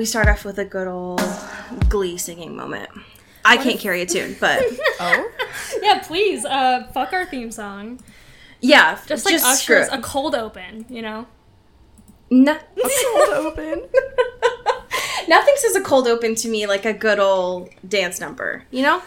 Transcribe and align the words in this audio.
We 0.00 0.06
start 0.06 0.28
off 0.28 0.46
with 0.46 0.58
a 0.58 0.64
good 0.64 0.88
old 0.88 1.20
glee 1.90 2.16
singing 2.16 2.56
moment? 2.56 2.88
I 3.44 3.58
can't 3.58 3.78
carry 3.78 4.00
a 4.00 4.06
tune, 4.06 4.34
but 4.40 4.62
Oh? 5.00 5.30
Yeah, 5.82 5.98
please. 6.02 6.46
Uh, 6.46 6.90
fuck 6.94 7.12
our 7.12 7.26
theme 7.26 7.50
song. 7.50 8.00
yeah, 8.62 8.98
Just 9.06 9.26
like 9.26 9.38
screw 9.38 9.76
Usher's, 9.76 9.88
it. 9.88 9.98
a 9.98 10.00
cold 10.00 10.34
open. 10.34 10.86
You 10.88 11.02
know. 11.02 11.26
No- 12.30 12.52
a 12.54 12.90
Cold 13.12 13.28
open. 13.46 13.88
nothing 15.28 15.54
says 15.58 15.76
a 15.76 15.82
cold 15.82 16.06
open 16.08 16.34
to 16.36 16.48
me 16.48 16.66
like 16.66 16.86
a 16.86 16.94
good 16.94 17.18
old 17.18 17.68
dance 17.86 18.20
number. 18.20 18.64
You 18.70 18.82
know? 18.82 19.02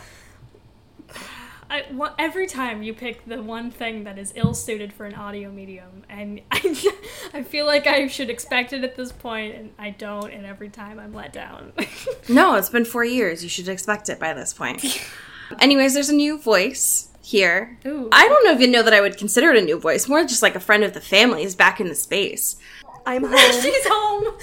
I, 1.73 1.85
wa- 1.91 2.13
every 2.19 2.45
time 2.45 2.83
you 2.83 2.93
pick 2.93 3.25
the 3.25 3.41
one 3.41 3.71
thing 3.71 4.03
that 4.03 4.19
is 4.19 4.31
ill 4.35 4.53
suited 4.53 4.93
for 4.93 5.07
an 5.07 5.15
audio 5.15 5.49
medium, 5.51 6.03
and 6.07 6.39
I, 6.51 6.91
I 7.33 7.41
feel 7.41 7.65
like 7.65 7.87
I 7.87 8.05
should 8.07 8.29
expect 8.29 8.73
it 8.73 8.83
at 8.83 8.95
this 8.95 9.11
point, 9.11 9.55
and 9.55 9.71
I 9.79 9.89
don't, 9.89 10.31
and 10.31 10.45
every 10.45 10.69
time 10.69 10.99
I'm 10.99 11.13
let 11.13 11.33
down. 11.33 11.73
No, 12.29 12.55
it's 12.55 12.69
been 12.69 12.85
four 12.85 13.03
years. 13.03 13.43
You 13.43 13.49
should 13.49 13.67
expect 13.67 14.07
it 14.07 14.17
by 14.19 14.33
this 14.33 14.53
point. 14.53 15.03
Anyways, 15.59 15.93
there's 15.93 16.09
a 16.09 16.15
new 16.15 16.37
voice 16.37 17.09
here. 17.21 17.77
Ooh. 17.85 18.07
I 18.11 18.27
don't 18.29 18.55
even 18.55 18.71
know 18.71 18.81
that 18.83 18.93
I 18.93 19.01
would 19.01 19.17
consider 19.17 19.49
it 19.51 19.61
a 19.61 19.65
new 19.65 19.77
voice. 19.79 20.07
More 20.07 20.23
just 20.23 20.41
like 20.41 20.55
a 20.55 20.59
friend 20.59 20.83
of 20.85 20.93
the 20.93 21.01
family 21.01 21.43
is 21.43 21.53
back 21.55 21.81
in 21.81 21.89
the 21.89 21.95
space. 21.95 22.55
I'm 23.05 23.23
home. 23.27 23.61
She's 23.61 23.85
home. 23.87 24.37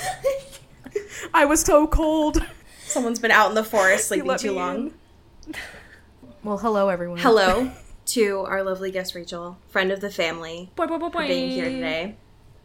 I 1.33 1.45
was 1.47 1.63
so 1.63 1.87
cold. 1.87 2.45
Someone's 2.85 3.19
been 3.19 3.31
out 3.31 3.49
in 3.49 3.55
the 3.55 3.65
forest 3.65 4.09
sleeping 4.09 4.37
too 4.37 4.53
long. 4.53 4.93
in. 5.47 5.55
Well, 6.43 6.57
hello 6.57 6.89
everyone. 6.89 7.19
Hello 7.19 7.71
to 8.07 8.39
our 8.49 8.63
lovely 8.63 8.91
guest 8.91 9.15
Rachel, 9.15 9.59
friend 9.69 9.93
of 9.93 10.01
the 10.01 10.11
family, 10.11 10.71
boy, 10.75 10.87
boy, 10.87 10.97
boy, 10.97 11.11
boy. 11.11 11.23
for 11.23 11.27
being 11.27 11.51
here 11.51 11.67
today. 11.67 12.17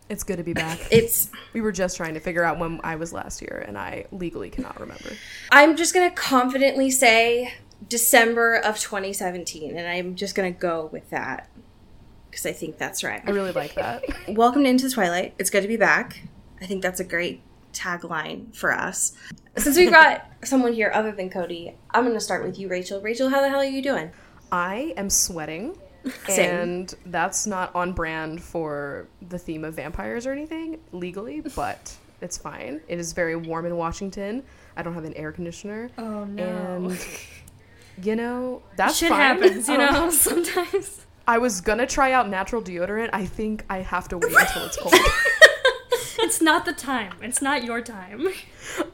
It's 0.07 0.23
good 0.23 0.37
to 0.37 0.43
be 0.43 0.53
back. 0.53 0.79
It's 0.91 1.29
We 1.51 1.59
were 1.59 1.73
just 1.73 1.97
trying 1.97 2.13
to 2.13 2.21
figure 2.21 2.45
out 2.45 2.57
when 2.57 2.79
I 2.85 2.95
was 2.95 3.11
last 3.11 3.41
year, 3.41 3.65
and 3.67 3.77
I 3.77 4.05
legally 4.13 4.49
cannot 4.49 4.79
remember. 4.79 5.09
I'm 5.51 5.75
just 5.75 5.93
gonna 5.93 6.09
confidently 6.11 6.89
say 6.89 7.53
December 7.89 8.55
of 8.55 8.79
2017, 8.79 9.75
and 9.75 9.85
I'm 9.85 10.15
just 10.15 10.35
gonna 10.35 10.51
go 10.51 10.89
with 10.93 11.09
that 11.09 11.49
because 12.31 12.45
I 12.45 12.53
think 12.53 12.77
that's 12.77 13.03
right. 13.03 13.21
I 13.27 13.31
really 13.31 13.51
like 13.51 13.75
that. 13.75 14.05
Welcome 14.29 14.63
to 14.63 14.69
Into 14.69 14.87
the 14.87 14.93
Twilight. 14.93 15.33
It's 15.37 15.49
good 15.49 15.63
to 15.63 15.67
be 15.67 15.75
back. 15.75 16.21
I 16.61 16.65
think 16.65 16.81
that's 16.81 17.01
a 17.01 17.05
great 17.05 17.41
tagline 17.75 18.55
for 18.55 18.71
us. 18.71 19.13
Since 19.57 19.77
we've 19.77 19.91
got 19.91 20.25
someone 20.43 20.73
here 20.73 20.91
other 20.93 21.11
than 21.11 21.29
Cody, 21.29 21.75
I'm 21.91 22.05
gonna 22.05 22.19
start 22.19 22.43
with 22.43 22.57
you, 22.57 22.67
Rachel. 22.67 23.01
Rachel, 23.01 23.29
how 23.29 23.41
the 23.41 23.49
hell 23.49 23.59
are 23.59 23.63
you 23.65 23.81
doing? 23.81 24.11
I 24.51 24.93
am 24.97 25.09
sweating, 25.09 25.77
and 26.29 26.93
that's 27.07 27.45
not 27.47 27.73
on 27.75 27.93
brand 27.93 28.41
for 28.41 29.07
the 29.29 29.37
theme 29.39 29.63
of 29.63 29.75
vampires 29.75 30.25
or 30.25 30.31
anything 30.31 30.79
legally, 30.91 31.41
but 31.55 31.95
it's 32.21 32.37
fine. 32.37 32.81
It 32.87 32.99
is 32.99 33.13
very 33.13 33.35
warm 33.35 33.65
in 33.65 33.75
Washington. 33.77 34.43
I 34.77 34.81
don't 34.83 34.93
have 34.93 35.05
an 35.05 35.13
air 35.13 35.31
conditioner, 35.31 35.89
Oh 35.97 36.25
no. 36.25 36.43
and 36.43 37.07
you 38.03 38.15
know 38.15 38.61
that's 38.75 38.97
Shit 38.97 39.09
fine. 39.09 39.19
happens, 39.19 39.67
you 39.69 39.77
know, 39.77 40.09
sometimes. 40.09 41.01
I 41.27 41.39
was 41.39 41.59
gonna 41.61 41.87
try 41.87 42.11
out 42.11 42.29
natural 42.29 42.61
deodorant. 42.61 43.09
I 43.13 43.25
think 43.25 43.65
I 43.69 43.79
have 43.79 44.07
to 44.09 44.17
wait 44.19 44.35
until 44.37 44.65
it's 44.65 44.77
cold. 44.77 44.93
It's 46.35 46.41
not 46.41 46.65
the 46.65 46.73
time. 46.73 47.13
It's 47.21 47.41
not 47.41 47.63
your 47.63 47.79
time. 47.79 48.27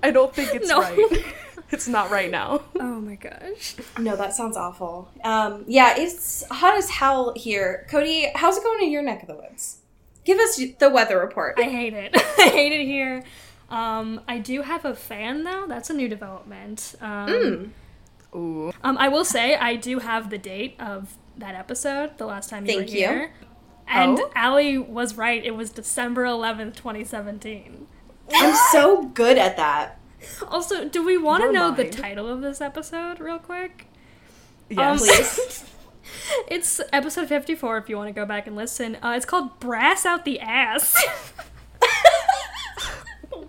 I 0.03 0.11
don't 0.11 0.31
think 0.31 0.53
it's 0.53 0.69
No. 0.69 0.79
right. 0.81 1.25
It's 1.71 1.87
not 1.87 2.11
right 2.11 2.29
now. 2.29 2.61
Oh 2.79 3.01
my 3.01 3.15
gosh. 3.15 3.77
No, 3.97 4.15
that 4.15 4.35
sounds 4.35 4.55
awful. 4.55 5.09
Um, 5.23 5.63
yeah, 5.67 5.95
it's 5.97 6.43
hot 6.51 6.77
as 6.77 6.87
hell 6.91 7.33
here. 7.35 7.87
Cody, 7.89 8.29
how's 8.35 8.57
it 8.57 8.63
going 8.63 8.83
in 8.83 8.91
your 8.91 9.01
neck 9.01 9.23
of 9.23 9.27
the 9.27 9.33
woods? 9.33 9.77
Give 10.23 10.37
us 10.37 10.61
the 10.77 10.89
weather 10.91 11.17
report. 11.17 11.55
I 11.57 11.63
hate 11.63 11.95
it. 11.95 12.11
I 12.37 12.49
hate 12.49 12.73
it 12.73 12.85
here. 12.85 13.23
Um, 13.71 14.21
I 14.27 14.37
do 14.37 14.61
have 14.61 14.85
a 14.85 14.93
fan 14.93 15.43
though. 15.43 15.65
That's 15.67 15.89
a 15.89 15.95
new 15.95 16.07
development. 16.07 16.93
Um, 17.01 17.27
Mm. 17.29 17.69
Ooh. 18.37 18.71
um, 18.83 18.99
I 18.99 19.07
will 19.09 19.25
say 19.25 19.55
I 19.55 19.75
do 19.77 19.97
have 19.97 20.29
the 20.29 20.37
date 20.37 20.75
of 20.79 21.17
that 21.37 21.55
episode. 21.55 22.19
The 22.19 22.27
last 22.27 22.51
time 22.51 22.67
you 22.67 22.73
Thank 22.77 22.91
were 22.91 22.95
you. 22.95 23.27
Here. 23.91 24.01
And 24.01 24.19
Oh? 24.19 24.31
Allie 24.35 24.77
was 24.77 25.15
right. 25.17 25.43
It 25.43 25.55
was 25.55 25.69
December 25.69 26.23
11th, 26.25 26.75
2017. 26.75 27.87
I'm 28.33 28.55
so 28.71 29.03
good 29.03 29.37
at 29.37 29.57
that. 29.57 29.99
Also, 30.47 30.87
do 30.87 31.03
we 31.05 31.17
want 31.17 31.41
to 31.41 31.45
Your 31.45 31.53
know 31.53 31.71
the 31.71 31.89
title 31.89 32.27
of 32.27 32.41
this 32.41 32.61
episode 32.61 33.19
real 33.19 33.39
quick? 33.39 33.87
Yes. 34.69 34.99
Please. 34.99 35.65
It's 36.47 36.81
episode 36.91 37.27
54 37.27 37.77
if 37.77 37.89
you 37.89 37.95
want 37.95 38.09
to 38.09 38.13
go 38.13 38.25
back 38.25 38.47
and 38.47 38.55
listen. 38.55 38.97
Uh, 39.03 39.13
it's 39.15 39.25
called 39.25 39.59
Brass 39.59 40.05
Out 40.05 40.25
the 40.25 40.39
Ass. 40.39 40.95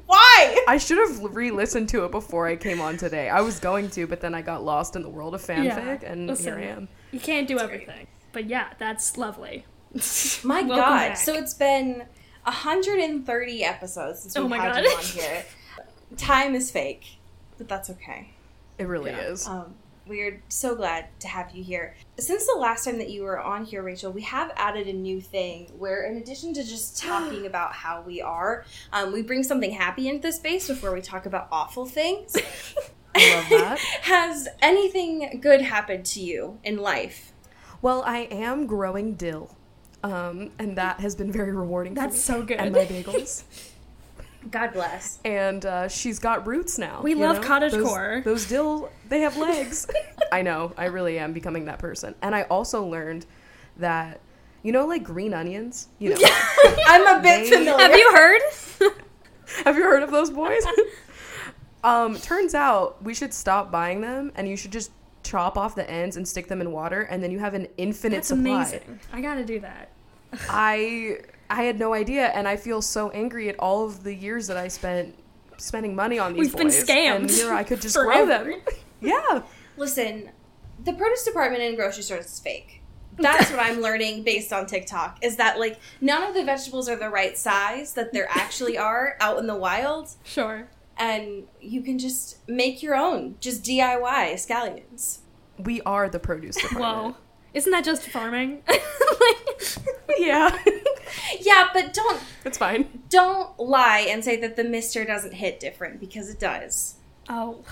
Why? 0.07 0.65
I 0.69 0.77
should 0.79 0.99
have 0.99 1.35
re-listened 1.35 1.89
to 1.91 2.05
it 2.05 2.11
before 2.11 2.47
I 2.47 2.57
came 2.57 2.81
on 2.81 2.97
today. 2.99 3.29
I 3.31 3.41
was 3.41 3.59
going 3.59 3.89
to, 3.91 4.07
but 4.07 4.21
then 4.21 4.35
I 4.35 4.43
got 4.43 4.63
lost 4.63 4.95
in 4.95 5.03
the 5.03 5.09
world 5.09 5.35
of 5.35 5.43
fanfic, 5.43 6.03
and 6.05 6.27
listen, 6.27 6.59
here 6.59 6.63
I 6.63 6.71
am. 6.73 6.89
You 7.11 7.21
can't 7.21 7.49
do 7.49 7.59
everything. 7.59 8.07
But 8.33 8.47
yeah, 8.47 8.69
that's 8.79 9.17
lovely. 9.17 9.65
My 10.45 10.63
Welcome 10.63 10.69
God. 10.69 10.77
back. 11.09 11.17
So 11.17 11.35
it's 11.35 11.55
been 11.55 12.05
130 12.45 13.65
episodes 13.65 14.21
since 14.21 14.37
Oh 14.37 14.43
we've 14.43 14.51
my 14.51 14.59
had 14.59 14.75
God. 14.75 14.85
you 14.85 14.91
on 14.91 15.03
here. 15.03 15.45
Time 16.17 16.55
is 16.55 16.71
fake, 16.71 17.19
but 17.59 17.69
that's 17.69 17.91
okay. 17.91 18.31
It 18.79 18.85
really 18.85 19.11
is. 19.13 19.47
Um, 19.47 19.75
we're 20.07 20.43
so 20.49 20.75
glad 20.75 21.07
to 21.21 21.29
have 21.29 21.55
you 21.55 21.63
here. 21.63 21.95
Since 22.19 22.47
the 22.47 22.59
last 22.59 22.85
time 22.85 22.99
that 22.99 23.11
you 23.11 23.23
were 23.23 23.39
on 23.39 23.65
here, 23.65 23.83
Rachel, 23.83 24.11
we 24.11 24.23
have 24.23 24.51
added 24.57 24.89
a 24.89 24.93
new 24.93 25.21
thing 25.21 25.71
where, 25.79 26.03
in 26.05 26.17
addition 26.17 26.53
to 26.55 26.65
just 26.65 26.99
talking 27.03 27.47
about 27.47 27.73
how 27.73 28.03
we 28.03 28.21
are, 28.21 28.65
um, 28.93 29.13
we 29.13 29.23
bring 29.23 29.43
something 29.43 29.71
happy 29.71 30.09
into 30.09 30.23
the 30.23 30.33
space 30.33 30.67
before 30.69 30.93
we 30.93 31.01
talk 31.01 31.27
about 31.27 31.49
awful 31.53 31.87
things. 31.87 32.35
I 33.15 33.35
love 33.35 33.49
that. 33.51 33.79
Has 34.03 34.49
anything 34.63 35.39
good 35.43 35.61
happened 35.61 36.07
to 36.07 36.21
you 36.21 36.59
in 36.65 36.79
life? 36.79 37.33
Well, 37.83 38.03
I 38.07 38.21
am 38.31 38.67
growing 38.67 39.15
dill, 39.15 39.55
um, 40.03 40.51
and 40.59 40.77
that 40.79 41.01
has 41.01 41.15
been 41.15 41.31
very 41.33 41.53
rewarding. 41.53 41.95
for 41.95 42.01
That's 42.01 42.15
me. 42.17 42.21
so 42.21 42.43
good. 42.43 42.59
And 42.59 42.73
my 42.75 42.85
bagels. 42.85 43.45
God 44.51 44.73
bless. 44.73 45.21
and 45.25 45.65
uh, 45.65 45.87
she's 45.87 46.19
got 46.19 46.47
roots 46.49 46.77
now. 46.77 47.01
We 47.01 47.15
love 47.15 47.41
know? 47.41 47.47
cottagecore. 47.49 48.25
Those, 48.25 48.43
those 48.43 48.49
dill, 48.49 48.91
they 49.09 49.21
have 49.21 49.37
legs. 49.37 49.87
I 50.33 50.43
know. 50.43 50.73
I 50.77 50.87
really 50.87 51.19
am 51.21 51.33
becoming 51.33 51.67
that 51.67 51.79
person. 51.79 52.17
And 52.23 52.35
I 52.35 52.43
also 52.43 52.85
learned 52.85 53.25
that, 53.77 54.19
you 54.65 54.73
know, 54.73 54.85
like 54.87 55.05
green 55.05 55.33
onions. 55.33 55.87
You 56.01 56.11
know, 56.11 56.17
I'm 56.87 57.07
a 57.19 57.23
bit 57.23 57.45
They- 57.51 57.57
familiar. 57.57 57.79
Have 57.79 57.95
you 57.97 58.13
heard? 58.17 58.41
have 59.65 59.77
you 59.77 59.85
heard 59.85 60.03
of 60.03 60.11
those 60.11 60.31
boys? 60.31 60.65
um, 61.85 62.17
turns 62.17 62.55
out 62.55 63.01
we 63.03 63.15
should 63.15 63.33
stop 63.33 63.71
buying 63.71 64.01
them, 64.01 64.33
and 64.35 64.49
you 64.49 64.57
should 64.57 64.73
just 64.73 64.91
chop 65.23 65.57
off 65.57 65.75
the 65.75 65.89
ends 65.91 66.17
and 66.17 66.27
stick 66.27 66.49
them 66.49 66.61
in 66.61 66.73
water, 66.73 67.03
and 67.03 67.23
then 67.23 67.31
you 67.31 67.39
have 67.39 67.55
an 67.55 67.69
infinite 67.77 68.17
That's 68.17 68.29
supply. 68.29 68.51
amazing. 68.63 69.01
I 69.13 69.21
gotta 69.21 69.45
do 69.45 69.61
that. 69.61 69.91
I 70.49 71.19
I 71.51 71.63
had 71.65 71.79
no 71.79 71.93
idea, 71.95 72.29
and 72.29 72.49
I 72.49 72.57
feel 72.57 72.81
so 72.83 73.11
angry 73.11 73.49
at 73.49 73.59
all 73.59 73.85
of 73.85 74.05
the 74.05 74.15
years 74.15 74.47
that 74.47 74.57
I 74.57 74.69
spent 74.69 75.15
spending 75.59 75.95
money 75.95 76.19
on 76.19 76.33
these 76.33 76.41
We've 76.47 76.57
been 76.57 76.69
scammed 76.69 77.17
and 77.17 77.31
here 77.31 77.53
I 77.53 77.63
could 77.63 77.81
just 77.83 77.97
grow 77.97 78.27
them. 78.27 78.55
Yeah, 79.01 79.43
Listen, 79.77 80.31
the 80.85 80.93
produce 80.93 81.25
department 81.25 81.63
in 81.63 81.75
grocery 81.75 82.05
stores 82.05 82.27
is 82.27 82.39
fake. 82.41 82.81
That's 83.19 83.51
what 83.51 83.59
I'm 83.61 83.81
learning 83.81 84.23
based 84.23 84.53
on 84.53 84.67
TikTok 84.67 85.19
is 85.23 85.37
that 85.37 85.59
like 85.59 85.79
none 86.01 86.23
of 86.23 86.35
the 86.35 86.45
vegetables 86.45 86.89
are 86.89 86.95
the 86.97 87.11
right 87.11 87.37
size 87.37 87.95
that 87.95 88.13
there 88.13 88.27
actually 88.31 88.79
are 88.79 89.17
out 89.21 89.39
in 89.39 89.47
the 89.49 89.57
wild 89.57 90.11
Sure. 90.25 90.69
and 90.97 91.49
you 91.61 91.83
can 91.83 91.99
just 91.99 92.37
make 92.49 92.81
your 92.83 92.95
own, 92.95 93.35
just 93.41 93.65
DIY 93.65 94.35
scallions. 94.35 95.19
We 95.65 95.81
are 95.83 96.09
the 96.09 96.19
produce 96.19 96.57
department. 96.57 97.15
Whoa. 97.15 97.17
Isn't 97.55 97.73
that 97.73 97.85
just 97.85 98.09
farming? 98.09 98.63
Yeah, 100.19 100.57
Yeah, 101.41 101.69
but 101.73 101.95
don't 101.95 102.21
it's 102.45 102.59
fine. 102.59 103.03
don't 103.09 103.59
lie 103.59 104.07
and 104.11 104.23
say 104.23 104.37
that 104.43 104.57
the 104.57 104.65
mister 104.65 105.05
doesn't 105.05 105.33
hit 105.33 105.59
different 105.59 106.01
because 106.01 106.29
it 106.29 106.39
does. 106.39 106.97
oh, 107.31 107.65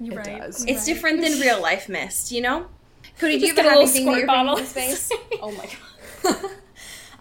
you're 0.00 0.14
It 0.20 0.26
right. 0.26 0.40
does. 0.40 0.64
It's 0.64 0.80
Right. 0.80 0.86
different 0.94 1.20
than 1.20 1.38
real 1.38 1.60
life 1.70 1.88
mist, 1.88 2.32
you 2.32 2.40
know? 2.40 2.66
Cody, 3.18 3.38
do 3.38 3.46
you 3.46 3.54
Just 3.54 3.56
have 3.58 3.66
get 3.66 3.66
a 3.66 3.78
a 3.78 3.84
little 3.84 3.86
happy 3.86 3.98
that 3.98 4.02
squirt 4.02 4.18
you're 4.18 4.26
bringing 4.26 4.46
bottle. 4.46 4.56
to 4.56 4.66
space? 4.66 5.10
Oh 5.42 5.52
my 5.52 5.68
god. 6.22 6.50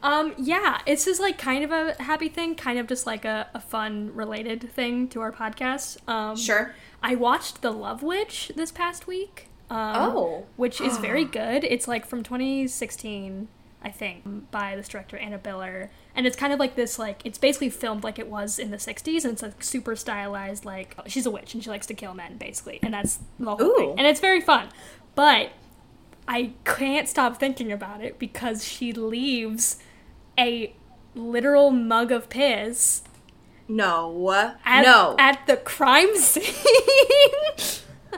Um, 0.03 0.33
yeah, 0.37 0.79
it's 0.87 1.05
just 1.05 1.19
like 1.19 1.37
kind 1.37 1.63
of 1.63 1.71
a 1.71 2.01
happy 2.01 2.29
thing, 2.29 2.55
kind 2.55 2.79
of 2.79 2.87
just 2.87 3.05
like 3.05 3.23
a, 3.25 3.49
a 3.53 3.59
fun 3.59 4.15
related 4.15 4.71
thing 4.73 5.07
to 5.09 5.21
our 5.21 5.31
podcast. 5.31 5.97
Um, 6.09 6.35
Sure. 6.37 6.73
I 7.03 7.13
watched 7.15 7.61
The 7.61 7.71
Love 7.71 8.01
Witch 8.01 8.51
this 8.55 8.71
past 8.71 9.05
week. 9.05 9.47
Um, 9.71 9.95
Oh. 9.95 10.45
which 10.57 10.81
is 10.81 10.97
very 10.97 11.23
good. 11.39 11.63
It's 11.63 11.87
like 11.87 12.05
from 12.05 12.23
2016, 12.23 13.47
I 13.83 13.89
think, 13.89 14.51
by 14.51 14.75
this 14.75 14.87
director 14.89 15.17
Anna 15.17 15.39
Biller, 15.39 15.89
and 16.13 16.27
it's 16.27 16.35
kind 16.35 16.51
of 16.53 16.59
like 16.59 16.75
this 16.75 16.99
like 16.99 17.21
it's 17.25 17.37
basically 17.37 17.69
filmed 17.69 18.03
like 18.03 18.19
it 18.19 18.27
was 18.27 18.59
in 18.59 18.69
the 18.71 18.77
60s, 18.77 19.23
and 19.23 19.33
it's 19.33 19.41
like 19.41 19.63
super 19.63 19.95
stylized. 19.95 20.65
Like 20.65 20.95
she's 21.07 21.25
a 21.25 21.31
witch 21.31 21.53
and 21.53 21.63
she 21.63 21.69
likes 21.69 21.87
to 21.87 21.93
kill 21.93 22.13
men, 22.13 22.37
basically, 22.37 22.79
and 22.83 22.93
that's 22.93 23.19
the 23.39 23.45
whole 23.55 23.61
Ooh. 23.61 23.75
thing, 23.77 23.93
and 23.97 24.05
it's 24.07 24.19
very 24.19 24.41
fun. 24.41 24.67
But 25.15 25.51
I 26.27 26.53
can't 26.65 27.07
stop 27.09 27.37
thinking 27.37 27.71
about 27.71 28.01
it 28.03 28.19
because 28.19 28.63
she 28.67 28.91
leaves 28.93 29.77
a 30.37 30.73
literal 31.15 31.71
mug 31.71 32.11
of 32.11 32.29
piss 32.29 33.01
No. 33.67 34.31
at, 34.65 34.83
no. 34.83 35.15
at 35.17 35.45
the 35.47 35.57
crime 35.57 36.15
scene. 36.17 36.43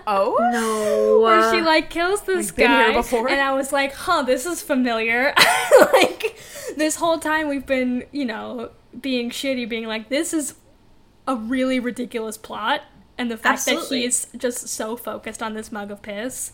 Oh, 0.06 0.38
no. 0.52 1.22
where 1.22 1.54
she 1.54 1.62
like 1.62 1.90
kills 1.90 2.22
this 2.24 2.52
been 2.52 2.68
guy, 2.68 2.92
and 2.94 3.42
I 3.42 3.54
was 3.54 3.72
like, 3.72 3.94
"Huh, 3.94 4.24
this 4.24 4.46
is 4.46 4.62
familiar." 4.62 5.34
like 5.94 6.38
this 6.76 6.96
whole 6.98 7.20
time 7.20 7.48
we've 7.48 7.66
been, 7.66 8.06
you 8.12 8.26
know, 8.26 8.72
being 9.00 9.30
shitty, 9.30 9.68
being 9.70 9.86
like, 9.88 10.10
"This 10.10 10.34
is 10.34 10.56
a 11.28 11.36
really 11.36 11.80
ridiculous 11.80 12.38
plot," 12.38 12.82
and 13.18 13.32
the 13.32 13.38
fact 13.38 13.66
that 13.66 13.86
he's 13.90 14.28
just 14.38 14.68
so 14.68 14.96
focused 14.98 15.42
on 15.44 15.54
this 15.54 15.72
mug 15.72 15.92
of 15.92 16.02
piss. 16.02 16.52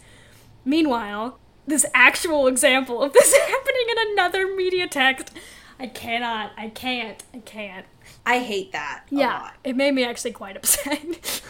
Meanwhile, 0.65 1.39
this 1.65 1.85
actual 1.93 2.47
example 2.47 3.01
of 3.01 3.13
this 3.13 3.33
happening 3.35 3.85
in 3.89 4.11
another 4.13 4.53
media 4.55 4.87
text, 4.87 5.31
I 5.79 5.87
cannot, 5.87 6.51
I 6.57 6.69
can't, 6.69 7.23
I 7.33 7.39
can't. 7.39 7.85
I 8.25 8.39
hate 8.39 8.71
that. 8.73 9.03
a 9.11 9.15
Yeah, 9.15 9.39
lot. 9.39 9.53
it 9.63 9.75
made 9.75 9.93
me 9.93 10.03
actually 10.03 10.31
quite 10.33 10.57
upset. 10.57 11.41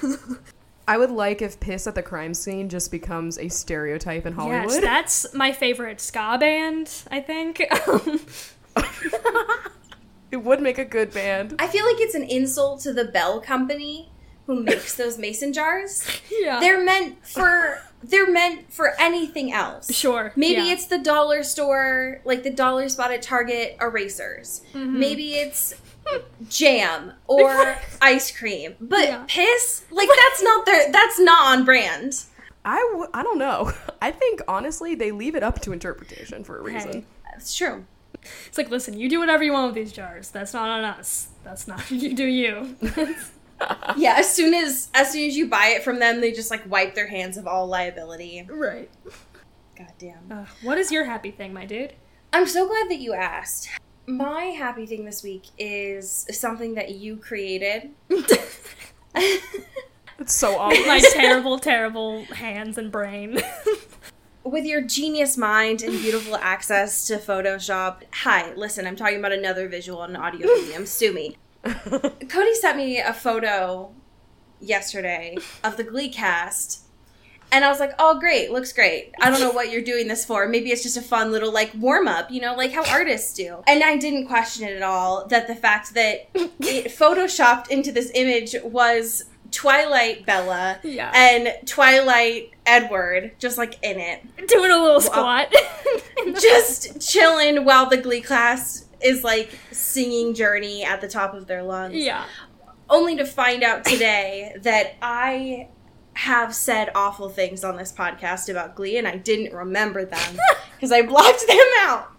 I 0.90 0.98
would 0.98 1.12
like 1.12 1.44
if 1.44 1.60
piss 1.60 1.86
at 1.86 1.94
the 1.94 2.02
crime 2.02 2.34
scene 2.34 2.68
just 2.68 2.90
becomes 2.90 3.38
a 3.38 3.48
stereotype 3.48 4.26
in 4.26 4.34
Hollywood. 4.34 4.72
Yes, 4.72 4.80
that's 4.82 5.32
my 5.36 5.52
favorite 5.52 6.02
ska 6.02 6.38
band, 6.40 6.92
I 7.12 7.22
think. 7.22 7.60
it 10.32 10.38
would 10.38 10.64
make 10.64 10.80
a 10.80 10.86
good 10.86 11.14
band. 11.14 11.54
I 11.60 11.68
feel 11.68 11.86
like 11.86 11.98
it's 12.00 12.16
an 12.16 12.24
insult 12.24 12.82
to 12.82 12.94
the 12.94 13.06
Ball 13.06 13.40
Company 13.40 14.10
who 14.48 14.64
makes 14.64 14.96
those 14.96 15.20
mason 15.20 15.54
jars. 15.54 16.08
yeah. 16.42 16.60
They're 16.60 16.84
meant 16.84 17.24
for 17.24 17.84
they're 18.02 18.32
meant 18.32 18.74
for 18.74 19.00
anything 19.00 19.54
else. 19.54 19.94
sure. 19.94 20.34
Maybe 20.36 20.64
yeah. 20.64 20.74
it's 20.74 20.88
the 20.88 20.98
dollar 20.98 21.44
store, 21.44 22.20
like 22.26 22.42
the 22.42 22.50
dollar 22.50 22.90
spot 22.90 23.12
at 23.12 23.22
Target 23.22 23.78
erasers. 23.80 24.64
Mm-hmm. 24.74 25.00
Maybe 25.00 25.36
it's 25.36 25.76
jam 26.50 27.14
or 27.28 27.78
ice 28.02 28.36
cream. 28.36 28.76
But 28.80 29.04
Yeah. 29.08 29.24
piss, 29.28 29.84
like 29.92 30.10
that's 30.16 30.44
not 30.44 30.66
their 30.66 30.92
that's 30.92 31.20
not 31.20 31.58
on 31.58 31.66
brand. 31.66 32.24
I, 32.66 32.86
w- 32.92 33.10
I 33.14 33.24
don't 33.24 33.38
know. 33.40 33.72
I 34.02 34.12
think 34.12 34.42
honestly 34.48 34.94
they 34.96 35.12
leave 35.12 35.36
it 35.36 35.44
up 35.44 35.62
to 35.62 35.72
interpretation 35.72 36.44
for 36.44 36.58
a 36.60 36.62
reason. 36.62 36.92
Hey. 36.94 37.06
That's 37.32 37.56
true. 37.56 37.86
It's 38.48 38.58
like, 38.58 38.70
listen, 38.70 39.00
you 39.00 39.08
do 39.10 39.20
whatever 39.20 39.44
you 39.44 39.54
want 39.54 39.68
with 39.68 39.76
these 39.76 39.94
jars. 39.94 40.30
That's 40.30 40.54
not 40.54 40.68
on 40.70 40.84
us. 40.84 41.30
That's 41.44 41.68
not 41.68 41.90
you 41.92 42.14
do 42.16 42.26
you. 42.26 42.76
Yeah, 43.98 44.16
as 44.18 44.34
soon 44.34 44.54
as 44.54 44.88
as 44.94 45.12
soon 45.12 45.28
as 45.28 45.36
you 45.36 45.50
buy 45.50 45.74
it 45.76 45.84
from 45.84 46.00
them, 46.00 46.22
they 46.22 46.32
just 46.32 46.50
like 46.50 46.64
wipe 46.72 46.96
their 46.96 47.08
hands 47.08 47.36
of 47.36 47.46
all 47.46 47.68
liability. 47.68 48.48
right. 48.50 48.90
God 49.78 49.92
damn. 49.98 50.32
Uh, 50.32 50.46
what 50.64 50.78
is 50.78 50.94
your 50.94 51.04
happy 51.04 51.32
thing, 51.32 51.52
my 51.54 51.66
dude? 51.66 51.92
I'm 52.32 52.48
so 52.48 52.66
glad 52.70 52.90
that 52.90 53.00
you 53.00 53.14
asked. 53.14 53.68
My 54.10 54.46
happy 54.46 54.88
thing 54.88 55.06
this 55.06 55.22
week 55.22 55.44
is 55.60 56.26
something 56.32 56.74
that 56.74 56.96
you 56.96 57.16
created. 57.16 57.92
It's 58.10 58.34
so 60.26 60.58
obvious. 60.60 60.88
My 60.88 61.00
terrible, 61.14 61.60
terrible 61.60 62.24
hands 62.24 62.80
and 62.80 62.92
brain. 62.92 63.40
With 64.44 64.66
your 64.66 64.82
genius 64.82 65.38
mind 65.38 65.84
and 65.84 65.92
beautiful 65.92 66.36
access 66.38 67.06
to 67.06 67.18
Photoshop. 67.18 68.02
Hi, 68.12 68.52
listen, 68.56 68.88
I'm 68.88 68.96
talking 68.96 69.20
about 69.20 69.32
another 69.32 69.70
visual 69.70 70.02
and 70.02 70.18
audio 70.18 70.48
medium. 70.56 70.88
Sue 70.88 71.14
me. 71.14 71.38
Cody 71.64 72.56
sent 72.56 72.78
me 72.78 73.00
a 73.00 73.14
photo 73.14 73.94
yesterday 74.60 75.38
of 75.64 75.78
the 75.78 75.84
Glee 75.84 76.10
cast. 76.10 76.84
And 77.52 77.66
I 77.66 77.70
was 77.70 77.80
like, 77.80 77.94
oh, 78.00 78.20
great, 78.20 78.52
looks 78.52 78.72
great. 78.74 79.12
I 79.22 79.30
don't 79.30 79.40
know 79.40 79.52
what 79.52 79.72
you're 79.72 79.82
doing 79.82 80.08
this 80.08 80.24
for. 80.24 80.48
Maybe 80.48 80.70
it's 80.72 80.84
just 80.84 80.98
a 80.98 81.02
fun 81.02 81.32
little, 81.32 81.52
like, 81.52 81.72
warm 81.76 82.08
up, 82.08 82.30
you 82.30 82.42
know, 82.42 82.56
like 82.56 82.72
how 82.72 82.84
artists 82.92 83.34
do. 83.34 83.64
And 83.68 83.84
I 83.84 83.98
didn't 83.98 84.28
question 84.28 84.68
it 84.68 84.76
at 84.76 84.84
all 84.84 85.26
that 85.28 85.48
the 85.48 85.56
fact 85.56 85.94
that 85.96 86.30
it 86.36 86.52
photoshopped 86.98 87.70
into 87.70 87.92
this 87.92 88.12
image 88.14 88.56
was 88.64 89.26
Twilight 89.52 90.26
Bella 90.28 90.80
Yeah. 90.84 91.12
and 91.16 91.56
Twilight 91.68 92.52
Edward, 92.68 93.32
just 93.40 93.58
like 93.58 93.80
in 93.84 94.00
it. 94.00 94.22
Doing 94.48 94.70
a 94.72 94.78
little 94.78 95.02
squat. 95.02 95.52
Just 96.40 97.00
chilling 97.10 97.64
while 97.64 97.90
the 97.90 97.98
Glee 97.98 98.22
class 98.22 98.86
is 99.02 99.24
like 99.24 99.58
singing 99.72 100.34
Journey 100.34 100.84
at 100.84 101.00
the 101.02 101.08
top 101.08 101.34
of 101.34 101.48
their 101.48 101.64
lungs 101.64 101.96
yeah. 101.96 102.26
only 102.90 103.16
to 103.16 103.26
find 103.26 103.64
out 103.64 103.86
today 103.86 104.54
that 104.62 104.96
I 105.02 105.70
have 106.24 106.54
said 106.54 106.90
awful 106.96 107.30
things 107.30 107.64
on 107.64 107.78
this 107.78 107.92
podcast 107.94 108.50
about 108.50 108.76
Glee 108.76 108.98
and 108.98 109.08
I 109.08 109.16
didn't 109.18 109.56
remember 109.56 110.04
them 110.06 110.38
because 110.76 110.92
I 110.92 111.02
blocked 111.02 111.48
them 111.48 111.58
out. 111.80 112.12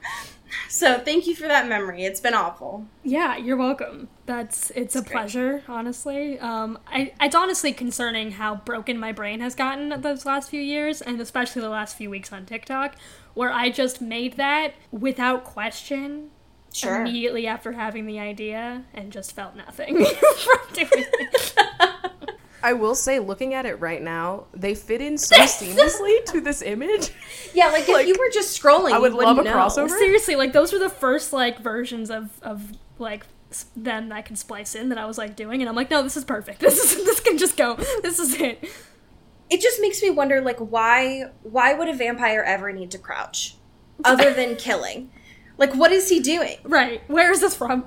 So 0.68 0.98
thank 0.98 1.26
you 1.26 1.34
for 1.34 1.46
that 1.46 1.68
memory. 1.68 2.04
It's 2.04 2.20
been 2.20 2.34
awful. 2.34 2.86
Yeah, 3.04 3.36
you're 3.36 3.56
welcome. 3.56 4.08
That's 4.26 4.70
it's 4.70 4.96
a 4.96 5.00
great. 5.02 5.12
pleasure, 5.12 5.62
honestly. 5.68 6.38
Um, 6.38 6.78
I 6.86 7.12
it's 7.20 7.34
honestly 7.34 7.72
concerning 7.72 8.32
how 8.32 8.56
broken 8.56 8.98
my 8.98 9.12
brain 9.12 9.40
has 9.40 9.54
gotten 9.54 10.00
those 10.00 10.24
last 10.24 10.48
few 10.50 10.60
years, 10.60 11.02
and 11.02 11.20
especially 11.20 11.60
the 11.62 11.68
last 11.68 11.96
few 11.96 12.08
weeks 12.10 12.32
on 12.32 12.46
TikTok, 12.46 12.96
where 13.34 13.52
I 13.52 13.70
just 13.70 14.00
made 14.00 14.36
that 14.38 14.74
without 14.90 15.44
question 15.44 16.30
Sure. 16.72 17.00
immediately 17.00 17.48
after 17.48 17.72
having 17.72 18.06
the 18.06 18.20
idea 18.20 18.84
and 18.94 19.10
just 19.12 19.32
felt 19.34 19.56
nothing 19.56 20.04
from 20.04 20.58
doing 20.72 20.88
it. 20.94 21.54
I 22.62 22.72
will 22.74 22.94
say, 22.94 23.18
looking 23.18 23.54
at 23.54 23.64
it 23.66 23.80
right 23.80 24.02
now, 24.02 24.44
they 24.52 24.74
fit 24.74 25.00
in 25.00 25.16
so 25.18 25.36
seamlessly 25.36 26.24
to 26.26 26.40
this 26.40 26.62
image. 26.62 27.10
Yeah, 27.52 27.66
like 27.68 27.82
if 27.82 27.88
Like, 27.88 28.06
you 28.06 28.14
were 28.18 28.30
just 28.32 28.60
scrolling, 28.62 28.92
I 28.92 28.98
would 28.98 29.12
love 29.12 29.36
a 29.38 29.42
know. 29.42 29.52
crossover. 29.52 29.88
Seriously, 29.88 30.36
like 30.36 30.52
those 30.52 30.72
were 30.72 30.78
the 30.78 30.88
first 30.88 31.32
like 31.32 31.58
versions 31.58 32.08
of 32.10 32.30
of 32.42 32.62
like 32.98 33.26
s- 33.50 33.66
them 33.74 34.08
that 34.10 34.14
I 34.14 34.22
can 34.22 34.36
splice 34.36 34.76
in 34.76 34.88
that 34.90 34.98
I 34.98 35.04
was 35.06 35.18
like 35.18 35.34
doing, 35.34 35.60
and 35.60 35.68
I'm 35.68 35.74
like, 35.74 35.90
no, 35.90 36.00
this 36.02 36.16
is 36.16 36.24
perfect. 36.24 36.60
This 36.60 36.78
is 36.78 37.04
this 37.04 37.18
can 37.18 37.38
just 37.38 37.56
go. 37.56 37.74
This 38.02 38.18
is 38.20 38.34
it. 38.40 38.62
It 39.50 39.60
just 39.60 39.80
makes 39.80 40.00
me 40.00 40.10
wonder, 40.10 40.40
like, 40.40 40.58
why 40.58 41.24
why 41.42 41.74
would 41.74 41.88
a 41.88 41.94
vampire 41.94 42.42
ever 42.42 42.72
need 42.72 42.92
to 42.92 42.98
crouch, 42.98 43.56
other 44.04 44.32
than 44.38 44.54
killing? 44.54 45.10
Like, 45.58 45.74
what 45.74 45.90
is 45.90 46.08
he 46.08 46.20
doing? 46.20 46.56
Right. 46.62 47.02
Where 47.08 47.32
is 47.32 47.40
this 47.40 47.56
from? 47.56 47.84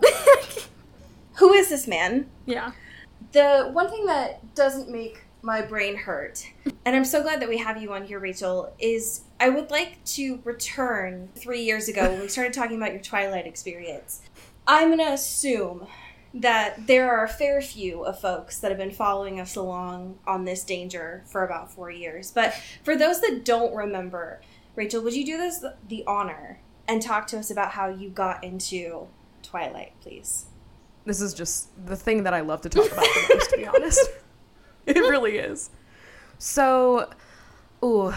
Who 1.36 1.54
is 1.54 1.70
this 1.70 1.88
man? 1.88 2.30
yeah. 2.46 2.72
The 3.34 3.70
one 3.72 3.90
thing 3.90 4.06
that 4.06 4.54
doesn't 4.54 4.90
make 4.90 5.24
my 5.42 5.64
brain 5.64 5.96
hurt, 5.96 6.48
and 6.86 6.96
I'm 6.96 7.04
so 7.04 7.24
glad 7.24 7.42
that 7.42 7.50
we 7.50 7.58
have 7.58 7.82
you 7.82 7.92
on 7.92 8.06
here, 8.06 8.20
Rachel, 8.20 8.72
is 8.78 9.22
I 9.40 9.50
would 9.50 9.72
like 9.72 10.06
to 10.06 10.40
return 10.44 11.30
three 11.36 11.64
years 11.64 11.90
ago 11.90 12.12
when 12.12 12.22
we 12.22 12.28
started 12.28 12.54
talking 12.54 12.78
about 12.78 12.94
your 12.94 13.02
Twilight 13.02 13.48
experience. 13.48 14.22
I'm 14.68 14.90
going 14.90 15.00
to 15.00 15.14
assume 15.14 15.88
that 16.36 16.86
there 16.86 17.10
are 17.10 17.24
a 17.24 17.28
fair 17.28 17.60
few 17.60 18.06
of 18.06 18.20
folks 18.20 18.60
that 18.60 18.70
have 18.70 18.78
been 18.78 18.92
following 18.92 19.40
us 19.40 19.56
along 19.56 20.20
on 20.28 20.46
this 20.46 20.64
danger 20.64 21.24
for 21.26 21.44
about 21.44 21.72
four 21.72 21.90
years. 21.90 22.30
But 22.30 22.54
for 22.84 22.96
those 22.96 23.20
that 23.22 23.44
don't 23.44 23.74
remember, 23.74 24.42
Rachel, 24.76 25.02
would 25.02 25.16
you 25.16 25.26
do 25.26 25.38
this 25.38 25.66
the 25.88 26.04
honor 26.06 26.60
and 26.88 27.02
talk 27.02 27.26
to 27.28 27.40
us 27.40 27.50
about 27.50 27.72
how 27.72 27.88
you 27.90 28.10
got 28.10 28.44
into 28.44 29.08
Twilight, 29.42 29.94
please? 30.02 30.46
This 31.06 31.22
is 31.22 31.34
just 31.34 31.70
the 31.86 31.96
thing 31.96 32.24
that 32.24 32.34
I 32.34 32.42
love 32.42 32.62
to 32.62 32.70
talk 32.70 32.86
about 32.92 33.04
the 33.06 33.26
most, 33.36 33.50
to 33.52 33.58
be 33.58 33.68
honest. 33.68 34.10
It 34.86 34.98
really 34.98 35.38
is. 35.38 35.70
So, 36.38 37.10
ooh, 37.84 38.14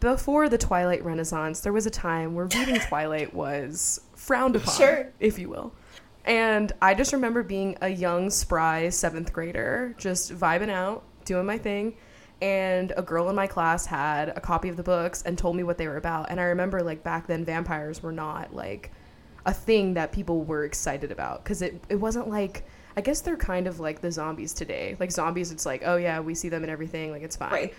before 0.00 0.48
the 0.48 0.58
Twilight 0.58 1.04
Renaissance, 1.04 1.60
there 1.60 1.72
was 1.72 1.86
a 1.86 1.90
time 1.90 2.34
where 2.34 2.46
reading 2.46 2.80
Twilight 2.88 3.34
was 3.34 4.00
frowned 4.14 4.56
upon, 4.56 4.74
Sure. 4.74 5.12
if 5.20 5.38
you 5.38 5.48
will. 5.48 5.72
And 6.24 6.72
I 6.82 6.94
just 6.94 7.12
remember 7.12 7.42
being 7.42 7.76
a 7.80 7.88
young, 7.88 8.30
spry 8.30 8.88
seventh 8.90 9.32
grader, 9.32 9.94
just 9.98 10.32
vibing 10.34 10.70
out, 10.70 11.02
doing 11.24 11.46
my 11.46 11.58
thing. 11.58 11.96
And 12.42 12.92
a 12.96 13.02
girl 13.02 13.28
in 13.28 13.36
my 13.36 13.46
class 13.46 13.84
had 13.86 14.30
a 14.30 14.40
copy 14.40 14.70
of 14.70 14.76
the 14.78 14.82
books 14.82 15.22
and 15.22 15.36
told 15.36 15.56
me 15.56 15.62
what 15.62 15.76
they 15.76 15.86
were 15.88 15.98
about. 15.98 16.30
And 16.30 16.40
I 16.40 16.44
remember, 16.44 16.80
like, 16.82 17.02
back 17.02 17.26
then, 17.26 17.44
vampires 17.44 18.02
were 18.02 18.12
not, 18.12 18.54
like, 18.54 18.90
a 19.46 19.52
thing 19.52 19.94
that 19.94 20.12
people 20.12 20.42
were 20.44 20.64
excited 20.64 21.10
about 21.10 21.42
because 21.42 21.62
it, 21.62 21.82
it 21.88 21.96
wasn't 21.96 22.28
like 22.28 22.64
i 22.96 23.00
guess 23.00 23.20
they're 23.20 23.36
kind 23.36 23.66
of 23.66 23.80
like 23.80 24.00
the 24.00 24.10
zombies 24.12 24.52
today 24.52 24.96
like 25.00 25.10
zombies 25.10 25.50
it's 25.50 25.64
like 25.64 25.82
oh 25.84 25.96
yeah 25.96 26.20
we 26.20 26.34
see 26.34 26.48
them 26.48 26.62
and 26.62 26.70
everything 26.70 27.10
like 27.10 27.22
it's 27.22 27.36
fine 27.36 27.50
Right. 27.52 27.74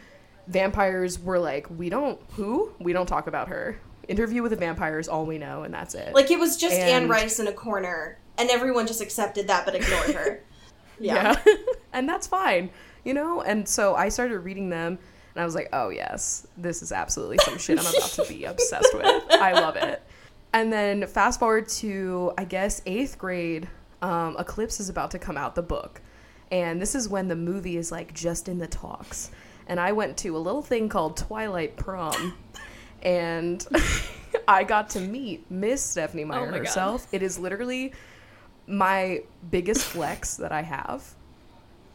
vampires 0.48 1.20
were 1.20 1.40
like 1.40 1.68
we 1.70 1.90
don't 1.90 2.20
who 2.32 2.72
we 2.80 2.94
don't 2.94 3.08
talk 3.08 3.28
about 3.28 3.48
her 3.50 3.80
Interview 4.08 4.42
with 4.42 4.52
a 4.52 4.56
Vampire 4.56 5.00
is 5.00 5.08
all 5.08 5.26
we 5.26 5.38
know, 5.38 5.62
and 5.64 5.74
that's 5.74 5.94
it. 5.94 6.14
Like 6.14 6.32
it 6.32 6.40
was 6.40 6.58
just 6.58 6.76
Anne 6.76 7.08
Rice 7.08 7.40
in 7.40 7.48
a 7.48 7.54
corner, 7.54 8.18
and 8.38 8.50
everyone 8.50 8.88
just 8.88 9.00
accepted 9.00 9.48
that 9.48 9.64
but 9.64 9.76
ignored 9.76 10.16
her. 10.16 10.44
Yeah. 11.00 11.36
yeah. 11.46 11.56
and 11.94 12.10
that's 12.10 12.28
fine, 12.28 12.70
you 13.04 13.14
know? 13.14 13.42
And 13.42 13.68
so 13.68 13.96
I 13.96 14.10
started 14.10 14.40
reading 14.40 14.70
them, 14.70 15.00
and 15.34 15.42
I 15.42 15.46
was 15.46 15.56
like, 15.56 15.70
oh, 15.74 15.90
yes, 15.90 16.46
this 16.58 16.84
is 16.84 16.92
absolutely 16.92 17.38
some 17.44 17.58
shit 17.58 17.80
I'm 17.80 17.86
about 17.88 18.10
to 18.10 18.26
be 18.26 18.44
obsessed 18.46 18.94
with. 18.94 19.06
I 19.32 19.54
love 19.54 19.78
it. 19.78 20.04
And 20.54 20.72
then 20.72 21.08
fast 21.08 21.40
forward 21.40 21.70
to, 21.70 22.34
I 22.38 22.44
guess, 22.44 22.82
eighth 22.86 23.18
grade, 23.18 23.70
um, 24.02 24.36
Eclipse 24.38 24.80
is 24.80 24.90
about 24.90 25.12
to 25.12 25.20
come 25.20 25.38
out, 25.38 25.56
the 25.56 25.62
book. 25.62 26.02
And 26.52 26.82
this 26.82 26.96
is 26.96 27.08
when 27.08 27.30
the 27.30 27.36
movie 27.36 27.78
is 27.78 27.92
like 27.92 28.14
just 28.14 28.50
in 28.50 28.58
the 28.58 28.68
talks. 28.68 29.32
And 29.68 29.80
I 29.80 29.94
went 29.94 30.18
to 30.18 30.36
a 30.36 30.40
little 30.40 30.62
thing 30.62 30.90
called 30.90 31.16
Twilight 31.16 31.78
Prom. 31.78 32.34
And 33.02 33.66
I 34.48 34.64
got 34.64 34.90
to 34.92 35.00
meet 35.00 35.50
Miss 35.50 35.82
Stephenie 35.82 36.26
Meyer 36.26 36.46
my 36.48 36.58
God. 36.58 36.58
herself. 36.60 37.08
It 37.14 37.24
is 37.24 37.40
literally 37.40 37.94
my 38.68 39.24
biggest 39.50 39.86
flex 39.86 40.36
that 40.38 40.52
I 40.52 40.64
have. 40.64 41.16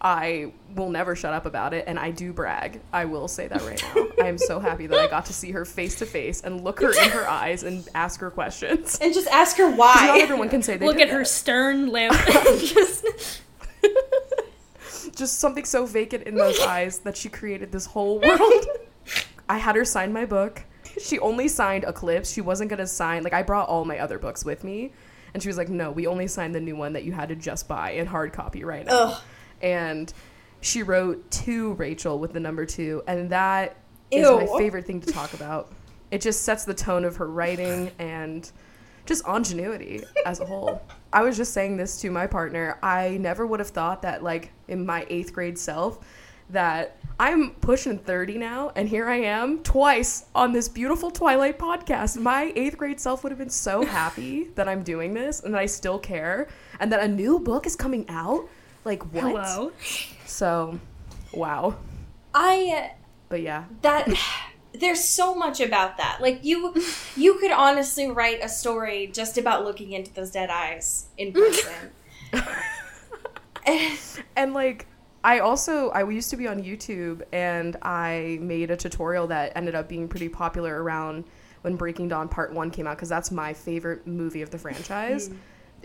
I 0.00 0.53
will 0.75 0.91
never 0.91 1.17
shut 1.17 1.33
up 1.33 1.47
about 1.47 1.73
it, 1.73 1.85
and 1.88 1.99
I 1.99 2.11
do 2.11 2.33
brag. 2.33 2.81
I 2.93 3.07
will 3.07 3.29
say 3.29 3.49
that 3.49 3.62
right 3.62 3.83
now. 3.95 4.07
I 4.23 4.29
am 4.29 4.37
so 4.38 4.61
happy 4.61 4.87
that 4.87 4.99
I 4.99 5.07
got 5.09 5.25
to 5.26 5.33
see 5.33 5.53
her 5.53 5.65
face 5.65 5.97
to 6.00 6.07
face 6.07 6.43
and 6.43 6.62
look 6.62 6.81
her 6.81 6.91
in 6.91 7.11
her 7.11 7.26
eyes 7.29 7.62
and 7.62 7.88
ask 7.95 8.21
her 8.21 8.31
questions. 8.31 8.99
And 9.00 9.15
just 9.15 9.26
ask 9.29 9.57
her 9.57 9.71
why. 9.71 9.95
Not 10.07 10.21
everyone 10.21 10.49
can 10.50 10.62
say 10.62 10.76
they 10.76 10.85
Look 10.87 11.00
at 11.00 11.09
her 11.09 11.21
that. 11.21 11.26
stern 11.26 11.87
lamp. 11.93 12.15
Just- 12.26 13.07
Just 15.15 15.38
something 15.38 15.65
so 15.65 15.87
vacant 15.87 16.25
in 16.25 16.35
those 16.35 16.61
eyes 16.61 16.99
that 17.00 17.17
she 17.17 17.29
created 17.31 17.73
this 17.73 17.87
whole 17.87 18.21
world. 18.21 18.67
I 19.49 19.57
had 19.59 19.76
her 19.76 19.85
sign 19.85 20.12
my 20.12 20.26
book. 20.26 20.62
She 21.00 21.19
only 21.21 21.49
signed 21.49 21.85
Eclipse. 21.85 22.31
She 22.33 22.41
wasn't 22.43 22.69
gonna 22.71 22.87
sign 22.87 23.23
like 23.23 23.33
I 23.33 23.43
brought 23.43 23.69
all 23.69 23.85
my 23.87 23.99
other 23.99 24.19
books 24.19 24.45
with 24.45 24.62
me, 24.65 24.93
and 25.33 25.43
she 25.43 25.49
was 25.49 25.57
like, 25.57 25.69
"No, 25.69 25.91
we 25.91 26.07
only 26.07 26.26
signed 26.26 26.55
the 26.55 26.61
new 26.61 26.76
one 26.76 26.93
that 26.95 27.05
you 27.05 27.12
had 27.12 27.29
to 27.31 27.37
just 27.37 27.67
buy 27.69 27.93
in 27.93 28.07
hard 28.07 28.33
copy 28.33 28.62
right 28.65 28.85
now." 28.85 28.93
Ugh. 28.93 29.23
And 29.62 30.12
she 30.60 30.82
wrote 30.82 31.30
to 31.30 31.75
Rachel 31.75 32.18
with 32.18 32.32
the 32.32 32.40
number 32.40 32.66
two, 32.66 33.02
and 33.06 33.30
that 33.30 33.76
is 34.10 34.28
my 34.28 34.46
favorite 34.58 34.86
thing 34.86 35.00
to 35.00 35.12
talk 35.12 35.32
about. 35.34 35.72
It 36.10 36.20
just 36.20 36.42
sets 36.42 36.64
the 36.64 36.75
tone 36.75 37.04
of 37.04 37.16
her 37.16 37.26
writing 37.26 37.90
and 37.98 38.50
just 39.06 39.26
ingenuity 39.26 40.02
as 40.25 40.40
a 40.40 40.46
whole. 40.46 40.82
I 41.12 41.22
was 41.22 41.36
just 41.36 41.52
saying 41.52 41.76
this 41.76 42.00
to 42.00 42.10
my 42.10 42.26
partner. 42.26 42.78
I 42.82 43.18
never 43.18 43.46
would 43.46 43.60
have 43.60 43.70
thought 43.70 44.02
that, 44.02 44.22
like, 44.22 44.52
in 44.68 44.84
my 44.84 45.06
eighth 45.08 45.32
grade 45.32 45.58
self, 45.58 46.04
that 46.50 46.98
I'm 47.18 47.50
pushing 47.52 47.98
30 47.98 48.38
now, 48.38 48.72
and 48.76 48.88
here 48.88 49.08
I 49.08 49.16
am 49.16 49.62
twice 49.62 50.26
on 50.34 50.52
this 50.52 50.68
beautiful 50.68 51.10
Twilight 51.10 51.58
podcast. 51.58 52.18
My 52.18 52.52
eighth 52.54 52.76
grade 52.76 53.00
self 53.00 53.22
would 53.22 53.32
have 53.32 53.38
been 53.38 53.50
so 53.50 53.84
happy 53.84 54.50
that 54.54 54.68
I'm 54.68 54.82
doing 54.82 55.14
this 55.14 55.40
and 55.40 55.54
that 55.54 55.60
I 55.60 55.66
still 55.66 55.98
care, 55.98 56.48
and 56.78 56.92
that 56.92 57.00
a 57.00 57.08
new 57.08 57.38
book 57.38 57.66
is 57.66 57.75
coming 57.75 58.04
out. 58.08 58.48
Like, 58.87 59.02
what? 59.12 59.25
Hello. 59.25 59.73
So, 60.26 60.78
wow. 61.33 61.76
I 62.33 62.85
uh, 62.85 62.95
But 63.28 63.43
yeah, 63.43 63.64
that 63.83 64.09
there's 64.73 65.02
so 65.02 65.35
much 65.35 65.61
about 65.61 65.97
that. 65.97 66.19
Like 66.21 66.45
you 66.45 66.73
you 67.16 67.35
could 67.38 67.50
honestly 67.50 68.09
write 68.09 68.45
a 68.45 68.49
story 68.49 69.11
just 69.12 69.38
about 69.38 69.64
looking 69.64 69.93
into 69.93 70.14
those 70.14 70.31
dead 70.31 70.50
eyes 70.50 71.09
in 71.19 71.33
person. 71.33 71.73
and 74.37 74.55
like 74.55 74.87
I 75.25 75.40
also 75.40 75.90
I 75.90 76.09
used 76.09 76.31
to 76.31 76.37
be 76.37 76.47
on 76.47 76.62
YouTube 76.62 77.23
and 77.33 77.76
I 77.83 78.38
made 78.40 78.71
a 78.71 78.76
tutorial 78.76 79.26
that 79.26 79.50
ended 79.57 79.75
up 79.75 79.88
being 79.88 80.07
pretty 80.07 80.28
popular 80.28 80.81
around 80.81 81.25
when 81.62 81.75
Breaking 81.75 82.07
Dawn 82.07 82.28
Part 82.28 82.52
1 82.52 82.71
came 82.71 82.87
out 82.87 82.97
cuz 82.99 83.09
that's 83.09 83.33
my 83.33 83.52
favorite 83.52 84.07
movie 84.07 84.43
of 84.43 84.50
the 84.50 84.59
franchise. 84.59 85.26
Hmm. 85.26 85.37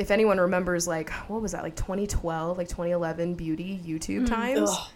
If 0.01 0.11
anyone 0.11 0.39
remembers 0.39 0.87
like 0.87 1.11
what 1.29 1.41
was 1.41 1.51
that 1.51 1.63
like 1.63 1.75
2012 1.75 2.57
like 2.57 2.67
2011 2.67 3.35
beauty 3.35 3.79
YouTube 3.85 4.23
mm. 4.23 4.29
times 4.29 4.69
Ugh. 4.71 4.89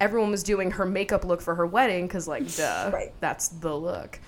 everyone 0.00 0.30
was 0.30 0.42
doing 0.42 0.70
her 0.72 0.86
makeup 0.86 1.24
look 1.24 1.42
for 1.42 1.54
her 1.54 1.66
wedding 1.66 2.08
cuz 2.08 2.26
like 2.26 2.54
duh 2.56 2.90
Right. 2.92 3.12
that's 3.20 3.48
the 3.48 3.76
look. 3.76 4.18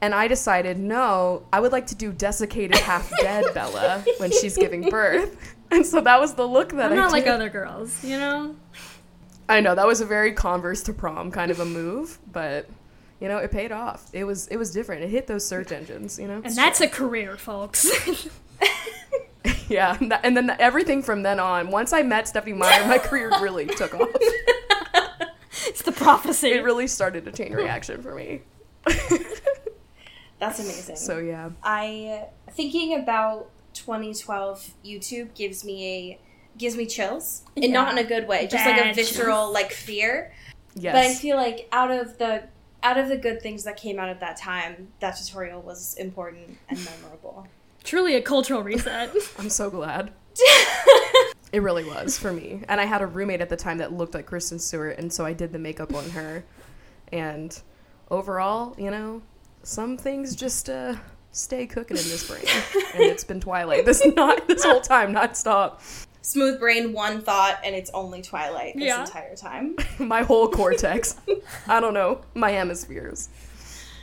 And 0.00 0.14
I 0.14 0.28
decided, 0.28 0.78
no, 0.78 1.46
I 1.50 1.60
would 1.60 1.72
like 1.72 1.86
to 1.86 1.94
do 1.94 2.12
desiccated 2.12 2.76
half 2.76 3.10
dead 3.20 3.54
Bella 3.54 4.04
when 4.18 4.30
she's 4.32 4.56
giving 4.56 4.88
birth. 4.90 5.54
And 5.70 5.84
so 5.84 6.00
that 6.02 6.20
was 6.20 6.34
the 6.34 6.46
look 6.46 6.72
that 6.72 6.92
I'm 6.92 6.98
I 6.98 7.02
not 7.02 7.10
like 7.10 7.26
other 7.26 7.48
girls, 7.48 8.04
you 8.04 8.16
know? 8.16 8.54
I 9.48 9.60
know 9.60 9.74
that 9.74 9.86
was 9.86 10.00
a 10.00 10.06
very 10.06 10.32
Converse 10.32 10.82
to 10.84 10.92
prom 10.92 11.32
kind 11.32 11.50
of 11.50 11.58
a 11.58 11.64
move, 11.64 12.18
but 12.30 12.68
you 13.18 13.28
know 13.28 13.38
it 13.38 13.50
paid 13.50 13.72
off. 13.72 14.08
It 14.12 14.24
was 14.24 14.46
it 14.48 14.56
was 14.56 14.70
different. 14.70 15.02
It 15.02 15.08
hit 15.08 15.26
those 15.26 15.44
search 15.44 15.72
engines, 15.72 16.18
you 16.18 16.28
know. 16.28 16.40
And 16.44 16.54
that's 16.54 16.80
a 16.80 16.86
career, 16.86 17.36
folks. 17.36 17.90
yeah, 19.68 19.96
and, 20.22 20.36
then 20.36 20.56
everything 20.58 21.02
from 21.02 21.22
then 21.22 21.38
on. 21.38 21.70
Once 21.70 21.92
I 21.92 22.02
met 22.02 22.28
Stephenie 22.28 22.54
Meyer, 22.54 22.86
my 22.86 22.98
career 22.98 23.30
really 23.40 23.66
took 23.76 23.94
off. 23.94 24.08
it's 25.66 25.82
the 25.82 25.92
prophecy. 25.92 26.48
It 26.50 26.64
really 26.64 26.86
started 26.86 27.26
a 27.28 27.32
chain 27.32 27.52
reaction 27.52 28.02
for 28.02 28.14
me. 28.14 28.42
That's 30.38 30.58
amazing. 30.60 30.96
So 30.96 31.18
yeah, 31.18 31.50
I 31.62 32.26
thinking 32.50 33.00
about 33.00 33.50
2012 33.74 34.74
YouTube 34.84 35.34
gives 35.34 35.64
me 35.64 35.86
a 35.86 36.20
gives 36.58 36.76
me 36.76 36.86
chills, 36.86 37.42
and 37.56 37.72
not 37.72 37.92
in 37.92 37.98
a 37.98 38.08
good 38.08 38.28
way, 38.28 38.46
just 38.46 38.64
like 38.64 38.84
a 38.84 38.94
visceral 38.94 39.52
like 39.52 39.72
fear. 39.72 40.32
yes, 40.74 40.94
But 40.94 41.04
I 41.04 41.14
feel 41.14 41.36
like 41.36 41.68
out 41.72 41.90
of 41.90 42.18
the 42.18 42.44
out 42.82 42.98
of 42.98 43.08
the 43.08 43.16
good 43.16 43.40
things 43.40 43.64
that 43.64 43.76
came 43.76 43.98
out 43.98 44.08
at 44.08 44.20
that 44.20 44.36
time, 44.36 44.88
that 45.00 45.16
tutorial 45.16 45.62
was 45.62 45.94
important 45.94 46.58
and 46.68 46.78
memorable. 46.84 47.46
Truly 47.84 48.14
a 48.16 48.22
cultural 48.22 48.62
reset. 48.62 49.10
I'm 49.38 49.50
so 49.50 49.70
glad. 49.70 50.12
it 51.52 51.60
really 51.62 51.84
was 51.84 52.18
for 52.18 52.32
me. 52.32 52.62
And 52.68 52.80
I 52.80 52.84
had 52.86 53.02
a 53.02 53.06
roommate 53.06 53.40
at 53.40 53.48
the 53.48 53.56
time 53.56 53.78
that 53.78 53.92
looked 53.92 54.14
like 54.14 54.26
Kristen 54.26 54.58
Stewart, 54.58 54.98
and 54.98 55.12
so 55.12 55.24
I 55.24 55.32
did 55.32 55.52
the 55.52 55.58
makeup 55.58 55.94
on 55.94 56.08
her. 56.10 56.44
And 57.12 57.56
overall, 58.10 58.74
you 58.78 58.90
know, 58.90 59.22
some 59.62 59.96
things 59.96 60.34
just 60.34 60.68
uh, 60.70 60.96
stay 61.30 61.66
cooking 61.66 61.96
in 61.96 62.02
this 62.04 62.26
brain, 62.28 62.44
and 62.94 63.02
it's 63.02 63.24
been 63.24 63.40
Twilight 63.40 63.84
this 63.84 64.04
not 64.16 64.48
this 64.48 64.64
whole 64.64 64.80
time, 64.80 65.12
not 65.12 65.36
stop. 65.36 65.80
Smooth 66.22 66.58
brain, 66.58 66.94
one 66.94 67.20
thought, 67.20 67.60
and 67.64 67.74
it's 67.76 67.90
only 67.90 68.22
Twilight 68.22 68.74
this 68.76 68.84
Yeah. 68.84 69.00
entire 69.04 69.36
time. 69.36 69.76
My 69.98 70.22
whole 70.22 70.48
cortex. 70.48 71.16
I 71.68 71.80
don't 71.80 71.92
know 71.92 72.22
my 72.34 72.50
hemispheres. 72.50 73.28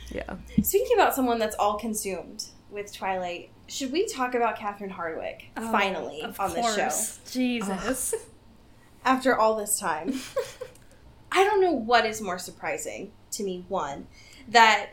Yeah. 0.08 0.36
Speaking 0.62 0.94
about 0.94 1.16
someone 1.16 1.40
that's 1.40 1.56
all 1.56 1.78
consumed 1.78 2.44
with 2.70 2.92
Twilight, 2.94 3.50
should 3.72 3.90
we 3.90 4.06
talk 4.06 4.34
about 4.34 4.58
Catherine 4.58 4.90
Hardwicke 4.90 5.44
oh, 5.56 5.72
finally 5.72 6.20
Oh, 6.22 6.28
of 6.28 6.40
on 6.40 6.52
this 6.52 6.74
show? 6.74 6.82
course. 6.82 7.20
Jesus. 7.30 8.14
after 9.04 9.34
all 9.34 9.56
this 9.56 9.78
time. 9.78 10.20
I 11.32 11.44
don't 11.44 11.62
know 11.62 11.72
what 11.72 12.04
is 12.04 12.20
more 12.20 12.38
surprising 12.38 13.12
to 13.32 13.42
me. 13.42 13.64
One, 13.68 14.06
that 14.48 14.90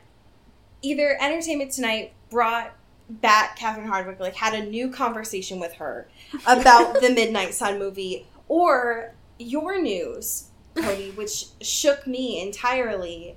either 0.82 1.18
Entertainment 1.20 1.74
Tonight 1.74 2.14
brought 2.30 2.74
back 3.10 3.58
Catherine 3.58 3.90
Hardwicke, 3.90 4.22
like 4.22 4.36
had 4.36 4.54
a 4.54 4.66
new 4.66 4.90
conversation 4.90 5.60
with 5.60 5.74
her 5.74 6.08
about 6.48 7.02
the 7.02 7.10
Midnight 7.10 7.54
Sun 7.54 7.80
movie, 7.80 8.28
or 8.48 9.14
your 9.38 9.82
news, 9.82 10.46
Cody, 10.76 11.12
which 11.12 11.48
shook 11.62 12.08
me 12.08 12.42
entirely, 12.42 13.36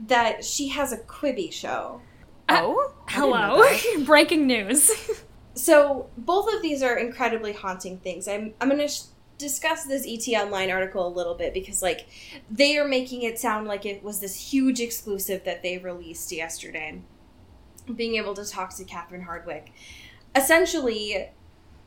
that 0.00 0.44
she 0.44 0.68
has 0.70 0.92
a 0.92 0.98
Quibi 0.98 1.52
show. 1.52 2.00
Uh, 2.48 2.60
oh. 2.62 2.94
I 3.06 3.12
Hello. 3.12 3.64
Breaking 4.04 4.46
news. 4.46 4.90
So 5.54 6.10
both 6.18 6.52
of 6.52 6.62
these 6.62 6.82
are 6.82 6.98
incredibly 6.98 7.52
haunting 7.52 7.98
things. 7.98 8.26
I'm 8.26 8.54
I'm 8.60 8.68
gonna 8.68 8.88
sh- 8.88 9.02
discuss 9.38 9.84
this 9.84 10.06
ET 10.06 10.26
Online 10.40 10.70
article 10.70 11.06
a 11.06 11.08
little 11.14 11.34
bit 11.34 11.54
because 11.54 11.82
like 11.82 12.06
they 12.50 12.76
are 12.76 12.86
making 12.86 13.22
it 13.22 13.38
sound 13.38 13.66
like 13.66 13.86
it 13.86 14.02
was 14.02 14.20
this 14.20 14.52
huge 14.52 14.80
exclusive 14.80 15.44
that 15.44 15.62
they 15.62 15.78
released 15.78 16.32
yesterday. 16.32 17.00
Being 17.94 18.16
able 18.16 18.34
to 18.34 18.44
talk 18.44 18.74
to 18.76 18.84
Catherine 18.84 19.26
Hardwicke, 19.26 19.68
essentially 20.34 21.28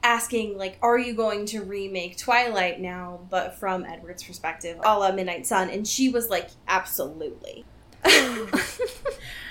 asking 0.04 0.58
like, 0.58 0.78
"Are 0.82 0.98
you 0.98 1.14
going 1.14 1.46
to 1.48 1.64
remake 1.64 2.18
Twilight 2.18 2.80
now, 2.80 3.20
but 3.30 3.56
from 3.56 3.84
Edward's 3.84 4.24
perspective, 4.24 4.80
a 4.84 4.98
la 4.98 5.12
Midnight 5.12 5.46
Sun?" 5.48 5.72
And 5.72 5.88
she 5.88 6.10
was 6.10 6.30
like, 6.30 6.52
"Absolutely." 6.68 7.66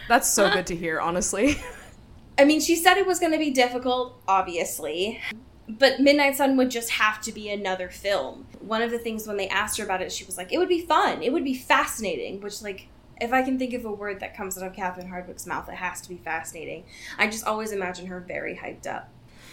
That's 0.09 0.29
so 0.29 0.51
good 0.51 0.67
to 0.69 0.77
hear, 0.77 1.01
honestly. 1.01 1.61
I 2.39 2.45
mean, 2.45 2.61
she 2.61 2.77
said 2.77 2.99
it 2.99 3.07
was 3.07 3.19
going 3.19 3.33
to 3.33 3.39
be 3.39 3.51
difficult, 3.51 4.21
obviously, 4.29 5.21
but 5.69 6.01
Midnight 6.01 6.37
Sun 6.37 6.57
would 6.59 6.71
just 6.71 6.91
have 6.91 7.21
to 7.23 7.33
be 7.33 7.49
another 7.51 7.89
film. 7.89 8.47
One 8.61 8.83
of 8.83 8.91
the 8.91 8.99
things 8.99 9.27
when 9.27 9.37
they 9.37 9.49
asked 9.49 9.79
her 9.79 9.85
about 9.85 10.03
it, 10.03 10.13
she 10.13 10.25
was 10.25 10.37
like, 10.37 10.53
it 10.53 10.59
would 10.59 10.69
be 10.69 10.81
fun. 10.83 11.23
It 11.23 11.33
would 11.33 11.45
be 11.45 11.55
fascinating, 11.55 12.41
which, 12.41 12.61
like, 12.63 12.89
if 13.21 13.33
I 13.33 13.43
can 13.43 13.59
think 13.59 13.73
of 13.73 13.85
a 13.87 13.91
word 13.91 14.21
that 14.21 14.37
comes 14.37 14.59
out 14.59 14.67
of 14.67 14.75
Catherine 14.75 15.09
Hardwicke's 15.09 15.47
mouth, 15.47 15.69
it 15.71 15.77
has 15.77 16.03
to 16.03 16.09
be 16.11 16.17
fascinating. 16.19 16.85
I 17.17 17.27
just 17.29 17.47
always 17.47 17.73
imagine 17.73 18.07
her 18.09 18.21
very 18.21 18.55
hyped 18.55 18.87
up. 18.87 19.09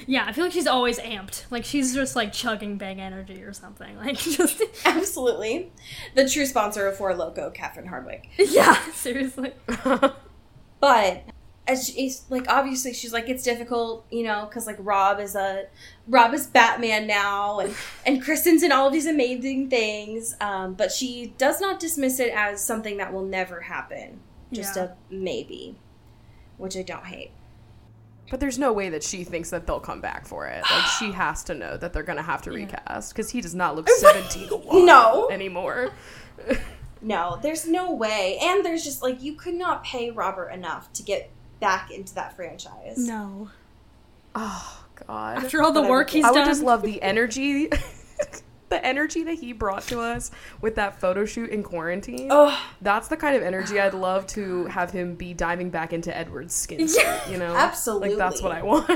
yeah, 0.05 0.25
I 0.27 0.33
feel 0.33 0.43
like 0.43 0.51
she's 0.53 0.67
always 0.67 0.99
amped. 0.99 1.45
Like 1.49 1.63
she's 1.63 1.93
just 1.93 2.13
like 2.17 2.33
chugging 2.33 2.77
bang 2.77 2.99
energy 2.99 3.41
or 3.43 3.53
something. 3.53 3.95
Like 4.03 4.17
just 4.17 4.61
Absolutely. 4.85 5.71
The 6.15 6.27
true 6.27 6.45
sponsor 6.45 6.87
of 6.87 6.97
Four 6.97 7.15
Loco, 7.15 7.49
Catherine 7.51 7.87
Hardwicke. 7.87 8.25
Yeah, 8.37 8.77
seriously. 8.91 9.53
But 10.83 11.23
as 11.65 11.87
she's 11.87 12.23
like 12.29 12.45
obviously 12.49 12.93
she's 12.93 13.13
like 13.13 13.29
it's 13.29 13.41
difficult 13.41 14.05
you 14.11 14.21
know 14.21 14.45
because 14.45 14.67
like 14.67 14.75
rob 14.79 15.17
is 15.17 15.33
a 15.33 15.63
rob 16.09 16.33
is 16.33 16.45
batman 16.45 17.07
now 17.07 17.59
and 17.59 17.73
and 18.05 18.21
kristen's 18.21 18.63
in 18.63 18.71
all 18.73 18.89
these 18.89 19.05
amazing 19.07 19.69
things 19.69 20.35
um, 20.41 20.73
but 20.73 20.91
she 20.91 21.33
does 21.37 21.61
not 21.61 21.79
dismiss 21.79 22.19
it 22.19 22.33
as 22.35 22.61
something 22.61 22.97
that 22.97 23.13
will 23.13 23.23
never 23.23 23.61
happen 23.61 24.19
just 24.51 24.75
Yeah. 24.75 24.83
a 24.83 25.13
maybe 25.13 25.77
which 26.57 26.75
i 26.75 26.81
don't 26.81 27.05
hate 27.05 27.31
But 28.29 28.41
there's 28.41 28.59
no 28.59 28.73
way 28.73 28.89
that 28.89 29.01
she 29.03 29.23
thinks 29.23 29.49
that 29.51 29.65
they'll 29.65 29.79
come 29.79 30.01
back 30.01 30.27
for 30.27 30.47
it. 30.47 30.63
Like 30.69 30.85
she 30.99 31.11
has 31.23 31.45
to 31.45 31.53
know 31.53 31.77
that 31.77 31.93
they're 31.93 32.03
gonna 32.11 32.21
have 32.33 32.41
to 32.41 32.51
recast 32.51 33.13
because 33.13 33.29
he 33.29 33.39
does 33.39 33.55
not 33.55 33.77
look 33.77 33.87
17 33.99 34.85
No. 34.85 35.29
anymore. 35.31 35.91
no 37.03 37.37
there's 37.43 37.67
no 37.67 37.91
way 37.93 38.37
and 38.41 38.63
there's 38.65 38.83
just 38.83 39.01
like 39.03 39.21
you 39.21 39.33
could 39.35 39.53
not 39.53 39.83
pay 39.83 40.09
robert 40.09 40.49
enough 40.49 40.91
to 40.93 41.03
get 41.03 41.29
back 41.59 41.91
into 41.91 42.13
that 42.15 42.35
franchise 42.35 42.97
No. 42.97 43.49
Oh 44.35 44.85
God. 45.07 45.37
After 45.43 45.61
all 45.61 45.71
the 45.71 45.81
But 45.81 45.87
I 45.87 45.89
work 45.91 46.07
would- 46.07 46.13
he's 46.13 46.25
I 46.25 46.31
would 46.31 46.39
done. 46.39 46.47
just 46.47 46.63
love 46.63 46.81
the 46.81 47.01
energy, 47.03 47.67
the 48.69 48.83
energy 48.85 49.23
that 49.23 49.35
he 49.35 49.53
brought 49.53 49.83
to 49.83 49.99
us 49.99 50.31
with 50.61 50.75
that 50.75 50.99
photo 50.99 51.23
shoot 51.25 51.49
in 51.51 51.61
quarantine. 51.61 52.29
oh 52.31 52.59
That's 52.81 53.07
the 53.09 53.17
kind 53.17 53.35
of 53.35 53.43
energy 53.43 53.79
I'd 53.79 53.93
love 54.09 54.25
to 54.27 54.65
have 54.65 54.89
him 54.91 55.13
be 55.15 55.33
diving 55.33 55.69
back 55.69 55.93
into 55.93 56.15
Edward's 56.15 56.55
skin 56.55 56.87
suit. 56.87 57.05
You 57.29 57.37
know, 57.37 57.53
Absolutely. 57.55 58.09
Like 58.09 58.17
that's 58.17 58.41
what 58.41 58.51
I 58.51 58.63
want. 58.63 58.89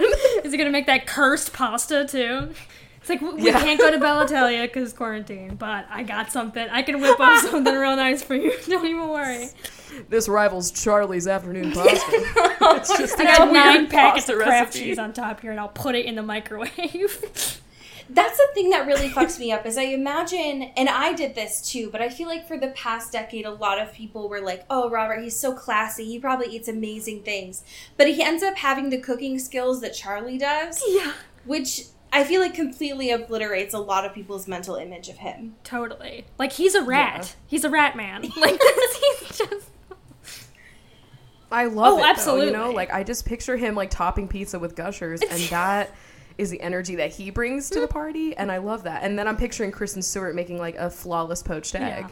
Is 0.43 0.51
he 0.51 0.57
gonna 0.57 0.71
make 0.71 0.87
that 0.87 1.05
cursed 1.05 1.53
pasta 1.53 2.05
too? 2.05 2.49
It's 3.09 3.21
like 3.21 3.21
we 3.21 3.41
we 3.41 3.45
Yeah. 3.47 3.59
can't 3.61 3.79
go 3.79 3.89
to 3.89 3.97
Bella 3.99 4.25
Italia 4.25 4.63
because 4.63 4.91
quarantine, 4.91 5.55
but 5.55 5.85
I 5.89 6.03
got 6.03 6.29
something. 6.29 6.67
I 6.69 6.81
can 6.81 6.99
whip 6.99 7.17
up 7.19 7.41
something 7.41 7.73
real 7.73 7.95
nice 7.95 8.21
for 8.21 8.35
you. 8.35 8.51
Don't 8.67 8.85
even 8.85 9.07
worry. 9.07 9.47
this 10.09 10.27
rivals 10.27 10.71
Charlie's 10.71 11.25
afternoon 11.25 11.71
pasta. 11.73 12.05
it's 12.11 12.97
just 12.97 13.17
I 13.17 13.23
a 13.33 13.37
got 13.37 13.53
nine 13.53 13.87
packets 13.87 14.27
of 14.27 14.35
Kraft 14.35 14.51
recipe. 14.75 14.79
cheese 14.85 14.99
on 14.99 15.13
top 15.13 15.39
here, 15.39 15.51
and 15.51 15.59
I'll 15.59 15.69
put 15.69 15.95
it 15.95 16.05
in 16.05 16.15
the 16.15 16.21
microwave. 16.23 16.71
That's 18.09 18.37
the 18.37 18.47
thing 18.53 18.69
that 18.69 18.87
really 18.87 19.09
fucks 19.09 19.37
me 19.37 19.51
up 19.51 19.65
is 19.65 19.77
I 19.77 19.83
imagine, 19.83 20.63
and 20.77 20.87
I 20.87 21.11
did 21.13 21.35
this 21.35 21.61
too, 21.69 21.89
but 21.91 22.01
I 22.01 22.07
feel 22.07 22.27
like 22.27 22.47
for 22.47 22.57
the 22.57 22.69
past 22.69 23.11
decade, 23.11 23.45
a 23.45 23.51
lot 23.51 23.79
of 23.81 23.91
people 23.93 24.29
were 24.29 24.39
like, 24.41 24.63
"Oh, 24.69 24.89
Robert, 24.89 25.21
he's 25.21 25.35
so 25.37 25.53
classy. 25.53 26.05
He 26.05 26.17
probably 26.19 26.47
eats 26.47 26.67
amazing 26.69 27.23
things," 27.23 27.63
but 27.97 28.07
he 28.07 28.21
ends 28.23 28.43
up 28.43 28.57
having 28.57 28.89
the 28.91 28.97
cooking 28.97 29.39
skills 29.39 29.79
that 29.81 29.93
Charlie 29.93 30.37
does, 30.37 30.81
yeah, 30.87 31.13
which 31.45 31.83
I 32.17 32.23
feel 32.23 32.41
like 32.41 32.55
completely 32.55 33.11
obliterates 33.11 33.75
a 33.75 33.79
lot 33.79 34.03
of 34.03 34.11
people's 34.11 34.47
mental 34.47 34.75
image 34.75 35.07
of 35.07 35.17
him. 35.17 35.55
totally. 35.63 36.25
Like 36.39 36.51
he's 36.51 36.73
a 36.73 36.81
rat. 36.81 37.19
Yeah. 37.21 37.43
He's 37.45 37.63
a 37.63 37.69
rat 37.69 37.95
man. 37.95 38.23
Like 38.37 38.59
he's 38.59 39.37
just. 39.37 39.69
I 41.51 41.65
love 41.65 41.93
Oh, 41.93 41.97
it. 41.97 42.01
Though, 42.01 42.07
absolutely. 42.07 42.45
you 42.47 42.53
know, 42.53 42.71
like 42.71 42.91
I 42.91 43.03
just 43.03 43.23
picture 43.25 43.55
him 43.55 43.75
like 43.75 43.91
topping 43.91 44.27
pizza 44.27 44.57
with 44.57 44.75
gushers, 44.75 45.21
and 45.21 45.39
that 45.49 45.93
is 46.39 46.49
the 46.49 46.59
energy 46.59 46.95
that 46.95 47.11
he 47.11 47.29
brings 47.29 47.69
to 47.69 47.79
the 47.79 47.85
mm-hmm. 47.85 47.93
party, 47.93 48.35
and 48.35 48.51
I 48.51 48.57
love 48.57 48.83
that. 48.83 49.03
And 49.03 49.17
then 49.17 49.27
I'm 49.27 49.37
picturing 49.37 49.71
Kristen 49.71 50.01
Stewart 50.01 50.33
making 50.33 50.57
like 50.57 50.75
a 50.75 50.89
flawless 50.89 51.43
poached 51.43 51.75
egg. 51.75 52.07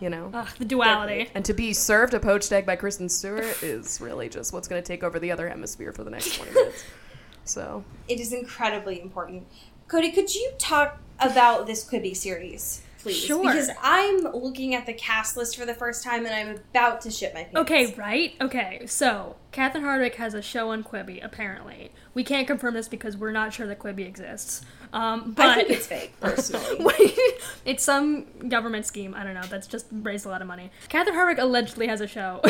You 0.00 0.10
know. 0.10 0.30
Ugh, 0.34 0.48
the 0.58 0.64
duality. 0.64 1.30
And 1.34 1.44
to 1.44 1.54
be 1.54 1.72
served 1.72 2.12
a 2.14 2.20
poached 2.20 2.50
egg 2.52 2.66
by 2.66 2.74
Kristen 2.74 3.08
Stewart 3.08 3.62
is 3.62 4.00
really 4.00 4.28
just 4.28 4.52
what's 4.52 4.66
going 4.66 4.82
to 4.82 4.86
take 4.86 5.04
over 5.04 5.20
the 5.20 5.30
other 5.30 5.48
hemisphere 5.48 5.92
for 5.92 6.02
the 6.02 6.10
next 6.10 6.34
20 6.36 6.52
minutes. 6.52 6.84
So, 7.48 7.84
It 8.08 8.20
is 8.20 8.32
incredibly 8.32 9.00
important. 9.00 9.46
Cody, 9.88 10.12
could 10.12 10.34
you 10.34 10.52
talk 10.58 10.98
about 11.18 11.66
this 11.66 11.88
Quibi 11.88 12.14
series, 12.14 12.82
please? 12.98 13.16
Sure. 13.16 13.42
Because 13.42 13.70
I'm 13.82 14.18
looking 14.34 14.74
at 14.74 14.84
the 14.84 14.92
cast 14.92 15.36
list 15.36 15.56
for 15.56 15.64
the 15.64 15.74
first 15.74 16.04
time, 16.04 16.26
and 16.26 16.34
I'm 16.34 16.56
about 16.56 17.00
to 17.02 17.10
shit 17.10 17.32
my 17.32 17.44
pants. 17.44 17.56
Okay, 17.56 17.94
right? 17.94 18.34
Okay, 18.40 18.82
so 18.86 19.36
Catherine 19.50 19.84
Hardwicke 19.84 20.16
has 20.16 20.34
a 20.34 20.42
show 20.42 20.70
on 20.70 20.84
Quibi, 20.84 21.24
apparently. 21.24 21.90
We 22.12 22.22
can't 22.22 22.46
confirm 22.46 22.74
this 22.74 22.86
because 22.86 23.16
we're 23.16 23.32
not 23.32 23.54
sure 23.54 23.66
that 23.66 23.78
Quibi 23.78 24.06
exists. 24.06 24.62
Um, 24.92 25.32
but 25.32 25.46
I 25.46 25.54
think 25.56 25.70
it's 25.70 25.86
fake, 25.86 26.20
personally. 26.20 27.12
it's 27.64 27.82
some 27.82 28.26
government 28.48 28.84
scheme. 28.86 29.14
I 29.14 29.24
don't 29.24 29.34
know. 29.34 29.42
That's 29.48 29.66
just 29.66 29.86
raised 29.90 30.26
a 30.26 30.28
lot 30.28 30.42
of 30.42 30.48
money. 30.48 30.70
Catherine 30.88 31.16
Hardwicke 31.16 31.40
allegedly 31.40 31.86
has 31.86 32.00
a 32.00 32.06
show 32.06 32.42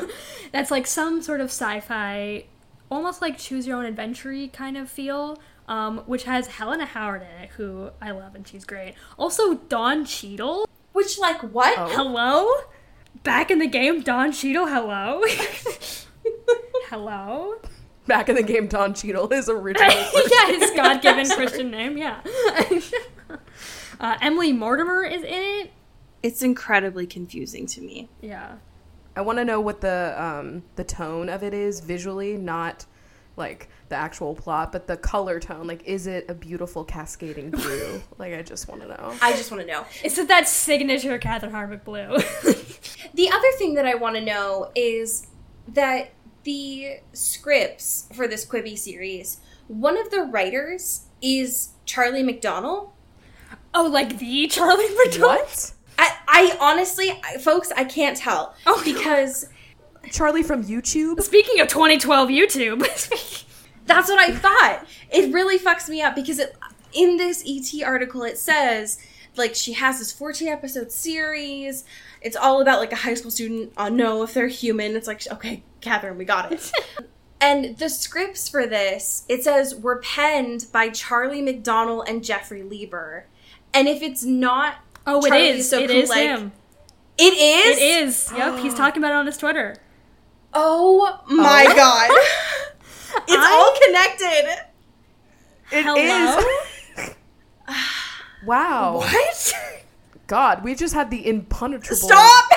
that's 0.52 0.70
like 0.70 0.86
some 0.86 1.20
sort 1.22 1.40
of 1.40 1.46
sci-fi, 1.46 2.44
almost 2.90 3.22
like 3.22 3.38
choose 3.38 3.66
your 3.66 3.76
own 3.78 3.84
adventure 3.84 4.46
kind 4.48 4.76
of 4.76 4.90
feel. 4.90 5.38
Um, 5.68 6.04
which 6.06 6.22
has 6.24 6.46
Helena 6.46 6.84
Howard 6.86 7.22
in 7.22 7.42
it, 7.42 7.50
who 7.56 7.90
I 8.00 8.12
love 8.12 8.36
and 8.36 8.46
she's 8.46 8.64
great. 8.64 8.94
Also, 9.18 9.54
Don 9.54 10.04
Cheadle. 10.04 10.68
Which, 10.92 11.18
like, 11.18 11.42
what? 11.42 11.76
Oh. 11.76 11.88
Hello? 11.88 12.48
Back 13.24 13.50
in 13.50 13.58
the 13.58 13.66
game, 13.66 14.00
Don 14.02 14.30
Cheadle, 14.30 14.68
hello? 14.68 15.22
hello? 16.88 17.56
back 18.06 18.28
in 18.28 18.36
the 18.36 18.42
game, 18.42 18.66
Don 18.66 18.94
Cheadle 18.94 19.32
is 19.32 19.48
original. 19.48 19.90
yeah, 20.30 20.46
his 20.46 20.70
God 20.76 21.02
given 21.02 21.28
Christian 21.28 21.70
name, 21.70 21.96
yeah. 21.98 22.20
uh, 24.00 24.16
Emily 24.20 24.52
Mortimer 24.52 25.02
is 25.04 25.22
in 25.22 25.28
it. 25.32 25.72
It's 26.22 26.42
incredibly 26.42 27.06
confusing 27.06 27.66
to 27.66 27.80
me. 27.80 28.08
Yeah. 28.20 28.56
I 29.16 29.22
want 29.22 29.38
to 29.38 29.44
know 29.44 29.60
what 29.60 29.80
the 29.80 30.14
um, 30.16 30.62
the 30.76 30.84
tone 30.84 31.28
of 31.28 31.42
it 31.42 31.54
is 31.54 31.80
visually, 31.80 32.36
not 32.36 32.86
like 33.36 33.68
the 33.88 33.96
actual 33.96 34.34
plot, 34.34 34.72
but 34.72 34.86
the 34.86 34.96
color 34.96 35.38
tone. 35.40 35.66
Like, 35.66 35.82
is 35.84 36.06
it 36.06 36.26
a 36.28 36.34
beautiful 36.34 36.84
cascading 36.84 37.50
blue? 37.52 38.02
like, 38.18 38.34
I 38.34 38.42
just 38.42 38.68
want 38.68 38.82
to 38.82 38.88
know. 38.88 39.14
I 39.22 39.32
just 39.32 39.50
want 39.50 39.62
to 39.62 39.66
know. 39.66 39.84
Is 40.04 40.18
it 40.18 40.28
that 40.28 40.48
signature 40.48 41.18
Catherine 41.18 41.52
Hardwicke 41.52 41.84
blue? 41.84 42.18
The 43.14 43.30
other 43.30 43.50
thing 43.56 43.74
that 43.74 43.86
I 43.86 43.94
want 43.94 44.16
to 44.16 44.20
know 44.20 44.70
is 44.74 45.28
that 45.68 46.10
the 46.44 46.98
scripts 47.14 48.08
for 48.14 48.28
this 48.28 48.44
Quibi 48.44 48.76
series, 48.76 49.40
one 49.68 49.96
of 49.96 50.10
the 50.10 50.20
writers 50.22 51.06
is 51.22 51.70
Charlie 51.86 52.22
McDonnell. 52.22 52.90
oh, 53.72 53.86
like 53.86 54.18
the 54.18 54.48
Charlie 54.48 54.94
McDonald? 55.04 55.40
What? 55.40 55.72
I, 55.98 56.16
I 56.28 56.56
honestly, 56.60 57.10
I- 57.24 57.38
folks, 57.38 57.72
I 57.76 57.84
can't 57.84 58.16
tell 58.16 58.54
Oh, 58.66 58.82
because 58.84 59.48
Charlie 60.10 60.42
from 60.42 60.64
YouTube? 60.64 61.20
Speaking 61.22 61.60
of 61.60 61.68
2012 61.68 62.28
YouTube, 62.28 62.80
that's 63.86 64.08
what 64.08 64.18
I 64.18 64.34
thought. 64.34 64.86
It 65.10 65.32
really 65.32 65.58
fucks 65.58 65.88
me 65.88 66.02
up 66.02 66.14
because 66.14 66.38
it, 66.38 66.56
in 66.92 67.16
this 67.16 67.42
ET 67.46 67.82
article 67.84 68.22
it 68.22 68.38
says 68.38 68.98
like 69.36 69.54
she 69.54 69.74
has 69.74 69.98
this 69.98 70.12
14 70.12 70.48
episode 70.48 70.90
series. 70.92 71.84
It's 72.22 72.36
all 72.36 72.60
about 72.62 72.80
like 72.80 72.92
a 72.92 72.96
high 72.96 73.14
school 73.14 73.30
student 73.30 73.72
uh, 73.76 73.88
know 73.88 74.22
if 74.22 74.32
they're 74.34 74.48
human. 74.48 74.96
It's 74.96 75.06
like 75.06 75.22
okay, 75.30 75.62
Catherine, 75.80 76.18
we 76.18 76.24
got 76.24 76.52
it. 76.52 76.72
and 77.40 77.76
the 77.78 77.88
scripts 77.88 78.48
for 78.48 78.66
this 78.66 79.24
it 79.28 79.44
says 79.44 79.74
were 79.74 79.98
penned 79.98 80.66
by 80.72 80.88
Charlie 80.88 81.42
McDonnell 81.42 82.08
and 82.08 82.24
Jeffrey 82.24 82.62
Lieber. 82.62 83.26
And 83.74 83.88
if 83.88 84.00
it's 84.02 84.24
not, 84.24 84.76
oh, 85.06 85.24
it 85.24 85.28
Charlie 85.28 85.48
is. 85.48 85.68
so 85.70 85.78
it 85.78 85.90
is 85.90 86.08
like- 86.10 86.18
him. 86.20 86.52
it 87.18 87.34
is. 87.34 87.78
It 87.78 87.82
is. 87.82 88.32
Yep, 88.36 88.58
he's 88.60 88.74
talking 88.82 89.02
about 89.02 89.12
it 89.12 89.16
on 89.16 89.26
his 89.26 89.36
Twitter. 89.36 89.76
Oh, 90.52 91.20
oh 91.28 91.34
my 91.34 91.66
Oh. 91.68 91.74
god! 91.76 92.10
It's 93.28 93.32
I- 93.34 93.52
all 93.52 93.74
connected. 93.86 94.66
It 95.72 95.84
Hello? 95.84 96.38
is. 96.98 97.10
wow. 98.46 98.96
What? 98.98 99.52
God, 100.26 100.64
we 100.64 100.74
just 100.74 100.92
had 100.94 101.10
the 101.10 101.26
impenetrable 101.26 101.96
Stop! 102.08 102.50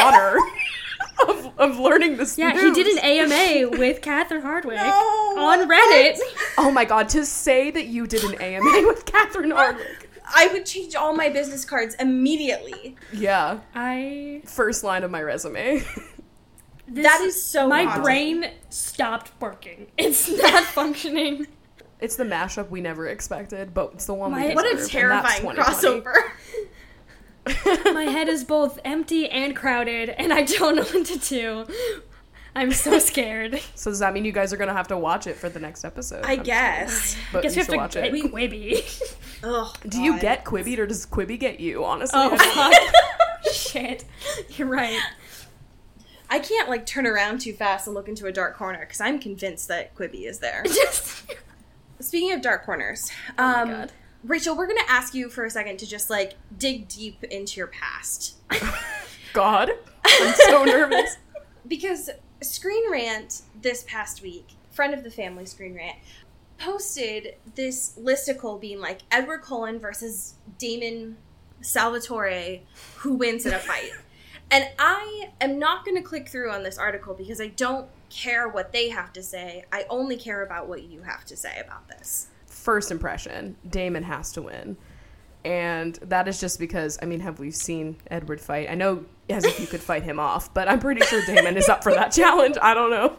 honor 0.00 0.38
of, 1.28 1.50
of 1.58 1.78
learning 1.78 2.16
this 2.16 2.38
Yeah, 2.38 2.52
news. 2.52 2.76
he 2.76 2.82
did 2.82 2.86
an 2.96 3.04
AMA 3.04 3.78
with 3.78 4.00
Catherine 4.00 4.42
Hardwicke 4.42 4.76
No, 4.76 5.34
on 5.44 5.68
Reddit. 5.68 6.18
Oh 6.56 6.70
my 6.70 6.84
god, 6.84 7.08
to 7.10 7.24
say 7.26 7.70
that 7.70 7.86
you 7.86 8.06
did 8.06 8.24
an 8.24 8.34
AMA 8.40 8.84
with 8.86 9.04
Catherine 9.06 9.50
Hardwicke. 9.50 9.99
I 10.34 10.48
would 10.52 10.66
change 10.66 10.94
all 10.94 11.14
my 11.14 11.28
business 11.28 11.64
cards 11.64 11.94
immediately. 12.00 12.96
Yeah. 13.12 13.58
I 13.74 14.42
First 14.46 14.84
line 14.84 15.02
of 15.04 15.10
my 15.10 15.22
resume. 15.22 15.78
this, 16.88 17.04
That 17.04 17.20
is 17.22 17.42
so 17.42 17.68
my 17.68 17.84
haunting. 17.84 18.02
brain 18.02 18.50
stopped 18.68 19.32
working. 19.40 19.88
It's 19.98 20.28
not 20.28 20.64
functioning. 20.64 21.46
It's 22.00 22.16
the 22.16 22.24
mashup 22.24 22.70
we 22.70 22.80
never 22.80 23.06
expected, 23.08 23.74
but 23.74 23.90
it's 23.94 24.06
the 24.06 24.14
one 24.14 24.30
My- 24.32 24.48
we 24.48 24.54
What 24.54 24.66
a 24.66 24.76
deserve, 24.76 25.10
and 25.12 25.24
that's 25.24 25.40
terrifying 25.40 25.56
crossover. 25.56 26.14
My 27.94 28.04
head 28.04 28.28
is 28.28 28.44
both 28.44 28.78
empty 28.84 29.28
and 29.28 29.56
crowded, 29.56 30.10
and 30.10 30.32
I 30.32 30.42
don't 30.42 30.76
know 30.76 30.82
what 30.84 31.06
to 31.06 31.18
do. 31.18 31.66
I'm 32.54 32.72
so 32.72 32.98
scared. 33.00 33.60
So 33.74 33.90
does 33.90 34.00
that 34.00 34.12
mean 34.12 34.24
you 34.24 34.32
guys 34.32 34.52
are 34.52 34.56
gonna 34.56 34.72
have 34.72 34.88
to 34.88 34.96
watch 34.98 35.26
it 35.26 35.36
for 35.36 35.48
the 35.48 35.60
next 35.60 35.84
episode? 35.84 36.24
I 36.24 36.32
I'm 36.34 36.42
guess. 36.42 37.14
kidding. 37.14 37.26
But 37.32 37.42
Guess 37.42 37.56
you 37.56 37.60
we 37.60 37.64
still 37.64 37.74
have 37.74 37.82
watch 37.84 37.92
to 37.92 38.02
get 38.02 38.14
it. 38.14 38.32
Quibi. 38.32 39.16
Ugh, 39.44 39.76
Do 39.88 40.00
you 40.02 40.18
get 40.20 40.44
Quibied 40.44 40.78
or 40.78 40.86
does 40.86 41.06
Quibi 41.06 41.38
get 41.38 41.60
you? 41.60 41.84
Honestly, 41.84 42.18
Oh 42.20 42.36
I! 42.40 42.92
Shit, 43.52 44.04
you're 44.50 44.68
right. 44.68 45.00
I 46.28 46.38
can't 46.38 46.68
like 46.68 46.86
turn 46.86 47.06
around 47.06 47.40
too 47.40 47.52
fast 47.52 47.86
and 47.86 47.94
look 47.94 48.08
into 48.08 48.26
a 48.26 48.32
dark 48.32 48.56
corner 48.56 48.80
because 48.80 49.00
I'm 49.00 49.18
convinced 49.18 49.68
that 49.68 49.94
Quibi 49.94 50.26
is 50.28 50.38
there. 50.40 50.62
Just 50.64 51.24
Speaking 52.00 52.32
of 52.32 52.40
dark 52.40 52.64
corners, 52.64 53.10
oh 53.38 53.44
um, 53.62 53.68
my 53.68 53.74
god. 53.74 53.92
Rachel, 54.24 54.56
we're 54.56 54.66
gonna 54.66 54.80
ask 54.88 55.14
you 55.14 55.28
for 55.30 55.44
a 55.44 55.50
second 55.50 55.78
to 55.78 55.86
just 55.86 56.10
like 56.10 56.34
dig 56.56 56.88
deep 56.88 57.24
into 57.24 57.56
your 57.58 57.66
past 57.68 58.36
God, 59.32 59.70
I'm 60.04 60.34
so 60.34 60.64
nervous. 60.64 61.16
because 61.66 62.10
Screen 62.42 62.90
Rant 62.90 63.42
this 63.60 63.84
past 63.86 64.22
week, 64.22 64.50
friend 64.70 64.94
of 64.94 65.04
the 65.04 65.10
family 65.10 65.46
Screen 65.46 65.74
Rant, 65.74 65.96
posted 66.58 67.34
this 67.54 67.98
listicle 67.98 68.60
being 68.60 68.80
like 68.80 69.00
Edward 69.10 69.42
Cullen 69.42 69.78
versus 69.78 70.34
Damon 70.58 71.16
Salvatore, 71.60 72.60
who 72.98 73.14
wins 73.14 73.46
in 73.46 73.52
a 73.52 73.58
fight. 73.58 73.92
and 74.50 74.68
I 74.78 75.30
am 75.40 75.58
not 75.58 75.84
going 75.84 75.96
to 75.96 76.02
click 76.02 76.28
through 76.28 76.50
on 76.50 76.62
this 76.62 76.78
article 76.78 77.14
because 77.14 77.40
I 77.40 77.48
don't 77.48 77.88
care 78.10 78.48
what 78.48 78.72
they 78.72 78.88
have 78.88 79.12
to 79.14 79.22
say. 79.22 79.64
I 79.72 79.86
only 79.88 80.16
care 80.16 80.42
about 80.42 80.68
what 80.68 80.82
you 80.82 81.02
have 81.02 81.24
to 81.26 81.36
say 81.36 81.60
about 81.64 81.88
this. 81.88 82.28
First 82.46 82.90
impression, 82.90 83.56
Damon 83.68 84.02
has 84.02 84.32
to 84.32 84.42
win. 84.42 84.76
And 85.44 85.94
that 86.02 86.28
is 86.28 86.38
just 86.38 86.58
because, 86.58 86.98
I 87.00 87.06
mean, 87.06 87.20
have 87.20 87.38
we 87.38 87.50
seen 87.50 87.96
Edward 88.10 88.40
fight? 88.40 88.68
I 88.68 88.74
know 88.74 89.06
as 89.32 89.44
if 89.44 89.60
you 89.60 89.66
could 89.66 89.80
fight 89.80 90.02
him 90.02 90.18
off, 90.18 90.52
but 90.52 90.68
I'm 90.68 90.78
pretty 90.80 91.02
sure 91.02 91.24
Damon 91.24 91.56
is 91.56 91.68
up 91.68 91.82
for 91.82 91.92
that 91.92 92.12
challenge. 92.12 92.56
I 92.60 92.74
don't 92.74 92.90
know. 92.90 93.16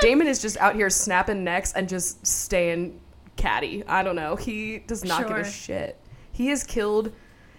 Damon 0.00 0.26
is 0.26 0.40
just 0.40 0.56
out 0.58 0.74
here 0.74 0.90
snapping 0.90 1.44
necks 1.44 1.72
and 1.72 1.88
just 1.88 2.26
staying 2.26 3.00
catty. 3.36 3.84
I 3.86 4.02
don't 4.02 4.16
know. 4.16 4.36
He 4.36 4.78
does 4.78 5.04
not 5.04 5.28
give 5.28 5.36
a 5.36 5.44
shit. 5.44 6.00
He 6.32 6.48
has 6.48 6.64
killed 6.64 7.12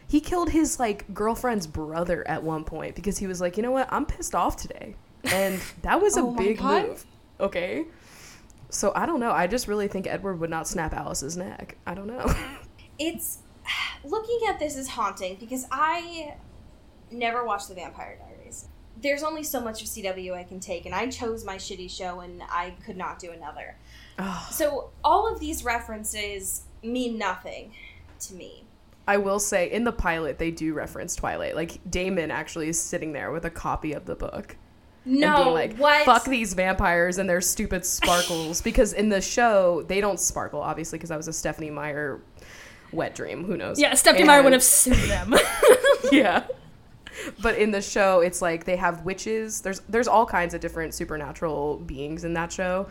he 0.07 0.21
killed 0.21 0.49
his 0.51 0.79
like 0.79 1.11
girlfriend's 1.13 1.67
brother 1.67 2.27
at 2.27 2.43
one 2.43 2.63
point 2.63 2.95
because 2.95 3.17
he 3.17 3.27
was 3.27 3.41
like, 3.41 3.57
"You 3.57 3.63
know 3.63 3.71
what? 3.71 3.91
I'm 3.91 4.05
pissed 4.05 4.35
off 4.35 4.55
today." 4.55 4.95
And 5.23 5.59
that 5.81 6.01
was 6.01 6.15
a 6.17 6.19
Oh 6.21 6.31
my 6.31 6.43
big 6.43 6.57
God. 6.59 6.87
move. 6.87 7.05
Okay? 7.39 7.85
So 8.69 8.91
I 8.95 9.05
don't 9.05 9.19
know. 9.19 9.31
I 9.31 9.47
just 9.47 9.67
really 9.67 9.87
think 9.87 10.05
Edward 10.05 10.39
would 10.39 10.49
not 10.49 10.67
snap 10.67 10.93
Alice's 10.93 11.37
neck. 11.37 11.77
I 11.85 11.93
don't 11.93 12.07
know. 12.07 12.25
It's 12.97 13.39
looking 14.05 14.39
at 14.47 14.57
this 14.57 14.77
is 14.77 14.87
haunting 14.87 15.35
because 15.37 15.65
I 15.69 16.35
never 17.11 17.45
watched 17.45 17.69
The 17.69 17.75
Vampire 17.75 18.17
Diaries. 18.19 18.67
There's 19.01 19.23
only 19.23 19.43
so 19.43 19.59
much 19.61 19.81
of 19.81 19.87
CW 19.87 20.33
I 20.33 20.43
can 20.43 20.59
take, 20.59 20.85
and 20.85 20.95
I 20.95 21.07
chose 21.07 21.43
my 21.43 21.57
shitty 21.57 21.89
show, 21.89 22.21
and 22.21 22.41
I 22.49 22.75
could 22.85 22.97
not 22.97 23.19
do 23.19 23.31
another. 23.31 23.75
Ugh. 24.17 24.51
So 24.53 24.89
all 25.03 25.31
of 25.31 25.39
these 25.39 25.63
references 25.63 26.63
mean 26.81 27.17
nothing 27.17 27.73
to 28.21 28.33
me. 28.33 28.63
I 29.07 29.17
will 29.17 29.39
say 29.39 29.69
in 29.69 29.83
the 29.83 29.91
pilot 29.91 30.39
they 30.39 30.49
do 30.51 30.73
reference 30.73 31.15
Twilight. 31.15 31.55
Like 31.55 31.79
Damon 31.89 32.31
actually 32.31 32.69
is 32.69 32.79
sitting 32.81 33.13
there 33.13 33.31
with 33.31 33.45
a 33.45 33.49
copy 33.51 33.93
of 33.93 34.05
the 34.05 34.15
book. 34.15 34.55
No, 35.07 35.27
and 35.27 35.43
being 35.43 35.53
like, 35.53 35.77
what? 35.77 36.05
"Fuck 36.05 36.25
these 36.25 36.55
vampires 36.55 37.19
and 37.19 37.29
their 37.29 37.41
stupid 37.41 37.85
sparkles." 37.85 38.61
because 38.63 38.93
in 38.93 39.09
the 39.09 39.21
show 39.21 39.83
they 39.83 40.01
don't 40.01 40.19
sparkle, 40.19 40.61
obviously, 40.61 40.97
because 40.97 41.09
that 41.09 41.17
was 41.17 41.27
a 41.27 41.33
Stephenie 41.33 41.69
Meyer 41.69 42.21
wet 42.91 43.13
dream. 43.13 43.43
Who 43.43 43.57
knows? 43.57 43.79
Yeah, 43.79 43.93
Stephenie 43.93 44.23
Meyer 44.23 44.39
would 44.41 44.47
And- 44.47 44.55
have 44.55 44.63
sued 44.63 44.95
them. 44.95 45.35
yeah. 46.11 46.47
But 47.41 47.58
in 47.58 47.71
the 47.71 47.82
show, 47.82 48.21
it's 48.21 48.41
like 48.41 48.65
they 48.65 48.75
have 48.75 49.06
witches. 49.06 49.62
There's 49.62 49.80
there's 49.82 50.08
all 50.08 50.25
kinds 50.25 50.54
of 50.54 50.62
different 50.62 50.93
supernatural 50.93 51.78
beings 51.78 52.23
in 52.23 52.34
that 52.34 52.51
show, 52.51 52.88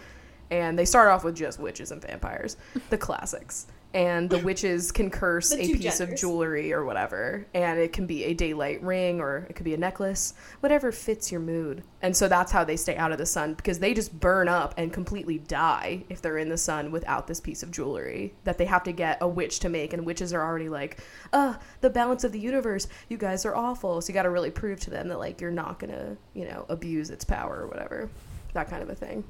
and 0.51 0.79
they 0.79 0.85
start 0.85 1.09
off 1.09 1.25
with 1.25 1.37
just 1.37 1.59
witches 1.59 1.91
and 1.91 2.01
vampires, 2.03 2.57
the 2.91 2.99
classics. 2.99 3.67
And 3.95 4.29
the 4.29 4.39
witches 4.39 4.91
can 4.91 5.09
curse 5.09 5.53
a 5.53 5.57
piece 5.57 6.01
of 6.01 6.17
jewelry 6.17 6.73
or 6.73 6.85
whatever, 6.85 7.47
and 7.55 7.79
it 7.79 7.93
can 7.93 8.07
be 8.07 8.25
a 8.25 8.35
daylight 8.35 8.83
ring 8.83 9.21
or 9.21 9.47
it 9.49 9.55
could 9.55 9.65
be 9.65 9.73
a 9.73 9.79
necklace, 9.79 10.35
whatever 10.59 10.91
fits 10.91 11.31
your 11.31 11.41
mood. 11.41 11.85
And 12.03 12.17
so 12.17 12.27
that's 12.27 12.51
how 12.51 12.65
they 12.65 12.77
stay 12.77 12.97
out 12.97 13.13
of 13.13 13.19
the 13.19 13.25
sun 13.27 13.55
because 13.55 13.79
they 13.79 13.95
just 13.95 14.19
burn 14.19 14.49
up 14.49 14.75
and 14.77 14.93
completely 14.93 15.39
die 15.39 16.03
if 16.09 16.21
they're 16.21 16.39
in 16.39 16.49
the 16.49 16.59
sun 16.59 16.91
without 16.91 17.29
this 17.29 17.39
piece 17.39 17.63
of 17.63 17.71
jewelry 17.71 18.35
that 18.43 18.59
they 18.59 18.65
have 18.65 18.83
to 18.83 18.93
get 18.93 19.19
a 19.21 19.29
witch 19.29 19.61
to 19.61 19.69
make. 19.69 19.93
And 19.93 20.05
witches 20.05 20.33
are 20.33 20.43
already 20.43 20.69
like, 20.69 20.99
uh, 21.33 21.55
the 21.81 21.89
balance 21.89 22.25
of 22.25 22.33
the 22.33 22.41
universe, 22.41 22.89
you 23.09 23.17
guys 23.17 23.47
are 23.47 23.55
awful. 23.55 24.01
So 24.01 24.09
you 24.09 24.15
got 24.15 24.25
to 24.25 24.31
really 24.31 24.51
prove 24.51 24.81
to 24.81 24.91
them 24.91 25.07
that 25.07 25.21
like 25.21 25.41
you're 25.41 25.53
not 25.53 25.79
gonna, 25.79 26.17
you 26.35 26.47
know, 26.47 26.67
abuse 26.69 27.11
its 27.11 27.25
power 27.25 27.61
or 27.61 27.69
whatever, 27.69 28.11
that 28.55 28.69
kind 28.69 28.83
of 28.83 28.91
a 28.91 28.95
thing. 28.97 29.23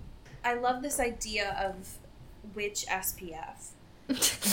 I 0.43 0.55
love 0.55 0.81
this 0.81 1.01
idea 1.01 1.55
of 1.63 1.99
witch 2.55 2.87
SPF. 2.89 3.73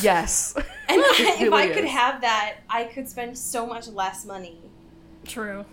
Yes, 0.02 0.56
And 0.90 1.00
It 1.02 1.42
if 1.42 1.54
I 1.54 1.68
could 1.70 1.86
is. 1.86 1.92
have 1.92 2.22
that, 2.22 2.58
I 2.70 2.86
could 2.86 3.08
spend 3.08 3.38
so 3.38 3.66
much 3.66 3.88
less 3.88 4.26
money. 4.26 4.58
True. 5.26 5.66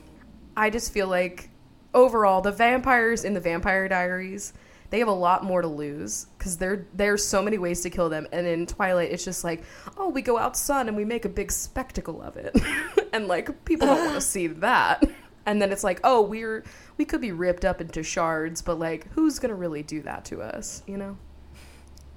I 0.56 0.70
just 0.70 0.92
feel 0.92 1.08
like 1.08 1.50
overall 1.94 2.40
the 2.40 2.52
vampires 2.52 3.24
in 3.24 3.34
the 3.34 3.40
Vampire 3.40 3.88
Diaries 3.88 4.52
they 4.90 4.98
have 5.00 5.08
a 5.08 5.12
lot 5.12 5.44
more 5.44 5.62
to 5.62 5.68
lose 5.68 6.26
because 6.36 6.56
there 6.58 6.86
there's 6.94 7.24
so 7.24 7.42
many 7.42 7.58
ways 7.58 7.80
to 7.82 7.90
kill 7.90 8.08
them 8.08 8.26
and 8.32 8.46
in 8.46 8.66
twilight 8.66 9.10
it's 9.10 9.24
just 9.24 9.42
like 9.44 9.62
oh 9.96 10.08
we 10.08 10.22
go 10.22 10.38
out 10.38 10.56
sun 10.56 10.88
and 10.88 10.96
we 10.96 11.04
make 11.04 11.24
a 11.24 11.28
big 11.28 11.50
spectacle 11.50 12.22
of 12.22 12.36
it 12.36 12.54
and 13.12 13.26
like 13.26 13.64
people 13.64 13.86
don't 13.86 14.04
want 14.04 14.14
to 14.14 14.20
see 14.20 14.46
that 14.46 15.02
and 15.46 15.60
then 15.60 15.72
it's 15.72 15.84
like 15.84 16.00
oh 16.04 16.20
we're 16.22 16.62
we 16.98 17.04
could 17.04 17.20
be 17.20 17.32
ripped 17.32 17.64
up 17.64 17.80
into 17.80 18.02
shards 18.02 18.60
but 18.62 18.78
like 18.78 19.10
who's 19.12 19.38
gonna 19.38 19.54
really 19.54 19.82
do 19.82 20.02
that 20.02 20.24
to 20.24 20.40
us 20.40 20.82
you 20.86 20.96
know 20.96 21.16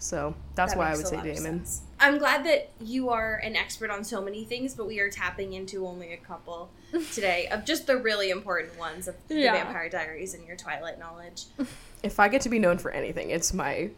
so 0.02 0.34
that's 0.56 0.74
That 0.74 0.80
why 0.80 0.92
i 0.92 0.96
would 0.96 1.06
say 1.08 1.16
lot 1.18 1.26
damon 1.26 1.42
sense. 1.42 1.82
I'm 2.00 2.18
glad 2.18 2.44
that 2.46 2.72
you 2.82 3.10
are 3.10 3.36
an 3.36 3.56
expert 3.56 3.92
on 3.92 4.04
so 4.04 4.20
many 4.24 4.44
things, 4.44 4.74
but 4.74 4.88
we 4.88 5.00
are 5.00 5.10
tapping 5.12 5.54
into 5.54 5.86
only 5.86 6.14
a 6.14 6.18
couple 6.18 6.72
today 7.14 7.48
of 7.52 7.64
just 7.64 7.86
the 7.86 7.96
really 7.98 8.32
important 8.32 8.78
ones 8.80 9.08
of 9.08 9.16
the 9.28 9.36
Yeah. 9.36 9.54
Vampire 9.54 9.88
Diaries 9.88 10.34
and 10.34 10.44
your 10.48 10.56
Twilight 10.58 10.98
knowledge. 10.98 11.44
if 12.04 12.20
i 12.20 12.28
get 12.28 12.42
to 12.42 12.50
be 12.50 12.58
known 12.58 12.80
for 12.80 12.90
anything 12.92 13.30
it's 13.30 13.54
my 13.54 13.92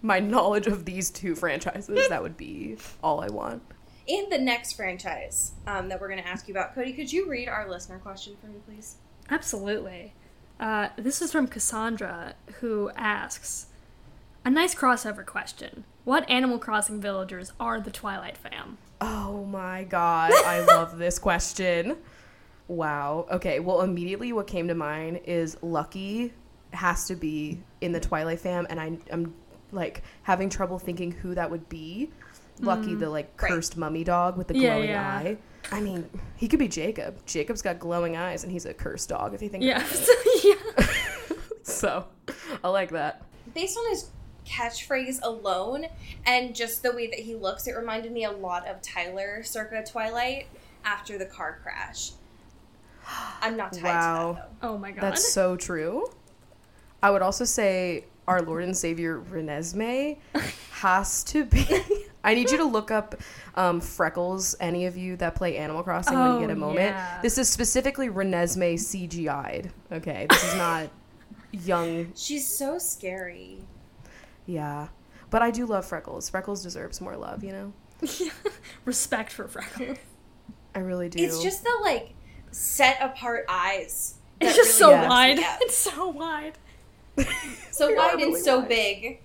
my 0.00 0.18
knowledge 0.18 0.66
of 0.66 0.86
these 0.86 1.10
two 1.10 1.34
franchises 1.34 2.08
that 2.08 2.22
would 2.22 2.36
be 2.38 2.78
all 3.02 3.20
i 3.20 3.28
want 3.28 3.62
And 4.08 4.32
the 4.32 4.38
next 4.38 4.72
franchise 4.72 5.52
um, 5.66 5.88
that 5.90 6.00
we're 6.00 6.08
going 6.08 6.22
to 6.22 6.26
ask 6.26 6.48
you 6.48 6.54
about, 6.54 6.74
Cody, 6.74 6.94
could 6.94 7.12
you 7.12 7.28
read 7.28 7.48
our 7.48 7.68
listener 7.68 7.98
question 7.98 8.34
for 8.40 8.46
me, 8.48 8.58
please? 8.66 8.96
Absolutely. 9.28 10.14
Uh, 10.58 10.88
this 10.96 11.20
is 11.22 11.30
from 11.32 11.46
Cassandra, 11.46 12.34
who 12.60 12.90
asks 12.96 13.66
A 14.44 14.50
nice 14.50 14.74
crossover 14.74 15.24
question. 15.24 15.84
What 16.04 16.28
Animal 16.30 16.58
Crossing 16.58 17.00
villagers 17.00 17.52
are 17.60 17.80
the 17.80 17.90
Twilight 17.90 18.36
fam? 18.38 18.78
Oh 19.00 19.44
my 19.44 19.84
god, 19.84 20.32
I 20.32 20.60
love 20.66 20.98
this 20.98 21.18
question. 21.18 21.96
Wow. 22.68 23.26
Okay, 23.30 23.60
well, 23.60 23.82
immediately 23.82 24.32
what 24.32 24.46
came 24.46 24.68
to 24.68 24.74
mind 24.74 25.20
is 25.24 25.56
Lucky 25.62 26.32
has 26.72 27.06
to 27.08 27.16
be 27.16 27.60
in 27.80 27.92
the 27.92 28.00
Twilight 28.00 28.40
fam, 28.40 28.66
and 28.70 28.80
I, 28.80 28.96
I'm 29.12 29.34
like 29.72 30.02
having 30.22 30.48
trouble 30.48 30.78
thinking 30.78 31.12
who 31.12 31.34
that 31.34 31.50
would 31.50 31.68
be. 31.68 32.10
Lucky, 32.60 32.88
mm-hmm. 32.88 32.98
the 32.98 33.10
like 33.10 33.40
Right. 33.42 33.52
cursed 33.52 33.76
mummy 33.76 34.04
dog 34.04 34.36
with 34.36 34.48
the 34.48 34.56
Yeah, 34.56 34.74
glowing 34.74 34.90
yeah. 34.90 35.12
eye. 35.18 35.36
I 35.72 35.80
mean, 35.80 36.08
he 36.36 36.48
could 36.48 36.58
be 36.58 36.68
Jacob. 36.68 37.24
Jacob's 37.26 37.62
got 37.62 37.78
glowing 37.78 38.16
eyes, 38.16 38.42
and 38.44 38.52
he's 38.52 38.66
a 38.66 38.74
cursed 38.74 39.08
dog. 39.10 39.34
If 39.34 39.42
you 39.42 39.48
think, 39.48 39.64
Yeah. 39.64 39.78
about 39.78 39.92
it. 39.92 40.44
yeah. 40.44 40.86
So, 41.62 42.06
I 42.64 42.68
like 42.68 42.90
that. 42.90 43.22
Based 43.54 43.76
on 43.78 43.88
his 43.90 44.10
catchphrase 44.46 45.20
alone 45.22 45.86
and 46.26 46.54
just 46.54 46.82
the 46.82 46.92
way 46.92 47.06
that 47.08 47.18
he 47.20 47.34
looks, 47.34 47.66
it 47.66 47.72
reminded 47.76 48.12
me 48.12 48.24
a 48.24 48.30
lot 48.32 48.66
of 48.66 48.80
Tyler 48.82 49.42
circa 49.42 49.84
Twilight 49.84 50.46
after 50.84 51.18
the 51.18 51.26
car 51.26 51.58
crash. 51.62 52.12
I'm 53.42 53.56
not 53.56 53.72
tied 53.72 53.82
Wow. 53.84 54.28
to 54.32 54.34
that, 54.34 54.50
though. 54.62 54.68
Oh 54.74 54.78
my 54.78 54.90
god. 54.92 55.02
That's 55.02 55.32
so 55.32 55.56
true. 55.56 56.10
I 57.02 57.10
would 57.10 57.22
also 57.22 57.44
say 57.44 58.04
our 58.28 58.42
Lord 58.42 58.62
and 58.62 58.76
Savior 58.76 59.20
Renesmee 59.20 60.18
has 60.72 61.24
to 61.24 61.44
be. 61.44 61.66
I 62.24 62.34
need 62.34 62.50
you 62.50 62.58
to 62.58 62.64
look 62.64 62.90
up 62.90 63.14
um, 63.54 63.80
Freckles, 63.80 64.54
any 64.60 64.84
of 64.84 64.94
you 64.96 65.16
that 65.16 65.34
play 65.34 65.56
Animal 65.56 65.82
Crossing 65.82 66.18
when 66.18 66.34
you 66.34 66.40
get 66.40 66.50
Oh, 66.50 66.52
a 66.52 66.56
moment. 66.56 66.78
yeah. 66.80 67.18
This 67.22 67.38
is 67.38 67.48
specifically 67.48 68.10
Renesmee 68.10 68.74
CGI'd. 68.74 69.70
Okay, 69.90 70.26
this 70.28 70.44
is 70.44 70.54
not 70.56 70.90
young. 71.52 72.12
She's 72.14 72.46
so 72.46 72.78
scary. 72.78 73.58
Yeah. 74.50 74.88
But 75.30 75.42
I 75.42 75.50
do 75.50 75.64
love 75.66 75.86
Freckles. 75.86 76.28
Freckles 76.28 76.62
deserves 76.62 77.00
more 77.00 77.16
love, 77.16 77.44
you 77.44 77.52
know? 77.52 77.72
Respect 78.84 79.32
for 79.32 79.46
Freckles. 79.48 79.98
I 80.74 80.80
really 80.80 81.08
do. 81.08 81.22
It's 81.22 81.42
just 81.42 81.62
the 81.62 81.70
like 81.82 82.14
set 82.50 82.98
apart 83.00 83.44
eyes. 83.48 84.14
It's 84.40 84.56
just 84.56 84.80
really 84.80 84.90
so 84.94 85.00
Yes. 85.02 85.08
wide. 85.08 85.38
Yeah. 85.38 85.56
It's 85.60 85.76
so 85.76 86.08
wide. 86.08 86.58
so 87.70 87.86
They 87.88 87.94
are 87.94 87.96
wide 87.96 88.12
and 88.14 88.22
really 88.32 88.40
so 88.40 88.58
wide. 88.60 88.68
big. 88.68 89.20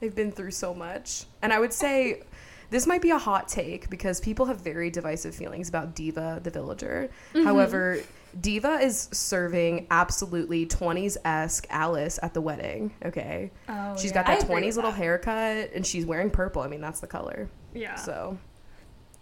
They've 0.00 0.14
been 0.14 0.32
through 0.32 0.50
so 0.52 0.74
much. 0.74 1.24
And 1.42 1.52
I 1.52 1.58
would 1.58 1.72
say 1.72 2.22
this 2.70 2.86
might 2.86 3.00
be 3.02 3.10
a 3.10 3.18
hot 3.18 3.48
take 3.48 3.88
because 3.88 4.20
people 4.20 4.46
have 4.46 4.60
very 4.60 4.90
divisive 4.90 5.34
feelings 5.34 5.68
about 5.68 5.94
Diva 5.94 6.40
the 6.42 6.50
Villager. 6.50 7.08
Mm-hmm. 7.34 7.46
However, 7.46 8.00
Diva 8.40 8.74
is 8.80 9.08
serving 9.12 9.86
absolutely 9.90 10.66
20s 10.66 11.16
esque 11.24 11.66
Alice 11.70 12.18
at 12.22 12.34
the 12.34 12.40
wedding. 12.40 12.92
Okay. 13.04 13.50
Oh, 13.68 13.96
She's 13.96 14.06
yeah. 14.10 14.14
got 14.22 14.26
that 14.26 14.42
agree 14.44 14.56
20s 14.62 14.76
little 14.76 14.90
that. 14.90 14.96
haircut 14.98 15.70
and 15.74 15.86
she's 15.86 16.04
wearing 16.06 16.30
purple. 16.30 16.62
I 16.62 16.68
mean, 16.68 16.80
that's 16.80 17.00
the 17.00 17.06
color. 17.06 17.48
Yeah. 17.74 17.94
So. 17.96 18.38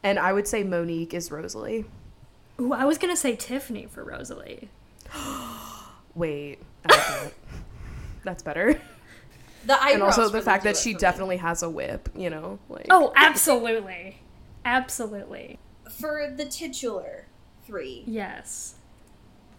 And 0.03 0.19
I 0.19 0.33
would 0.33 0.47
say 0.49 0.63
Monique 0.63 1.15
is 1.15 1.31
Rosalie. 1.31 1.85
Ooh, 2.61 2.73
I 2.73 2.85
was 2.85 2.97
gonna 2.99 3.17
say 3.17 3.37
Tiffany 3.37 3.87
for 3.87 4.03
Rosalie. 4.05 4.69
Wait. 6.15 6.59
Like. 6.89 7.35
That's 8.25 8.43
better. 8.43 8.81
The 9.67 9.83
And 9.83 10.03
also 10.03 10.29
the 10.29 10.41
fact 10.43 10.63
do 10.63 10.69
that 10.71 10.77
she 10.77 10.93
for 10.93 10.97
me. 10.97 11.01
definitely 11.01 11.37
has 11.39 11.63
a 11.63 11.69
whip, 11.71 12.09
you 12.15 12.31
know? 12.31 12.59
Like 12.69 12.87
Oh, 12.91 13.13
absolutely. 13.17 14.21
Absolutely. 14.65 15.59
for 15.99 16.33
the 16.37 16.45
titular 16.45 17.27
three. 17.67 18.05
Yes. 18.07 18.76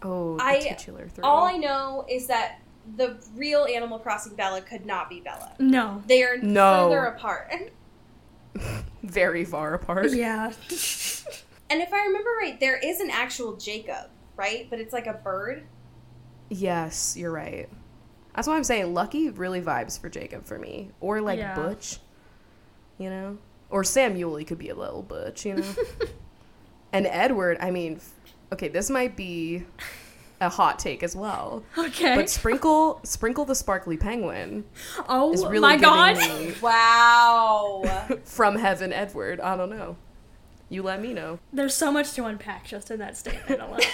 Oh, 0.03 0.37
the 0.37 0.43
I- 0.43 0.59
titular 0.59 1.07
three. 1.07 1.23
All 1.23 1.43
I 1.43 1.57
know 1.57 2.05
is 2.09 2.27
that 2.27 2.59
the 2.95 3.17
real 3.35 3.65
Animal 3.65 3.99
Crossing 3.99 4.35
Bella 4.35 4.61
could 4.61 4.85
not 4.85 5.09
be 5.09 5.19
Bella. 5.19 5.53
No. 5.59 6.01
They 6.07 6.23
are 6.23 6.37
No. 6.37 6.85
further 6.89 7.05
apart. 7.05 7.51
Very 9.03 9.43
far 9.45 9.73
apart. 9.73 10.11
Yeah. 10.13 10.51
And 11.69 11.81
if 11.81 11.91
I 11.91 12.05
remember 12.05 12.29
right, 12.41 12.57
there 12.61 12.77
is 12.77 13.01
an 13.01 13.09
actual 13.11 13.57
Jacob, 13.57 14.09
right? 14.37 14.67
But 14.69 14.79
it's 14.79 14.93
like 14.93 15.05
a 15.05 15.11
bird. 15.15 15.63
Yes, 16.47 17.17
you're 17.17 17.29
right. 17.29 17.67
That's 18.33 18.47
why 18.47 18.55
I'm 18.55 18.63
saying 18.63 18.93
Lucky 18.93 19.29
really 19.31 19.61
vibes 19.61 19.99
for 19.99 20.07
Jacob 20.07 20.45
for 20.45 20.57
me. 20.57 20.91
Or 21.01 21.19
like 21.19 21.39
Yeah. 21.39 21.55
Butch. 21.55 21.99
You 22.97 23.09
know? 23.09 23.37
Or 23.69 23.83
Samuel, 23.83 24.37
he 24.37 24.45
could 24.45 24.59
be 24.59 24.69
a 24.69 24.75
little 24.75 25.01
Butch, 25.03 25.45
you 25.45 25.55
know? 25.55 25.65
and 26.93 27.05
Edward, 27.05 27.57
I 27.59 27.69
mean, 27.71 27.95
f- 27.97 28.13
okay, 28.51 28.67
this 28.67 28.89
might 28.89 29.15
be 29.15 29.63
a 30.39 30.49
hot 30.49 30.77
take 30.79 31.01
as 31.03 31.15
well. 31.15 31.63
Okay. 31.77 32.15
But 32.15 32.29
sprinkle 32.29 32.99
sprinkle 33.03 33.43
the 33.45 33.55
sparkly 33.55 33.97
penguin 33.97 34.65
oh 35.09 35.33
is 35.33 35.43
really 35.45 35.59
my 35.59 35.77
god. 35.77 36.17
me 36.17 36.53
Wow. 36.61 38.07
from 38.23 38.55
heaven 38.55 38.93
Edward. 38.93 39.39
I 39.41 39.55
don't 39.57 39.69
know. 39.71 39.97
You 40.69 40.83
let 40.83 41.01
me 41.01 41.13
know. 41.13 41.39
There's 41.53 41.73
so 41.73 41.91
much 41.91 42.11
to 42.13 42.25
unpack 42.25 42.65
just 42.67 42.91
in 42.91 42.99
that 42.99 43.17
statement 43.17 43.61
alone. 43.61 43.79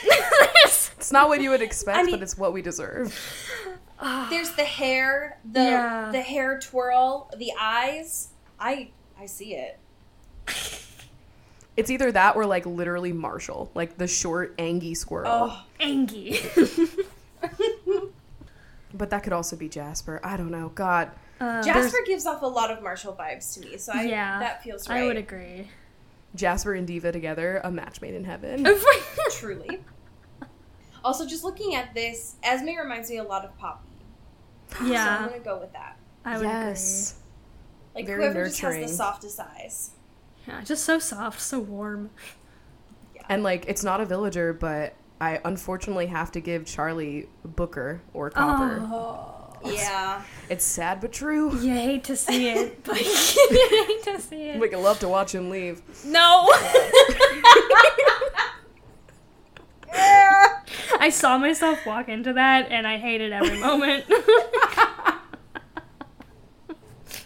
It's 0.98 1.12
not 1.12 1.28
what 1.28 1.42
you 1.42 1.50
would 1.50 1.62
expect, 1.62 1.98
I 1.98 2.04
mean- 2.04 2.16
but 2.16 2.24
it's 2.24 2.38
what 2.38 2.54
we 2.54 2.62
deserve. 2.62 3.14
There's 4.30 4.52
the 4.52 4.64
hair, 4.64 5.38
the 5.50 5.60
Yeah. 5.62 6.10
the 6.12 6.22
hair 6.22 6.60
twirl, 6.60 7.30
the 7.38 7.52
eyes. 7.60 8.30
I 8.60 8.90
I 9.20 9.26
see 9.28 9.56
it. 9.56 9.80
It's 11.76 11.90
either 11.90 12.12
that 12.12 12.36
or 12.36 12.46
like 12.46 12.66
literally 12.66 13.14
Marshall, 13.14 13.72
like 13.74 13.98
the 13.98 14.08
short, 14.08 14.56
Angie 14.60 14.96
squirrel. 14.96 15.32
Oh, 15.32 15.66
Angie. 15.80 16.40
But 18.94 19.10
that 19.10 19.24
could 19.24 19.34
also 19.34 19.56
be 19.56 19.68
Jasper. 19.68 20.20
I 20.24 20.38
don't 20.38 20.52
know. 20.52 20.70
God. 20.70 21.12
Uh, 21.40 21.64
Jasper 21.64 21.98
gives 22.06 22.26
off 22.26 22.42
a 22.42 22.48
lot 22.48 22.70
of 22.70 22.84
Marshall 22.84 23.16
vibes 23.20 23.54
to 23.56 23.60
me, 23.62 23.78
so 23.78 23.92
I 23.94 24.04
yeah. 24.04 24.40
that 24.40 24.64
feels 24.64 24.88
right. 24.88 25.02
I 25.02 25.08
would 25.08 25.18
agree. 25.18 25.68
Jasper 26.36 26.74
and 26.74 26.88
Diva 26.88 27.12
together, 27.12 27.60
a 27.64 27.72
match 27.72 28.02
made 28.02 28.14
in 28.14 28.24
heaven. 28.24 28.66
Truly. 29.32 29.80
Also, 31.04 31.28
just 31.28 31.44
looking 31.44 31.76
at 31.76 31.94
this, 31.94 32.36
Esme 32.44 32.78
reminds 32.78 33.10
me 33.10 33.18
a 33.18 33.24
lot 33.24 33.44
of 33.44 33.58
Poppy. 33.58 33.88
Yeah. 34.86 35.04
So 35.06 35.24
I'm 35.24 35.30
gonna 35.30 35.44
go 35.44 35.60
with 35.60 35.74
that. 35.74 35.98
I 36.24 36.38
would 36.38 36.46
yes. 36.46 37.16
Like 37.94 38.06
Very 38.06 38.24
whoever 38.24 38.46
just 38.46 38.62
has 38.62 38.76
the 38.76 38.88
softest 38.88 39.40
eyes. 39.40 39.92
Agree. 40.44 40.54
Yeah, 40.54 40.64
just 40.64 40.84
so 40.84 41.00
soft, 41.00 41.42
so 41.42 41.60
warm. 41.60 42.10
And 43.30 43.44
like, 43.44 43.66
it's 43.68 43.84
not 43.84 44.02
a 44.02 44.06
villager, 44.06 44.54
but 44.54 44.96
I 45.22 45.40
unfortunately 45.46 46.08
have 46.08 46.32
to 46.34 46.40
give 46.40 46.66
Charlie 46.66 47.28
Booker 47.46 48.02
or 48.14 48.30
Copper. 48.30 48.80
Oh. 48.82 49.40
Yeah. 49.66 50.22
It's 50.50 50.66
sad 50.66 51.00
but 51.00 51.14
true. 51.14 51.58
You 51.58 51.72
hate 51.74 52.04
to 52.06 52.18
see 52.18 52.50
it, 52.50 52.84
but 52.84 53.00
you 53.52 53.86
hate 53.88 54.04
to 54.04 54.20
see 54.20 54.50
it. 54.50 54.60
Like, 54.60 54.74
I 54.74 54.78
love 54.78 55.00
to 55.00 55.08
watch 55.08 55.34
him 55.34 55.50
leave. 55.50 55.82
No. 56.06 56.50
I 61.00 61.10
saw 61.10 61.38
myself 61.38 61.86
walk 61.86 62.10
into 62.10 62.34
that, 62.34 62.72
and 62.72 62.88
I 62.88 62.98
hated 62.98 63.32
every 63.32 63.60
moment. 63.60 64.06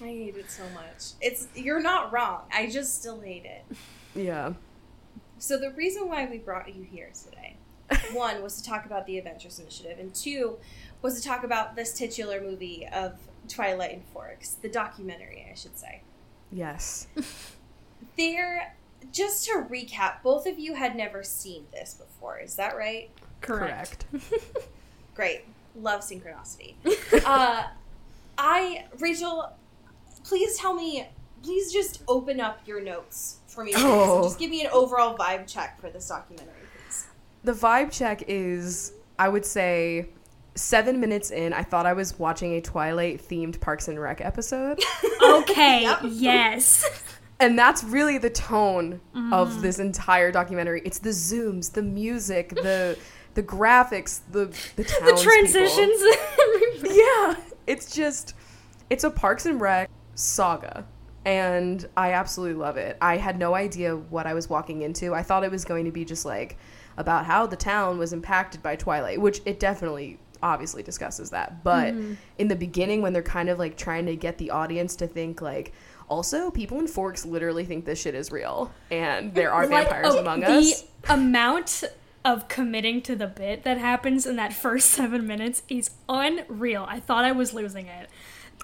I 0.02 0.06
hate 0.06 0.38
it 0.38 0.50
so 0.52 0.64
much. 0.74 1.14
It's 1.22 1.48
you're 1.56 1.82
not 1.82 2.12
wrong. 2.14 2.42
I 2.54 2.68
just 2.70 3.00
still 3.00 3.20
hate 3.20 3.46
it. 3.46 3.64
Yeah. 4.16 4.54
So 5.40 5.58
the 5.58 5.72
reason 5.72 6.08
why 6.08 6.26
we 6.26 6.38
brought 6.40 6.74
you 6.74 6.84
here 6.84 7.10
today, 7.24 7.56
one 8.14 8.42
was 8.42 8.62
to 8.62 8.68
talk 8.68 8.86
about 8.86 9.06
the 9.06 9.18
Adventures 9.18 9.60
Initiative, 9.60 10.00
and 10.00 10.14
two 10.14 10.58
was 11.02 11.20
to 11.22 11.28
talk 11.28 11.44
about 11.44 11.76
this 11.76 11.94
titular 11.94 12.42
movie 12.42 12.88
of 12.92 13.20
Twilight 13.48 13.94
and 13.94 14.04
Forks, 14.14 14.52
the 14.54 14.70
documentary, 14.70 15.48
I 15.50 15.56
should 15.56 15.78
say. 15.78 16.02
Yes. 16.52 17.08
There, 18.16 18.76
just 19.12 19.46
to 19.46 19.64
recap, 19.70 20.24
both 20.24 20.48
of 20.48 20.58
you 20.58 20.74
had 20.74 20.96
never 20.96 21.22
seen 21.24 21.66
this 21.72 21.94
before. 21.94 22.40
Is 22.40 22.56
that 22.56 22.76
right? 22.76 23.12
Correct. 23.42 24.06
Great. 25.16 25.46
Love 25.76 26.02
synchronicity. 26.02 26.76
uh, 27.24 27.64
I, 28.40 28.86
Rachel, 28.98 29.52
please 30.28 30.58
tell 30.58 30.74
me, 30.74 31.08
please 31.42 31.72
just 31.72 32.04
open 32.08 32.40
up 32.40 32.60
your 32.68 32.82
notes 32.82 33.38
for 33.48 33.64
me. 33.64 33.72
please, 33.72 33.84
Oh. 33.86 34.24
Just 34.24 34.38
give 34.38 34.50
me 34.52 34.62
an 34.66 34.72
overall 34.72 35.18
vibe 35.18 35.48
check 35.48 35.80
for 35.80 35.90
this 35.90 36.08
documentary, 36.10 36.54
please. 36.86 37.06
The 37.44 37.54
vibe 37.54 37.92
check 37.92 38.24
is, 38.28 38.92
I 39.18 39.30
would 39.30 39.46
say, 39.46 40.10
seven 40.56 41.00
minutes 41.00 41.32
in, 41.32 41.54
I 41.54 41.64
thought 41.64 41.86
I 41.86 41.94
was 41.94 42.20
watching 42.20 42.54
a 42.54 42.62
Twilight 42.62 43.26
themed 43.28 43.60
Parks 43.62 43.88
and 43.88 44.00
Rec 44.00 44.20
episode. 44.22 44.82
okay, 45.24 45.84
Yep. 45.84 46.00
yes. 46.04 46.86
and 47.40 47.58
that's 47.58 47.84
really 47.84 48.18
the 48.18 48.30
tone 48.30 49.00
of 49.32 49.54
mm. 49.54 49.62
this 49.62 49.80
entire 49.80 50.32
documentary. 50.32 50.82
It's 50.84 51.00
the 51.00 51.12
zooms, 51.12 51.72
the 51.72 51.84
music, 51.84 52.50
the 52.50 52.98
the 53.36 53.44
graphics, 53.44 54.22
the 54.32 54.46
the, 54.76 54.84
The 55.06 55.20
transitions. 55.22 56.02
Yeah, 56.96 57.36
it's 57.68 57.94
just 57.94 58.34
it's 58.90 59.04
a 59.04 59.10
Parks 59.12 59.46
and 59.46 59.60
Rec 59.62 59.90
saga. 60.18 60.86
And 61.26 61.88
I 61.98 62.14
absolutely 62.14 62.56
love 62.56 62.78
it. 62.78 62.98
I 63.02 63.18
had 63.18 63.38
no 63.38 63.54
idea 63.54 63.96
what 63.96 64.26
I 64.26 64.34
was 64.34 64.50
walking 64.50 64.82
into. 64.82 65.14
I 65.14 65.24
thought 65.24 65.44
it 65.44 65.52
was 65.52 65.66
going 65.66 65.86
to 65.86 65.92
be 65.92 66.06
just 66.06 66.26
like 66.26 66.58
about 66.96 67.26
how 67.26 67.46
the 67.46 67.56
town 67.56 67.98
was 67.98 68.14
impacted 68.14 68.64
by 68.64 68.76
Twilight, 68.76 69.20
which 69.22 69.42
it 69.46 69.60
definitely 69.60 70.20
obviously 70.42 70.84
discusses 70.84 71.30
that. 71.32 71.64
But 71.64 71.94
mm-hmm. 71.94 72.14
in 72.38 72.48
the 72.48 72.56
beginning 72.56 73.02
when 73.02 73.14
they're 73.14 73.22
kind 73.22 73.50
of 73.50 73.60
like 73.60 73.78
trying 73.78 74.06
to 74.06 74.16
get 74.16 74.38
the 74.38 74.52
audience 74.52 74.96
to 74.98 75.08
think 75.08 75.42
like 75.42 75.74
also 76.10 76.50
people 76.50 76.80
in 76.80 76.88
Forks 76.88 77.26
literally 77.26 77.66
think 77.66 77.86
this 77.86 78.00
shit 78.02 78.16
is 78.16 78.32
real 78.32 78.72
and 78.90 79.34
there 79.34 79.52
are 79.52 79.68
Like, 79.68 79.90
vampires 79.90 80.16
oh, 80.16 80.20
among 80.20 80.42
the 80.42 80.48
us. 80.48 80.84
The 81.04 81.14
amount 81.14 81.84
of 82.24 82.48
committing 82.48 83.02
to 83.02 83.16
the 83.16 83.28
bit 83.28 83.64
that 83.64 83.78
happens 83.78 84.26
in 84.26 84.36
that 84.36 84.54
first 84.54 84.90
seven 84.92 85.28
minutes 85.28 85.64
is 85.70 85.92
unreal. 86.10 86.86
I 86.88 87.00
thought 87.00 87.26
I 87.26 87.32
was 87.32 87.54
losing 87.54 87.88
it. 87.88 88.10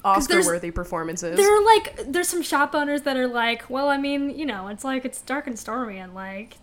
Oscar 0.03 0.33
there's- 0.33 0.45
worthy 0.47 0.71
performances. 0.71 1.37
There 1.37 1.55
are 1.57 1.63
like, 1.65 2.11
there's 2.11 2.27
some 2.27 2.41
shop 2.41 2.75
owners 2.75 3.03
that 3.03 3.15
are 3.17 3.27
like, 3.27 3.69
well, 3.69 3.89
I 3.89 3.97
mean, 3.97 4.29
you 4.31 4.45
know, 4.45 4.67
it's 4.67 4.83
like 4.83 5.05
it's 5.05 5.21
dark 5.21 5.47
and 5.47 5.57
stormy 5.57 5.97
and 5.97 6.13
like 6.13 6.57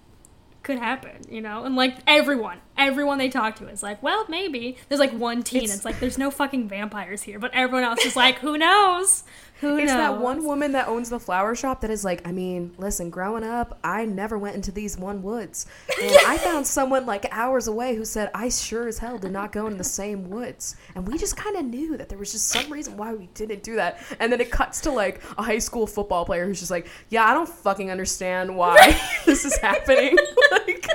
could 0.62 0.78
happen, 0.78 1.16
you 1.30 1.40
know, 1.40 1.64
and 1.64 1.74
like 1.74 1.96
everyone, 2.06 2.58
everyone 2.76 3.16
they 3.16 3.30
talk 3.30 3.56
to 3.56 3.66
is 3.68 3.82
like, 3.82 4.02
well, 4.02 4.26
maybe. 4.28 4.76
There's 4.88 4.98
like 5.00 5.12
one 5.12 5.42
teen. 5.42 5.62
It's, 5.62 5.72
It's- 5.72 5.84
like 5.86 6.00
there's 6.00 6.18
no 6.18 6.30
fucking 6.30 6.68
vampires 6.68 7.22
here, 7.22 7.38
but 7.38 7.50
everyone 7.54 7.84
else 7.84 8.04
is 8.04 8.14
like, 8.14 8.38
who 8.40 8.58
knows? 8.58 9.24
Who 9.60 9.76
It's 9.76 9.88
knows? 9.92 9.96
that 9.98 10.18
one 10.18 10.44
woman 10.44 10.72
that 10.72 10.88
owns 10.88 11.10
the 11.10 11.20
flower 11.20 11.54
shop 11.54 11.82
that 11.82 11.90
is 11.90 12.04
like, 12.04 12.26
I 12.26 12.32
mean, 12.32 12.72
listen, 12.78 13.10
growing 13.10 13.44
up, 13.44 13.78
I 13.84 14.06
never 14.06 14.38
went 14.38 14.56
into 14.56 14.72
these 14.72 14.96
one 14.96 15.22
woods. 15.22 15.66
And 16.00 16.16
I 16.26 16.38
found 16.38 16.66
someone 16.66 17.04
like 17.04 17.26
hours 17.30 17.68
away 17.68 17.94
who 17.94 18.04
said, 18.06 18.30
I 18.34 18.48
sure 18.48 18.88
as 18.88 18.98
hell 18.98 19.18
did 19.18 19.32
not 19.32 19.52
go 19.52 19.66
in 19.66 19.76
the 19.76 19.84
same 19.84 20.30
woods. 20.30 20.76
And 20.94 21.06
we 21.06 21.18
just 21.18 21.36
kind 21.36 21.56
of 21.56 21.64
knew 21.66 21.96
that 21.98 22.08
there 22.08 22.18
was 22.18 22.32
just 22.32 22.48
some 22.48 22.72
reason 22.72 22.96
why 22.96 23.12
we 23.12 23.28
didn't 23.34 23.62
do 23.62 23.76
that. 23.76 24.00
And 24.18 24.32
then 24.32 24.40
it 24.40 24.50
cuts 24.50 24.80
to 24.82 24.90
like 24.92 25.22
a 25.36 25.42
high 25.42 25.58
school 25.58 25.86
football 25.86 26.24
player 26.24 26.46
who's 26.46 26.58
just 26.60 26.70
like, 26.70 26.88
yeah, 27.10 27.24
I 27.26 27.34
don't 27.34 27.48
fucking 27.48 27.90
understand 27.90 28.56
why 28.56 28.98
this 29.26 29.44
is 29.44 29.56
happening. 29.58 30.16
like, 30.52 30.86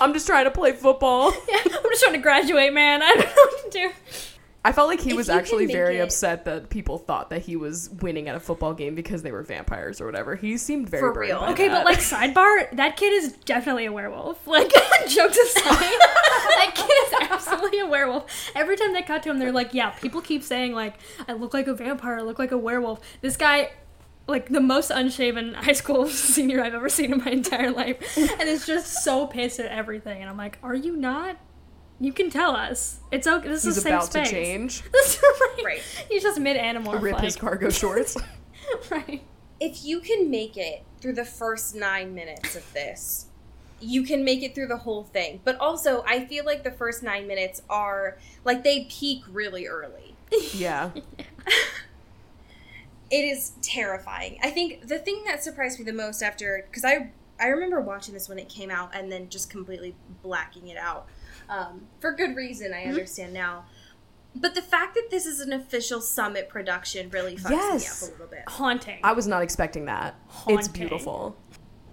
I'm 0.00 0.12
just 0.12 0.26
trying 0.28 0.44
to 0.44 0.52
play 0.52 0.72
football. 0.72 1.32
Yeah, 1.48 1.58
I'm 1.64 1.90
just 1.90 2.02
trying 2.02 2.14
to 2.14 2.20
graduate, 2.22 2.72
man. 2.72 3.02
I 3.02 3.10
don't 3.14 3.24
know 3.26 3.32
what 3.34 3.72
to 3.72 3.78
do. 3.78 3.90
I 4.66 4.72
felt 4.72 4.88
like 4.88 5.00
he 5.00 5.10
If 5.10 5.16
was 5.16 5.28
actually 5.28 5.66
very 5.66 5.98
it- 5.98 6.00
upset 6.00 6.46
that 6.46 6.70
people 6.70 6.96
thought 6.96 7.28
that 7.30 7.42
he 7.42 7.54
was 7.54 7.90
winning 8.00 8.28
at 8.28 8.34
a 8.34 8.40
football 8.40 8.72
game 8.72 8.94
because 8.94 9.22
they 9.22 9.30
were 9.30 9.42
vampires 9.42 10.00
or 10.00 10.06
whatever. 10.06 10.36
He 10.36 10.56
seemed 10.56 10.88
very 10.88 11.02
For 11.02 11.12
real. 11.12 11.40
by 11.40 11.52
Okay, 11.52 11.68
that. 11.68 11.84
but 11.84 11.92
like 11.92 11.98
sidebar, 11.98 12.74
that 12.76 12.96
kid 12.96 13.12
is 13.12 13.34
definitely 13.44 13.84
a 13.84 13.92
werewolf. 13.92 14.46
Like 14.46 14.70
jokes 15.08 15.36
aside, 15.36 15.64
that 16.56 16.72
kid 16.74 16.90
is 17.24 17.30
absolutely 17.30 17.80
a 17.80 17.86
werewolf. 17.86 18.50
Every 18.54 18.76
time 18.76 18.94
they 18.94 19.02
cut 19.02 19.22
to 19.24 19.30
him, 19.30 19.38
they're 19.38 19.52
like, 19.52 19.74
"Yeah, 19.74 19.90
people 19.90 20.20
keep 20.22 20.42
saying 20.42 20.72
like 20.72 20.94
I 21.28 21.34
look 21.34 21.52
like 21.52 21.66
a 21.66 21.74
vampire, 21.74 22.18
I 22.18 22.22
look 22.22 22.38
like 22.38 22.52
a 22.52 22.58
werewolf." 22.58 23.00
This 23.20 23.36
guy. 23.36 23.70
Like 24.26 24.48
the 24.48 24.62
most 24.62 24.90
unshaven 24.90 25.52
high 25.52 25.72
school 25.74 26.06
senior 26.06 26.64
I've 26.64 26.72
ever 26.72 26.88
seen 26.88 27.12
in 27.12 27.18
my 27.22 27.30
entire 27.30 27.70
life, 27.70 28.16
and 28.16 28.48
is 28.48 28.64
just 28.64 29.04
so 29.04 29.26
pissed 29.26 29.60
at 29.60 29.66
everything. 29.66 30.22
And 30.22 30.30
I'm 30.30 30.38
like, 30.38 30.56
"Are 30.62 30.74
you 30.74 30.96
not? 30.96 31.36
You 32.00 32.12
can 32.12 32.30
tell 32.30 32.54
us. 32.56 32.98
It's 33.10 33.26
okay. 33.26 33.48
This 33.48 33.64
he's 33.64 33.72
is 33.76 33.78
a 33.78 33.80
safe 33.82 33.92
about 33.92 34.04
space. 34.06 34.28
to 34.28 34.34
change, 34.34 34.82
That's 34.92 35.22
right. 35.22 35.64
Right. 35.64 35.82
He's 36.08 36.22
just 36.22 36.40
mid 36.40 36.56
animal. 36.56 36.98
rip 36.98 37.20
his 37.20 37.36
cargo 37.36 37.70
shorts. 37.70 38.16
right. 38.90 39.22
If 39.60 39.84
you 39.84 40.00
can 40.00 40.30
make 40.30 40.56
it 40.56 40.84
through 41.00 41.14
the 41.14 41.24
first 41.24 41.74
nine 41.74 42.14
minutes 42.14 42.56
of 42.56 42.70
this, 42.72 43.26
you 43.80 44.02
can 44.02 44.24
make 44.24 44.42
it 44.42 44.54
through 44.54 44.66
the 44.66 44.78
whole 44.78 45.04
thing. 45.04 45.40
But 45.44 45.58
also, 45.60 46.02
I 46.06 46.24
feel 46.24 46.44
like 46.44 46.64
the 46.64 46.72
first 46.72 47.02
nine 47.02 47.26
minutes 47.26 47.62
are 47.70 48.18
like 48.44 48.64
they 48.64 48.86
peak 48.90 49.22
really 49.30 49.66
early. 49.66 50.16
yeah, 50.54 50.90
It 53.10 53.16
is 53.16 53.52
terrifying. 53.62 54.38
I 54.42 54.50
think 54.50 54.88
the 54.88 54.98
thing 54.98 55.22
that 55.26 55.44
surprised 55.44 55.78
me 55.78 55.84
the 55.84 55.92
most 55.92 56.22
after 56.22 56.66
because 56.68 56.84
I 56.84 57.10
I 57.38 57.48
remember 57.48 57.80
watching 57.80 58.14
this 58.14 58.28
when 58.28 58.38
it 58.38 58.48
came 58.48 58.70
out 58.70 58.90
and 58.94 59.12
then 59.12 59.28
just 59.28 59.50
completely 59.50 59.94
blacking 60.22 60.68
it 60.68 60.76
out 60.76 61.06
um, 61.48 61.86
for 62.00 62.12
good 62.12 62.36
reason. 62.36 62.72
I 62.72 62.84
understand 62.84 63.32
now. 63.32 63.64
But 64.36 64.54
the 64.54 64.62
fact 64.62 64.94
that 64.94 65.08
this 65.10 65.26
is 65.26 65.40
an 65.40 65.52
official 65.52 66.00
summit 66.00 66.48
production 66.48 67.08
really 67.10 67.36
fucks 67.36 67.50
Yes. 67.50 68.02
me 68.02 68.08
up 68.08 68.10
a 68.10 68.12
little 68.12 68.26
bit. 68.36 68.42
Haunting. 68.48 68.98
I 69.04 69.12
was 69.12 69.26
not 69.28 69.42
expecting 69.42 69.84
that. 69.84 70.16
Haunting. 70.26 70.58
It's 70.58 70.68
beautiful. 70.68 71.36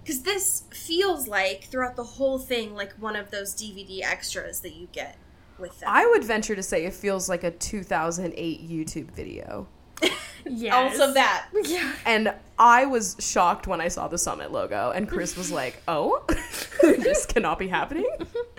Because 0.02 0.22
this 0.22 0.64
feels 0.72 1.28
like, 1.28 1.64
throughout 1.64 1.94
the 1.94 2.02
whole 2.02 2.38
thing, 2.38 2.74
like 2.74 2.92
one 2.94 3.14
of 3.14 3.30
those 3.30 3.54
DVD 3.54 4.02
extras 4.02 4.60
that 4.60 4.74
you 4.74 4.88
get 4.90 5.16
with 5.58 5.78
them. 5.78 5.88
I 5.92 6.04
would 6.06 6.24
venture 6.24 6.56
to 6.56 6.62
say 6.62 6.84
it 6.84 6.94
feels 6.94 7.28
like 7.28 7.44
a 7.44 7.52
2008 7.52 8.68
YouTube 8.68 9.12
video. 9.12 9.68
yes. 10.44 10.74
also 10.74 11.14
that. 11.14 11.46
Yeah. 11.62 11.92
And 12.04 12.34
I 12.58 12.86
was 12.86 13.16
shocked 13.20 13.68
when 13.68 13.80
I 13.80 13.86
saw 13.86 14.08
the 14.08 14.18
Summit 14.18 14.50
logo, 14.50 14.90
and 14.90 15.08
Chris 15.08 15.36
was 15.36 15.52
like, 15.52 15.80
"Oh, 15.86 16.24
this 16.82 17.24
cannot 17.26 17.60
be 17.60 17.68
happening." 17.68 18.08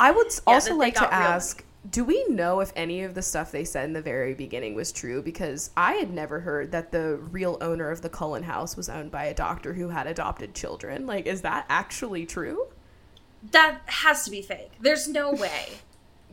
I 0.00 0.10
would 0.10 0.26
Yeah, 0.26 0.54
also 0.54 0.74
like 0.74 0.94
to 0.94 1.02
real. 1.02 1.10
ask: 1.12 1.64
Do 1.88 2.04
we 2.04 2.24
know 2.28 2.60
if 2.60 2.72
any 2.74 3.02
of 3.04 3.14
the 3.14 3.22
stuff 3.22 3.52
they 3.52 3.64
said 3.64 3.84
in 3.84 3.92
the 3.92 4.02
very 4.02 4.34
beginning 4.34 4.74
was 4.74 4.90
true? 4.92 5.22
Because 5.22 5.70
I 5.76 5.92
had 5.94 6.10
never 6.12 6.40
heard 6.40 6.72
that 6.72 6.90
the 6.90 7.16
real 7.30 7.56
owner 7.60 7.90
of 7.90 8.02
the 8.02 8.08
Cullen 8.08 8.42
House 8.42 8.76
was 8.76 8.88
owned 8.88 9.10
by 9.12 9.24
a 9.26 9.34
doctor 9.34 9.74
who 9.74 9.88
had 9.90 10.06
adopted 10.08 10.54
children. 10.54 11.06
Like, 11.06 11.26
is 11.26 11.42
that 11.42 11.66
actually 11.68 12.26
true? 12.26 12.66
That 13.52 13.80
has 13.86 14.24
to 14.24 14.30
be 14.30 14.42
fake. 14.42 14.72
There's 14.80 15.06
no 15.08 15.32
way. 15.44 15.68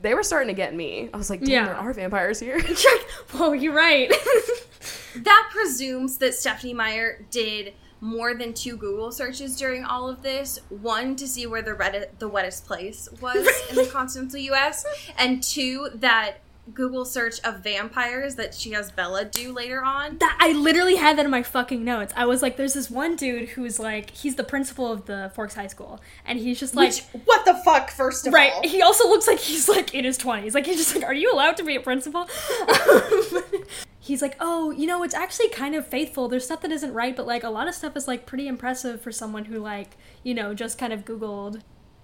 They 0.01 0.13
were 0.13 0.23
starting 0.23 0.49
to 0.49 0.53
get 0.53 0.75
me. 0.75 1.09
I 1.13 1.17
was 1.17 1.29
like, 1.29 1.39
"Damn, 1.41 1.49
Yeah. 1.49 1.65
there 1.65 1.75
are 1.75 1.93
vampires 1.93 2.39
here." 2.39 2.59
Whoa, 3.31 3.51
you're 3.53 3.73
right. 3.73 4.09
that 5.15 5.49
presumes 5.51 6.17
that 6.19 6.35
Stephenie 6.35 6.73
Meyer 6.73 7.25
did 7.31 7.73
more 8.01 8.33
than 8.35 8.53
two 8.53 8.77
Google 8.77 9.11
searches 9.11 9.55
during 9.55 9.83
all 9.83 10.07
of 10.09 10.21
this. 10.21 10.59
One 10.69 11.15
to 11.15 11.27
see 11.27 11.47
where 11.47 11.61
the 11.61 11.71
Reddit, 11.71 12.19
the 12.19 12.27
wettest 12.27 12.65
place 12.65 13.09
was 13.21 13.47
in 13.69 13.75
the 13.75 13.85
continental 13.91 14.39
U.S., 14.39 14.85
and 15.17 15.41
two 15.43 15.89
that 15.95 16.35
Google 16.73 17.05
search 17.05 17.39
of 17.45 17.63
vampires 17.63 18.35
that 18.35 18.53
she 18.53 18.71
has 18.71 18.91
Bella 18.91 19.23
do 19.23 19.53
later 19.53 19.81
on. 19.81 20.17
that 20.17 20.37
I 20.41 20.51
literally 20.51 20.97
had 20.97 21.17
that 21.17 21.23
in 21.23 21.31
my 21.31 21.41
fucking 21.41 21.81
notes. 21.85 22.13
I 22.17 22.25
was 22.25 22.41
like, 22.41 22.57
there's 22.57 22.73
this 22.73 22.91
one 22.91 23.15
dude 23.15 23.47
who's 23.49 23.79
like, 23.79 24.09
he's 24.09 24.35
the 24.35 24.43
principal 24.43 24.91
of 24.91 25.05
the 25.05 25.31
Forks 25.33 25.55
High 25.55 25.67
School, 25.67 26.01
and 26.25 26.37
he's 26.37 26.59
just 26.59 26.75
like. 26.75 26.89
Which 26.89 27.03
what 27.25 27.45
the 27.45 27.53
fuck? 27.63 27.89
First 27.89 28.27
of 28.27 28.33
Right. 28.33 28.51
all, 28.51 28.61
He 28.63 28.81
also 28.81 29.07
looks 29.07 29.27
like 29.27 29.39
he's 29.39 29.69
like 29.69 29.93
in 29.95 30.03
his 30.03 30.17
twenties. 30.17 30.53
Like 30.53 30.65
he's 30.65 30.75
just 30.77 30.93
like, 30.93 31.05
are 31.05 31.13
you 31.13 31.31
allowed 31.31 31.55
to 31.55 31.63
be 31.63 31.77
a 31.77 31.79
principal? 31.79 32.27
he's 34.07 34.21
like, 34.21 34.37
oh, 34.39 34.71
you 34.71 34.87
know, 34.87 35.03
it's 35.03 35.13
actually 35.13 35.49
kind 35.49 35.75
of 35.75 35.85
faithful. 35.85 36.27
There's 36.27 36.45
stuff 36.45 36.61
that 36.61 36.71
isn't 36.71 36.93
right, 36.93 37.15
but 37.15 37.27
like 37.27 37.43
a 37.43 37.49
lot 37.49 37.67
of 37.67 37.75
stuff 37.75 37.95
is 37.97 38.07
like 38.07 38.25
pretty 38.25 38.47
impressive 38.47 39.01
for 39.01 39.11
someone 39.11 39.45
who 39.45 39.59
like, 39.59 39.97
you 40.23 40.33
know, 40.33 40.53
just 40.53 40.77
kind 40.77 40.93
of 40.93 41.03
Googled 41.05 41.61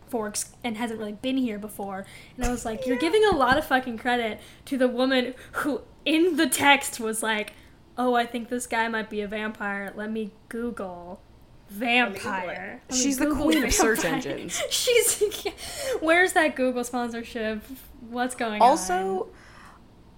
forks 0.08 0.54
and 0.64 0.78
hasn't 0.78 1.00
really 1.00 1.14
been 1.14 1.38
here 1.38 1.58
before. 1.58 2.06
And 2.36 2.46
I 2.46 2.52
was 2.52 2.66
like, 2.66 2.86
you're 2.86 2.98
giving 2.98 3.24
a 3.26 3.36
lot 3.36 3.58
of 3.58 3.66
fucking 3.66 3.98
credit 3.98 4.42
to 4.66 4.78
the 4.78 4.88
woman 4.88 5.34
who 5.54 5.82
in 6.06 6.36
the 6.36 6.48
text 6.48 7.00
was 7.00 7.24
like, 7.24 7.54
oh, 7.98 8.14
I 8.16 8.26
think 8.26 8.50
this 8.50 8.68
guy 8.68 8.88
might 8.90 9.10
be 9.10 9.22
a 9.22 9.28
vampire. 9.28 9.94
Let 9.96 10.12
me 10.12 10.32
Google. 10.50 11.22
Vampire. 11.70 12.82
She's 12.92 13.18
the 13.18 13.26
Google 13.26 13.46
queen 13.46 13.64
of 13.64 13.74
search 13.74 14.04
engines. 14.06 14.62
She's 14.70 15.24
where's 16.02 16.34
that 16.34 16.56
Google 16.56 16.84
sponsorship? 16.84 17.64
What's 18.10 18.36
going 18.36 18.62
on? 18.62 18.70
Also, 18.70 19.30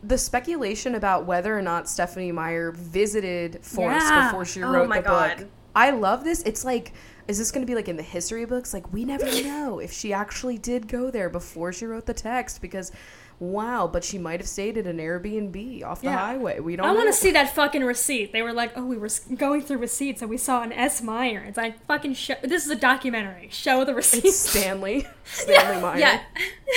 the 0.05 0.17
speculation 0.17 0.95
about 0.95 1.25
whether 1.25 1.57
or 1.57 1.61
not 1.61 1.89
Stephenie 1.89 2.31
Meyer 2.31 2.71
visited 2.71 3.59
Forks 3.63 4.03
Yeah. 4.03 4.27
before 4.27 4.45
she 4.45 4.61
Oh 4.61 4.71
wrote 4.71 4.89
my 4.89 4.99
the 5.01 5.07
God. 5.07 5.37
book. 5.37 5.47
I 5.75 5.89
love 5.91 6.23
this. 6.23 6.41
It's 6.43 6.63
like, 6.63 6.93
is 7.27 7.37
this 7.37 7.51
going 7.51 7.65
to 7.65 7.69
be 7.69 7.75
like 7.75 7.89
in 7.89 7.97
the 7.97 8.03
history 8.03 8.45
books? 8.45 8.73
Like, 8.73 8.93
we 8.93 9.03
never 9.05 9.25
know 9.43 9.79
if 9.79 9.91
she 9.91 10.13
actually 10.13 10.57
did 10.57 10.87
go 10.87 11.11
there 11.11 11.29
before 11.29 11.73
she 11.73 11.85
wrote 11.85 12.05
the 12.05 12.13
text 12.13 12.61
because, 12.61 12.91
wow, 13.39 13.85
but 13.91 14.03
she 14.03 14.17
might 14.17 14.39
have 14.39 14.47
stayed 14.47 14.77
at 14.77 14.85
an 14.87 14.97
Airbnb 14.99 15.83
off 15.83 15.99
the 16.01 16.07
Yeah. 16.07 16.17
highway. 16.17 16.59
We 16.61 16.75
don't 16.77 16.85
I 16.85 16.91
want 16.93 17.07
to 17.07 17.13
see 17.13 17.31
that 17.31 17.53
fucking 17.53 17.83
receipt. 17.83 18.31
They 18.31 18.41
were 18.41 18.53
like, 18.53 18.71
"Oh, 18.77 18.85
we 18.85 18.95
were 18.95 19.09
going 19.35 19.61
through 19.63 19.79
receipts 19.79 20.21
and 20.21 20.29
we 20.29 20.37
saw 20.37 20.61
an 20.63 20.71
S 20.71 21.01
Meyer." 21.01 21.43
It's 21.45 21.57
like 21.57 21.83
fucking 21.85 22.13
show. 22.13 22.35
This 22.43 22.63
is 22.63 22.71
a 22.71 22.75
documentary. 22.77 23.49
Show 23.51 23.83
the 23.83 23.97
It's 23.97 24.13
receipts. 24.13 24.35
Stanley. 24.37 25.05
Stanley 25.25 25.81
Meyer. 25.81 25.97
yeah. 25.99 26.21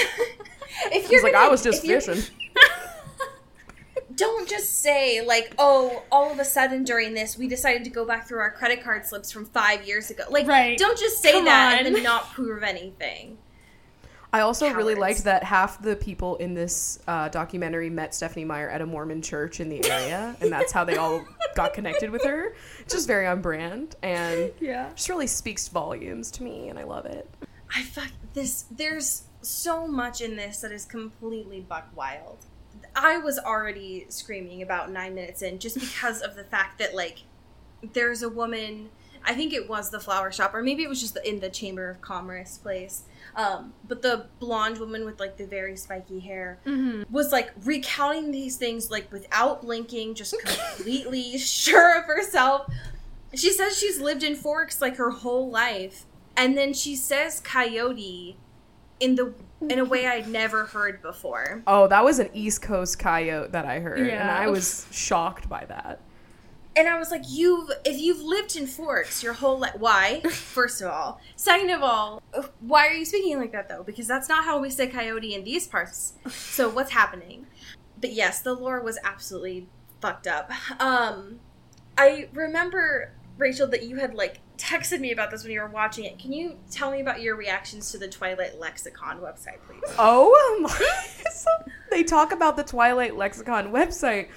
if 0.93 1.11
you're 1.11 1.23
like, 1.23 1.33
gonna- 1.35 1.47
I 1.47 1.51
was 1.51 1.63
just 1.63 1.83
fishing. 1.85 2.23
Don't 4.19 4.49
just 4.49 4.81
say 4.83 5.25
like 5.25 5.55
oh 5.59 6.03
all 6.13 6.31
of 6.31 6.39
a 6.39 6.45
sudden 6.45 6.85
during 6.85 7.15
this 7.15 7.39
we 7.39 7.49
decided 7.49 7.85
to 7.85 7.91
go 7.91 8.05
back 8.05 8.29
through 8.29 8.41
our 8.41 8.51
credit 8.51 8.83
card 8.83 9.07
slips 9.07 9.33
from 9.33 9.47
five 9.47 9.87
years 9.87 10.11
ago 10.11 10.25
like 10.29 10.47
Right. 10.47 10.77
don't 10.77 10.99
just 10.99 11.23
say 11.23 11.33
Come 11.33 11.47
that 11.47 11.87
and 11.87 11.95
then 11.95 12.03
not 12.03 12.31
prove 12.33 12.63
anything 12.63 13.39
I 14.33 14.41
also 14.41 14.71
really 14.75 14.95
liked 14.95 15.25
that 15.25 15.43
half 15.43 15.81
the 15.81 15.97
people 15.97 16.37
in 16.37 16.53
this 16.53 16.99
uh, 17.09 17.29
documentary 17.31 17.89
met 17.89 18.15
Stephenie 18.15 18.45
Meyer 18.45 18.69
at 18.69 18.83
a 18.83 18.87
Mormon 18.87 19.23
church 19.23 19.59
in 19.59 19.71
the 19.71 19.83
area, 19.91 20.37
and 20.43 20.53
that's 20.53 20.71
how 20.71 20.85
they 20.85 20.97
all 20.97 21.25
got 21.55 21.73
connected 21.73 22.11
with 22.11 22.23
her. 22.25 22.55
Just 22.89 23.07
very 23.07 23.27
on 23.27 23.41
brand, 23.41 23.97
and 24.03 24.53
yeah. 24.61 24.91
just 24.95 25.09
really 25.09 25.27
speaks 25.27 25.69
volumes 25.69 26.31
to 26.33 26.43
me, 26.43 26.69
and 26.69 26.79
I 26.79 26.85
love 26.85 27.07
it. 27.07 27.27
i 27.75 27.83
fuck 27.83 28.11
this 28.35 28.67
there's 28.71 29.23
so 29.41 29.87
much 29.87 30.21
in 30.21 30.37
this 30.37 30.61
that 30.61 30.73
is 30.73 30.85
completely 30.85 31.61
buck 31.61 31.89
wild 31.97 32.45
i 33.05 33.19
was 33.19 33.39
already 33.39 34.07
screaming 34.09 34.63
about 34.63 34.91
nine 34.91 35.15
minutes 35.15 35.43
in 35.43 35.59
just 35.59 35.79
because 35.79 36.21
of 36.23 36.37
the 36.37 36.45
fact 36.45 36.79
that 36.79 36.95
like 36.95 37.23
there's 37.93 38.23
a 38.23 38.29
woman 38.29 38.89
i 39.25 39.35
think 39.35 39.53
it 39.53 39.69
was 39.69 39.91
the 39.91 40.01
flower 40.01 40.31
shop 40.33 40.55
or 40.55 40.63
maybe 40.63 40.83
it 40.83 40.89
was 40.89 41.01
just 41.01 41.15
the, 41.15 41.29
in 41.29 41.41
the 41.41 41.51
chamber 41.51 41.91
of 41.91 42.01
commerce 42.01 42.59
place 42.59 43.05
um, 43.39 43.73
but 43.87 44.03
the 44.03 44.27
blonde 44.41 44.79
woman 44.79 45.05
with 45.05 45.21
like 45.21 45.37
the 45.37 45.47
very 45.47 45.77
spiky 45.77 46.19
hair 46.19 46.59
was 47.09 47.31
like 47.31 47.53
recounting 47.65 48.33
these 48.33 48.57
things 48.57 48.91
like 48.91 49.11
without 49.13 49.63
blinking, 49.63 50.15
just 50.17 50.35
completely 50.45 51.39
sure 51.39 51.99
of 51.99 52.05
herself. 52.07 52.69
She 53.35 53.53
says 53.53 53.79
she's 53.79 54.01
lived 54.01 54.25
in 54.25 54.35
Forks 54.35 54.81
like 54.81 54.97
her 54.97 55.11
whole 55.11 55.49
life, 55.49 56.05
and 56.37 56.59
then 56.59 56.75
she 56.75 56.97
says 56.97 57.39
coyote 57.41 58.37
in 58.99 59.15
the 59.15 59.33
in 59.61 59.79
a 59.79 59.85
way 59.85 60.07
I'd 60.07 60.29
never 60.29 60.65
heard 60.65 61.03
before. 61.03 61.63
Oh, 61.67 61.89
that 61.89 62.05
was 62.05 62.19
an 62.19 62.31
East 62.33 62.63
Coast 62.63 62.99
coyote 62.99 63.53
that 63.53 63.65
I 63.65 63.81
heard, 63.81 64.01
and 64.01 64.31
I 64.31 64.49
was 64.49 64.87
shocked 64.91 65.49
by 65.49 65.65
that. 65.67 66.01
And 66.77 66.87
I 66.87 66.97
was 66.99 67.11
like, 67.11 67.25
"You've 67.29 67.71
if 67.85 67.99
you've 68.01 68.21
lived 68.23 68.55
in 68.57 68.67
Forks 68.67 69.23
your 69.23 69.33
whole 69.33 69.59
life, 69.59 69.75
why? 69.79 70.21
First 70.31 70.81
of 70.81 70.89
all, 70.89 71.21
second 71.35 71.71
of 71.71 71.83
all, 71.83 72.23
why 72.61 72.87
are 72.87 72.93
you 72.93 73.05
speaking 73.05 73.39
like 73.39 73.53
that 73.53 73.69
though? 73.69 73.83
Because 73.83 74.07
that's 74.07 74.29
not 74.29 74.45
how 74.45 74.61
we 74.61 74.71
say 74.71 74.87
coyote 74.87 75.35
in 75.35 75.43
these 75.45 75.67
parts. 75.67 76.13
So 76.29 76.69
what's 76.69 76.93
happening? 76.93 77.47
But 78.01 78.13
yes, 78.13 78.43
the 78.43 78.55
lore 78.55 78.81
was 78.81 78.99
absolutely 79.03 79.67
fucked 80.01 80.29
up. 80.29 80.53
Um, 80.81 81.41
I 81.97 82.29
remember 82.33 83.13
Rachel 83.39 83.67
that 83.69 83.83
you 83.83 83.97
had 83.97 84.15
like 84.15 84.41
texted 84.59 85.01
me 85.01 85.13
about 85.13 85.31
this 85.31 85.45
when 85.45 85.53
you 85.53 85.61
were 85.61 85.69
watching 85.69 86.05
it. 86.05 86.19
Can 86.19 86.33
you 86.33 86.59
tell 86.71 86.91
me 86.91 87.01
about 87.01 87.23
your 87.23 87.37
reactions 87.37 87.91
to 87.93 87.99
the 87.99 88.09
Twilight 88.09 88.59
Lexicon 88.59 89.21
website, 89.21 89.59
please? 89.67 89.95
Oh 89.99 90.59
my! 90.63 91.31
so 91.31 91.49
they 91.91 92.03
talk 92.03 92.33
about 92.33 92.57
the 92.57 92.65
Twilight 92.65 93.17
Lexicon 93.17 93.73
website, 93.73 94.29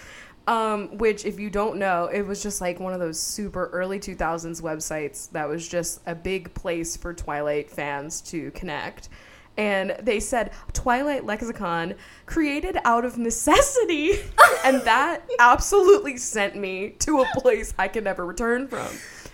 um, 0.47 0.97
which, 0.97 1.25
if 1.25 1.39
you 1.39 1.49
don't 1.49 1.77
know, 1.77 2.05
it 2.05 2.21
was 2.21 2.41
just 2.41 2.62
like 2.62 2.79
one 2.79 2.93
of 2.93 2.99
those 2.99 3.19
super 3.19 3.67
early 3.67 3.99
2000s 3.99 4.62
websites 4.62 5.29
that 5.31 5.49
was 5.49 5.67
just 5.67 6.01
a 6.05 6.15
big 6.15 6.53
place 6.53 6.95
for 6.95 7.13
Twilight 7.13 7.69
fans 7.69 8.21
to 8.21 8.51
connect. 8.51 9.10
And 9.57 9.97
they 10.01 10.19
said 10.19 10.51
Twilight 10.71 11.25
Lexicon 11.25 11.95
created 12.25 12.77
out 12.86 13.03
of 13.03 13.17
necessity. 13.17 14.13
and 14.65 14.81
that 14.84 15.23
absolutely 15.39 16.17
sent 16.17 16.55
me 16.55 16.91
to 16.99 17.21
a 17.21 17.25
place 17.39 17.73
I 17.77 17.88
could 17.88 18.05
never 18.05 18.25
return 18.25 18.67
from. 18.67 18.88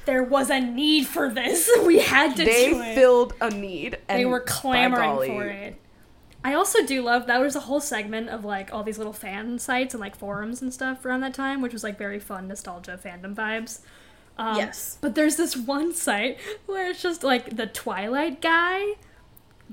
There 0.07 0.23
was 0.23 0.49
a 0.49 0.59
need 0.59 1.05
for 1.05 1.29
this. 1.29 1.69
We 1.85 1.99
had 1.99 2.35
to 2.37 2.43
They 2.45 2.71
do 2.71 2.81
it. 2.81 2.95
filled 2.95 3.33
a 3.39 3.49
need. 3.51 3.99
And 4.09 4.19
they 4.19 4.25
were 4.25 4.39
clamoring 4.39 5.27
for 5.27 5.43
it. 5.45 5.79
I 6.43 6.53
also 6.53 6.83
do 6.85 7.01
love 7.01 7.27
that 7.27 7.39
was 7.41 7.55
a 7.55 7.59
whole 7.61 7.81
segment 7.81 8.29
of 8.29 8.45
like 8.45 8.73
all 8.73 8.83
these 8.83 8.97
little 8.97 9.13
fan 9.13 9.59
sites 9.59 9.93
and 9.93 10.01
like 10.01 10.15
forums 10.15 10.61
and 10.61 10.73
stuff 10.73 11.05
around 11.05 11.19
that 11.21 11.33
time, 11.33 11.61
which 11.61 11.73
was 11.73 11.83
like 11.83 11.97
very 11.97 12.19
fun 12.19 12.47
nostalgia 12.47 12.97
fandom 13.03 13.35
vibes. 13.35 13.81
Um, 14.37 14.55
Yes. 14.57 14.97
But 15.01 15.13
there's 15.15 15.35
this 15.35 15.57
one 15.57 15.93
site 15.93 16.39
where 16.67 16.89
it's 16.89 17.01
just 17.01 17.23
like 17.23 17.55
the 17.57 17.67
Twilight 17.67 18.41
guy. 18.41 18.93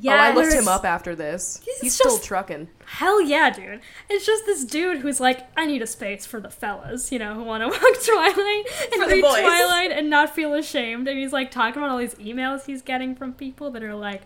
Oh, 0.04 0.08
I 0.10 0.34
looked 0.34 0.52
him 0.52 0.68
up 0.68 0.84
after 0.84 1.14
this. 1.14 1.60
He's 1.64 1.80
He's, 1.80 1.94
still 1.94 2.16
just- 2.16 2.24
trucking. 2.24 2.68
Hell 2.86 3.20
yeah, 3.22 3.50
dude. 3.50 3.80
It's 4.10 4.26
just 4.26 4.44
this 4.46 4.64
dude 4.64 4.98
who's 4.98 5.20
like, 5.20 5.46
I 5.56 5.66
need 5.66 5.82
a 5.82 5.86
space 5.86 6.26
for 6.26 6.40
the 6.40 6.50
fellas, 6.50 7.10
you 7.12 7.18
know, 7.18 7.34
who 7.34 7.42
want 7.44 7.62
to 7.62 7.68
walk 7.68 8.02
Twilight 8.04 8.66
and 8.92 9.02
For 9.02 9.08
read. 9.08 9.20
Twilight 9.20 9.92
and 9.92 10.10
not 10.10 10.34
feel 10.34 10.52
ashamed. 10.54 11.08
And 11.08 11.18
he's 11.18 11.32
like 11.32 11.50
talking 11.50 11.80
about 11.82 11.90
all 11.90 11.98
these 11.98 12.14
emails 12.16 12.66
he's 12.66 12.82
getting 12.82 13.14
from 13.14 13.32
people 13.32 13.70
that 13.70 13.82
are 13.82 13.94
like, 13.94 14.22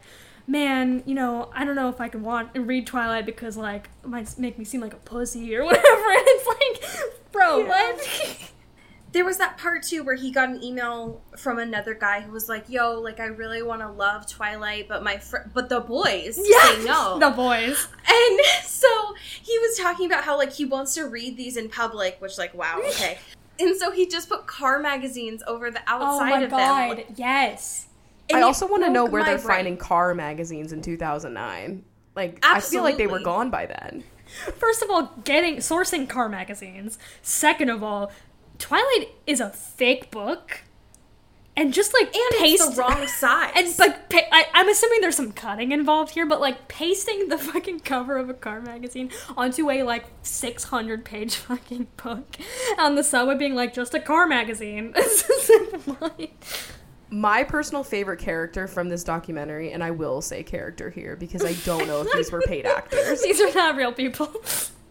man, 0.46 1.02
you 1.06 1.14
know, 1.14 1.50
I 1.54 1.64
don't 1.64 1.76
know 1.76 1.88
if 1.90 2.00
I 2.00 2.08
can 2.08 2.22
want 2.22 2.50
and 2.54 2.66
read 2.66 2.86
Twilight 2.86 3.26
because 3.26 3.56
like 3.56 3.88
it 4.02 4.08
might 4.08 4.38
make 4.38 4.58
me 4.58 4.64
seem 4.64 4.80
like 4.80 4.94
a 4.94 4.98
pussy 4.98 5.54
or 5.54 5.64
whatever. 5.66 5.84
And 5.86 6.22
it's 6.26 6.46
like, 6.46 7.30
bro, 7.32 7.58
Yeah. 7.58 7.68
what? 7.68 8.50
there 9.12 9.24
was 9.24 9.38
that 9.38 9.56
part 9.56 9.82
too 9.82 10.04
where 10.04 10.14
he 10.14 10.30
got 10.30 10.48
an 10.50 10.62
email 10.62 11.22
from 11.36 11.58
another 11.58 11.94
guy 11.94 12.20
who 12.20 12.30
was 12.32 12.48
like, 12.48 12.68
"Yo, 12.68 13.00
like 13.00 13.20
I 13.20 13.26
really 13.26 13.62
want 13.62 13.80
to 13.80 13.88
love 13.90 14.26
Twilight, 14.26 14.86
but 14.88 15.02
my 15.02 15.16
fr- 15.18 15.48
but 15.54 15.68
the 15.68 15.80
boys 15.80 16.36
say 16.36 16.84
no." 16.84 17.18
The 17.18 17.30
boys. 17.30 17.88
And 18.06 18.40
so 18.64 19.14
he 19.42 19.58
was 19.58 19.78
talking 19.78 20.06
about 20.06 20.24
how 20.24 20.36
like 20.36 20.52
he 20.52 20.64
wants 20.64 20.94
to 20.94 21.04
read 21.06 21.36
these 21.36 21.56
in 21.56 21.68
public, 21.68 22.16
which 22.20 22.36
like 22.38 22.52
wow, 22.54 22.80
okay. 22.88 23.18
and 23.58 23.76
so 23.76 23.90
he 23.90 24.06
just 24.06 24.28
put 24.28 24.46
car 24.46 24.78
magazines 24.78 25.42
over 25.46 25.70
the 25.70 25.80
oh 25.80 25.82
outside 25.86 26.02
Oh 26.02 26.14
outside 26.14 26.30
my 26.30 26.42
of 26.42 26.50
god. 26.50 26.96
them. 26.98 27.14
Yes. 27.16 27.86
And 28.30 28.40
I 28.40 28.42
also 28.42 28.68
want 28.68 28.84
to 28.84 28.90
know 28.90 29.06
where 29.06 29.24
they're 29.24 29.38
brain. 29.38 29.56
finding 29.56 29.76
car 29.78 30.14
magazines 30.14 30.72
in 30.72 30.82
2009. 30.82 31.82
Like, 32.14 32.38
I 32.42 32.60
feel 32.60 32.82
like 32.82 32.98
they 32.98 33.06
were 33.06 33.20
gone 33.20 33.48
by 33.48 33.64
then. 33.64 34.04
First 34.58 34.82
of 34.82 34.90
all, 34.90 35.10
getting 35.24 35.56
sourcing 35.56 36.06
car 36.06 36.28
magazines. 36.28 36.98
Second 37.22 37.70
of 37.70 37.82
all, 37.82 38.12
Twilight 38.58 39.10
is 39.26 39.40
a 39.40 39.50
fake 39.50 40.10
book. 40.10 40.62
And 41.56 41.74
just 41.74 41.92
like 41.92 42.14
and 42.14 42.34
paste 42.38 42.62
it's 42.62 42.76
the 42.76 42.80
wrong 42.82 43.04
size. 43.08 43.50
And 43.56 43.78
like, 43.80 44.08
pa- 44.08 44.28
I, 44.30 44.46
I'm 44.54 44.68
assuming 44.68 45.00
there's 45.00 45.16
some 45.16 45.32
cutting 45.32 45.72
involved 45.72 46.12
here, 46.12 46.24
but 46.24 46.40
like 46.40 46.68
pasting 46.68 47.28
the 47.30 47.38
fucking 47.38 47.80
cover 47.80 48.16
of 48.16 48.30
a 48.30 48.34
car 48.34 48.60
magazine 48.60 49.10
onto 49.36 49.68
a 49.68 49.82
like 49.82 50.04
600 50.22 51.04
page 51.04 51.34
fucking 51.36 51.88
book 51.96 52.36
on 52.78 52.94
the 52.94 53.02
subway, 53.02 53.34
being 53.36 53.56
like 53.56 53.74
just 53.74 53.92
a 53.94 53.98
car 53.98 54.28
magazine. 54.28 54.92
It's 54.94 55.26
just 55.26 56.00
like, 56.00 56.44
My 57.10 57.42
personal 57.42 57.82
favorite 57.82 58.20
character 58.20 58.68
from 58.68 58.88
this 58.88 59.02
documentary, 59.02 59.72
and 59.72 59.82
I 59.82 59.90
will 59.90 60.20
say 60.22 60.44
character 60.44 60.90
here 60.90 61.16
because 61.16 61.44
I 61.44 61.54
don't 61.64 61.88
know 61.88 62.02
if 62.02 62.12
these 62.12 62.30
were 62.30 62.42
paid 62.42 62.66
actors, 62.66 63.20
These 63.22 63.40
are 63.40 63.52
not 63.52 63.74
real 63.74 63.92
people. 63.92 64.30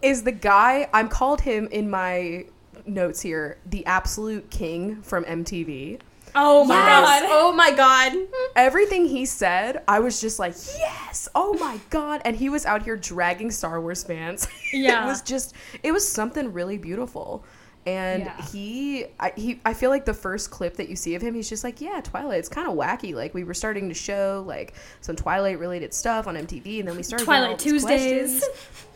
is 0.02 0.24
the 0.24 0.34
guy, 0.34 0.90
I'm 0.94 1.08
called 1.08 1.40
him 1.40 1.70
in 1.72 1.90
my 1.90 2.48
notes 2.88 3.22
here, 3.22 3.58
the 3.66 3.86
absolute 3.86 4.50
king 4.50 5.02
from 5.02 5.24
MTV. 5.26 6.00
Oh 6.36 6.64
my 6.66 6.76
yes. 6.76 7.22
god. 7.22 7.30
Oh 7.32 7.52
my 7.52 7.72
god. 7.72 8.14
Everything 8.56 9.08
he 9.08 9.26
said, 9.26 9.84
I 9.88 10.00
was 10.00 10.22
just 10.22 10.40
like, 10.40 10.54
yes, 10.78 11.28
oh 11.34 11.54
my 11.54 11.80
god. 11.90 12.22
And 12.26 12.36
he 12.36 12.50
was 12.50 12.66
out 12.66 12.84
here 12.84 12.96
dragging 12.96 13.52
Star 13.52 13.82
Wars 13.82 14.04
fans. 14.04 14.48
Yeah. 14.74 15.06
it 15.06 15.08
was 15.08 15.22
just, 15.22 15.54
it 15.82 15.94
was 15.94 16.06
something 16.06 16.52
really 16.52 16.78
beautiful. 16.78 17.46
And 17.88 18.24
Yeah. 18.24 18.46
he, 18.48 19.06
I, 19.18 19.32
he, 19.38 19.62
I 19.64 19.74
feel 19.74 19.90
like 19.90 20.04
the 20.04 20.14
first 20.14 20.52
clip 20.52 20.76
that 20.76 20.90
you 20.90 20.98
see 20.98 21.16
of 21.16 21.22
him, 21.22 21.34
he's 21.34 21.48
just 21.48 21.64
like, 21.64 21.80
yeah, 21.80 22.02
Twilight. 22.04 22.40
It's 22.40 22.50
kind 22.50 22.68
of 22.68 22.76
wacky. 22.76 23.16
Like 23.16 23.34
we 23.34 23.46
were 23.46 23.54
starting 23.54 23.88
to 23.88 23.96
show 23.96 24.44
like 24.46 24.74
some 25.00 25.16
Twilight 25.16 25.58
related 25.58 25.94
stuff 25.94 26.28
on 26.28 26.36
MTV, 26.36 26.80
and 26.80 26.88
then 26.90 26.98
we 26.98 27.04
started 27.04 27.24
Twilight 27.24 27.60
Tuesdays. 27.60 28.44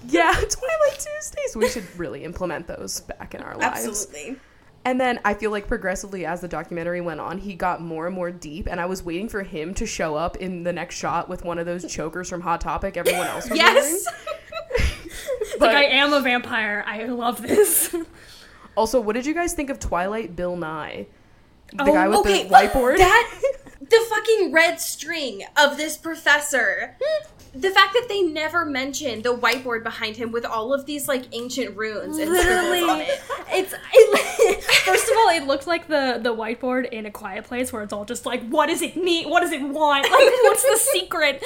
Yeah, 0.08 0.32
Twilight 0.34 0.94
Tuesdays. 1.00 1.56
We 1.56 1.70
should 1.70 1.86
really 1.98 2.24
implement 2.24 2.66
those 2.66 3.02
back 3.02 3.36
in 3.36 3.42
our 3.44 3.56
lives. 3.56 3.88
Absolutely. 3.88 4.36
And 4.84 5.00
then 5.00 5.20
I 5.24 5.36
feel 5.36 5.52
like 5.52 5.68
progressively 5.68 6.26
as 6.26 6.42
the 6.42 6.48
documentary 6.48 7.02
went 7.02 7.20
on, 7.20 7.38
he 7.38 7.54
got 7.54 7.82
more 7.82 8.08
and 8.08 8.16
more 8.16 8.32
deep, 8.32 8.68
and 8.68 8.82
I 8.82 8.88
was 8.88 9.04
waiting 9.04 9.30
for 9.30 9.44
him 9.44 9.76
to 9.76 9.86
show 9.86 10.16
up 10.16 10.38
in 10.38 10.64
the 10.64 10.74
next 10.74 10.96
shot 10.96 11.30
with 11.30 11.46
one 11.46 11.60
of 11.60 11.68
those 11.68 11.86
chokers 11.86 12.28
from 12.30 12.42
Hot 12.42 12.62
Topic 12.62 12.98
everyone 12.98 13.28
else 13.28 13.48
was 13.48 13.60
Yes. 13.60 14.06
Like 15.60 15.76
I 15.76 15.84
am 15.84 16.14
a 16.14 16.22
vampire. 16.22 16.84
I 16.88 17.04
love 17.06 17.42
this. 17.44 17.96
Also, 18.76 19.00
what 19.02 19.14
did 19.14 19.26
you 19.26 19.34
guys 19.34 19.54
think 19.54 19.70
of 19.70 19.80
Twilight 19.80 20.36
Bill 20.36 20.56
Nye? 20.56 21.08
The 21.74 21.84
Oh, 21.84 21.94
guy 21.94 22.08
with 22.08 22.20
okay, 22.20 22.44
the 22.44 22.50
whiteboard? 22.54 22.98
That 22.98 23.42
the 23.80 24.06
fucking 24.10 24.52
red 24.52 24.80
string 24.80 25.44
of 25.58 25.78
this 25.78 25.98
professor. 25.98 26.96
Hmm. 27.02 27.28
The 27.54 27.70
fact 27.70 27.94
that 27.94 28.06
they 28.08 28.22
never 28.22 28.64
mentioned 28.64 29.24
the 29.24 29.36
whiteboard 29.36 29.84
behind 29.84 30.16
him 30.16 30.32
with 30.32 30.46
all 30.46 30.74
of 30.74 30.86
these 30.86 31.08
like 31.08 31.26
ancient 31.34 31.76
runes 31.76 32.18
and 32.18 32.34
scribbles 32.34 32.90
on 32.90 33.02
it. 33.02 33.22
It's 33.50 33.74
it, 33.94 34.64
first 34.64 35.10
of 35.10 35.18
all, 35.18 35.30
it 35.30 35.46
looked 35.46 35.68
like 35.68 35.88
the 35.88 36.20
the 36.22 36.34
whiteboard 36.34 36.90
in 36.90 37.06
a 37.06 37.12
quiet 37.12 37.44
place 37.46 37.74
where 37.74 37.84
it's 37.84 37.92
all 37.92 38.06
just 38.06 38.26
like, 38.26 38.48
what 38.48 38.68
does 38.68 38.82
it 38.82 38.96
need? 38.96 39.28
What 39.28 39.42
does 39.42 39.52
it 39.52 39.62
want? 39.62 40.04
Like, 40.04 40.14
what's 40.44 40.64
the 40.64 40.80
secret? 40.94 41.44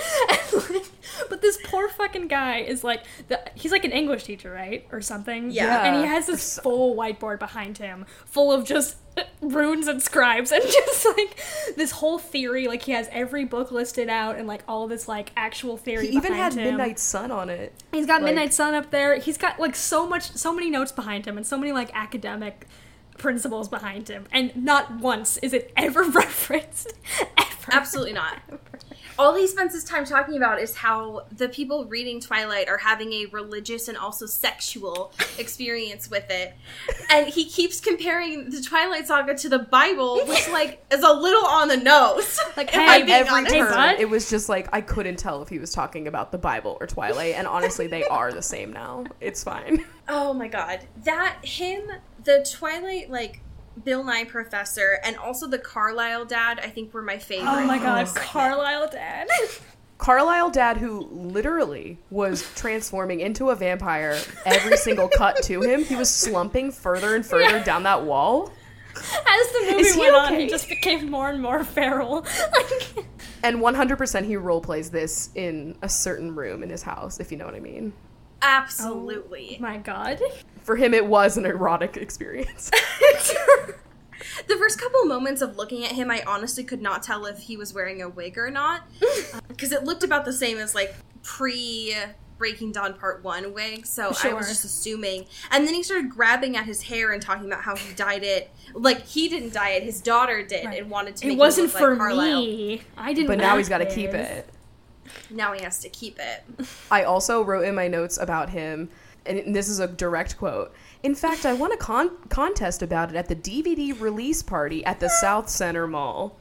Like, 0.53 0.85
but 1.29 1.41
this 1.41 1.57
poor 1.65 1.89
fucking 1.89 2.27
guy 2.27 2.59
is 2.59 2.83
like, 2.83 3.03
the, 3.27 3.39
he's 3.55 3.71
like 3.71 3.85
an 3.85 3.91
English 3.91 4.25
teacher, 4.25 4.51
right, 4.51 4.87
or 4.91 5.01
something. 5.01 5.49
Yeah. 5.49 5.85
And 5.85 5.97
he 5.97 6.07
has 6.07 6.27
this 6.27 6.59
full 6.59 6.95
whiteboard 6.95 7.39
behind 7.39 7.77
him, 7.77 8.05
full 8.25 8.51
of 8.51 8.65
just 8.65 8.97
runes 9.41 9.87
and 9.87 10.01
scribes 10.01 10.51
and 10.51 10.63
just 10.69 11.05
like 11.05 11.39
this 11.75 11.91
whole 11.91 12.17
theory 12.17 12.67
like 12.67 12.81
he 12.83 12.91
has 12.91 13.07
every 13.11 13.45
book 13.45 13.71
listed 13.71 14.09
out 14.09 14.37
and 14.37 14.47
like 14.47 14.61
all 14.67 14.87
this 14.87 15.07
like 15.07 15.31
actual 15.37 15.77
theory 15.77 16.07
He 16.07 16.15
even 16.15 16.33
had 16.33 16.53
him. 16.53 16.63
Midnight 16.65 16.99
Sun 16.99 17.31
on 17.31 17.49
it. 17.49 17.73
He's 17.91 18.05
got 18.05 18.21
Like- 18.21 18.33
Midnight 18.33 18.53
Sun 18.53 18.73
up 18.73 18.91
there. 18.91 19.17
He's 19.17 19.37
got 19.37 19.59
like 19.59 19.75
so 19.75 20.07
much, 20.07 20.31
so 20.31 20.53
many 20.53 20.69
notes 20.69 20.91
behind 20.91 21.25
him, 21.25 21.37
and 21.37 21.45
so 21.45 21.57
many 21.57 21.71
like 21.71 21.89
academic 21.93 22.67
principles 23.17 23.69
behind 23.69 24.09
him, 24.09 24.25
and 24.31 24.53
not 24.55 24.95
once 24.99 25.37
is 25.37 25.53
it 25.53 25.71
ever 25.77 26.03
referenced. 26.09 26.91
Ever. 27.37 27.47
Absolutely 27.71 28.13
not. 28.13 28.39
All 29.17 29.33
he 29.35 29.47
spends 29.47 29.73
his 29.73 29.83
time 29.83 30.05
talking 30.05 30.35
about 30.35 30.59
is 30.59 30.75
how 30.75 31.25
the 31.31 31.47
people 31.47 31.85
reading 31.85 32.19
Twilight 32.19 32.67
are 32.67 32.77
having 32.77 33.13
a 33.13 33.25
religious 33.27 33.87
and 33.87 33.97
also 33.97 34.25
sexual 34.25 35.13
experience 35.37 36.09
with 36.09 36.29
it. 36.29 36.53
And 37.09 37.27
he 37.27 37.45
keeps 37.45 37.79
comparing 37.79 38.49
the 38.49 38.61
Twilight 38.61 39.07
Saga 39.07 39.35
to 39.35 39.49
the 39.49 39.59
Bible, 39.59 40.17
which 40.27 40.49
like 40.49 40.83
is 40.91 41.01
a 41.01 41.13
little 41.13 41.45
on 41.45 41.67
the 41.67 41.77
nose. 41.77 42.39
Like, 42.55 42.69
hey, 42.69 42.79
I'm 42.79 43.01
At 43.01 43.05
being 43.05 43.17
every 43.17 43.33
honest. 43.33 43.53
Hey, 43.53 43.59
turn, 43.59 43.95
it 43.99 44.09
was 44.09 44.29
just 44.29 44.47
like 44.47 44.69
I 44.71 44.79
couldn't 44.79 45.17
tell 45.17 45.41
if 45.41 45.49
he 45.49 45.59
was 45.59 45.73
talking 45.73 46.07
about 46.07 46.31
the 46.31 46.37
Bible 46.37 46.77
or 46.79 46.87
Twilight, 46.87 47.35
and 47.35 47.45
honestly, 47.47 47.87
they 47.87 48.05
are 48.05 48.31
the 48.31 48.41
same 48.41 48.71
now. 48.71 49.03
It's 49.19 49.43
fine. 49.43 49.83
Oh 50.07 50.33
my 50.35 50.47
god. 50.47 50.81
That 51.03 51.37
him, 51.43 51.89
the 52.23 52.47
Twilight 52.49 53.09
like 53.09 53.41
Bill 53.83 54.03
Nye 54.03 54.23
professor, 54.23 54.99
and 55.03 55.17
also 55.17 55.47
the 55.47 55.59
Carlisle 55.59 56.25
dad, 56.25 56.59
I 56.59 56.69
think 56.69 56.93
were 56.93 57.01
my 57.01 57.17
favorite. 57.17 57.49
Oh, 57.49 57.59
oh 57.59 57.65
my 57.65 57.77
god, 57.77 58.07
segment. 58.07 58.27
Carlisle 58.27 58.89
Dad. 58.91 59.27
Carlisle 59.97 60.51
dad, 60.51 60.77
who 60.77 61.07
literally 61.11 61.97
was 62.09 62.53
transforming 62.55 63.21
into 63.21 63.49
a 63.49 63.55
vampire 63.55 64.19
every 64.45 64.75
single 64.75 65.07
cut 65.07 65.41
to 65.43 65.61
him, 65.61 65.85
he 65.85 65.95
was 65.95 66.13
slumping 66.13 66.69
further 66.71 67.15
and 67.15 67.25
further 67.25 67.63
down 67.63 67.83
that 67.83 68.03
wall. 68.03 68.51
As 68.97 69.51
the 69.51 69.59
movie 69.71 69.81
Is 69.81 69.95
he 69.95 70.01
went 70.01 70.15
on, 70.15 70.33
he 70.35 70.47
just 70.47 70.67
became 70.67 71.09
more 71.09 71.29
and 71.29 71.41
more 71.41 71.63
feral. 71.63 72.25
And 73.43 73.57
100% 73.57 74.25
he 74.25 74.35
role 74.35 74.61
plays 74.61 74.89
this 74.89 75.29
in 75.35 75.77
a 75.81 75.89
certain 75.89 76.35
room 76.35 76.61
in 76.63 76.69
his 76.69 76.83
house, 76.83 77.19
if 77.19 77.31
you 77.31 77.37
know 77.37 77.45
what 77.45 77.55
I 77.55 77.59
mean. 77.59 77.93
Absolutely. 78.41 79.57
Oh 79.59 79.61
my 79.61 79.77
god. 79.77 80.21
For 80.63 80.75
him, 80.75 80.93
it 80.93 81.05
was 81.05 81.37
an 81.37 81.45
erotic 81.45 81.97
experience. 81.97 82.71
The 84.47 84.55
first 84.55 84.79
couple 84.79 85.05
moments 85.05 85.41
of 85.41 85.55
looking 85.55 85.85
at 85.85 85.91
him, 85.91 86.11
I 86.11 86.23
honestly 86.25 86.63
could 86.63 86.81
not 86.81 87.03
tell 87.03 87.25
if 87.25 87.39
he 87.39 87.57
was 87.57 87.73
wearing 87.73 88.01
a 88.01 88.09
wig 88.09 88.37
or 88.37 88.49
not. 88.49 88.83
Uh, 89.33 89.39
because 89.47 89.71
it 89.71 89.83
looked 89.83 90.03
about 90.03 90.23
the 90.25 90.33
same 90.33 90.57
as 90.57 90.75
like 90.75 90.93
pre 91.23 91.95
Breaking 92.37 92.71
Dawn 92.71 92.93
Part 92.93 93.23
1 93.23 93.53
wig. 93.53 93.85
So 93.85 94.11
I 94.23 94.33
was 94.33 94.47
just 94.47 94.65
assuming. 94.65 95.25
And 95.51 95.65
then 95.65 95.73
he 95.73 95.83
started 95.83 96.09
grabbing 96.09 96.57
at 96.57 96.65
his 96.65 96.81
hair 96.83 97.11
and 97.11 97.21
talking 97.21 97.45
about 97.45 97.61
how 97.61 97.75
he 97.75 97.93
dyed 97.95 98.23
it. 98.23 98.51
Like 98.73 99.05
he 99.05 99.27
didn't 99.29 99.53
dye 99.53 99.71
it, 99.71 99.83
his 99.83 100.01
daughter 100.01 100.43
did 100.43 100.65
and 100.65 100.89
wanted 100.89 101.15
to 101.17 101.27
make 101.27 101.35
It 101.35 101.39
wasn't 101.39 101.73
look 101.73 101.77
for 101.77 102.13
like 102.13 102.31
me. 102.31 102.81
I 102.97 103.13
didn't. 103.13 103.27
but 103.27 103.37
now 103.37 103.57
he's 103.57 103.69
got 103.69 103.79
to 103.79 103.93
keep 103.93 104.11
it. 104.11 104.47
Now 105.29 105.53
he 105.53 105.63
has 105.63 105.79
to 105.79 105.89
keep 105.89 106.19
it. 106.19 106.43
I 106.91 107.03
also 107.03 107.43
wrote 107.43 107.65
in 107.65 107.75
my 107.75 107.87
notes 107.87 108.17
about 108.17 108.49
him, 108.49 108.89
and 109.25 109.55
this 109.55 109.67
is 109.69 109.79
a 109.79 109.87
direct 109.87 110.37
quote. 110.37 110.73
In 111.03 111.15
fact, 111.15 111.45
I 111.45 111.53
won 111.53 111.71
a 111.71 111.77
con- 111.77 112.15
contest 112.29 112.81
about 112.81 113.09
it 113.09 113.15
at 113.15 113.27
the 113.27 113.35
DVD 113.35 113.99
release 113.99 114.41
party 114.43 114.83
at 114.85 114.99
the 114.99 115.09
South 115.09 115.49
Center 115.49 115.87
Mall. 115.87 116.37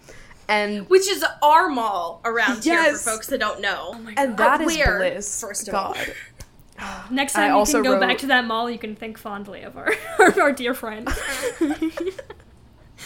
And 0.49 0.89
Which 0.91 1.09
is 1.09 1.25
our 1.43 1.69
mall 1.69 2.21
around 2.25 2.65
here 2.65 2.93
for 2.93 2.99
folks 3.13 3.29
that 3.29 3.41
don't 3.41 3.61
know. 3.63 3.93
Oh 3.95 3.99
my 3.99 4.15
and 4.17 4.37
god. 4.37 4.59
that 4.59 4.61
is 4.61 4.67
where, 4.77 4.99
bliss. 4.99 5.41
first 5.41 5.69
of 5.69 5.75
all? 5.75 5.95
God. 5.95 6.15
Next 7.11 7.35
I 7.37 7.43
time 7.43 7.51
you 7.53 7.57
also 7.57 7.73
can 7.79 7.85
go 7.85 7.93
wrote- 7.93 8.01
back 8.01 8.19
to 8.19 8.27
that 8.27 8.45
mall, 8.45 8.69
you 8.71 8.79
can 8.79 8.95
think 8.95 9.17
fondly 9.17 9.63
of 9.63 9.77
our 9.79 9.91
our 10.41 10.53
dear 10.53 10.75
friend. 10.75 11.09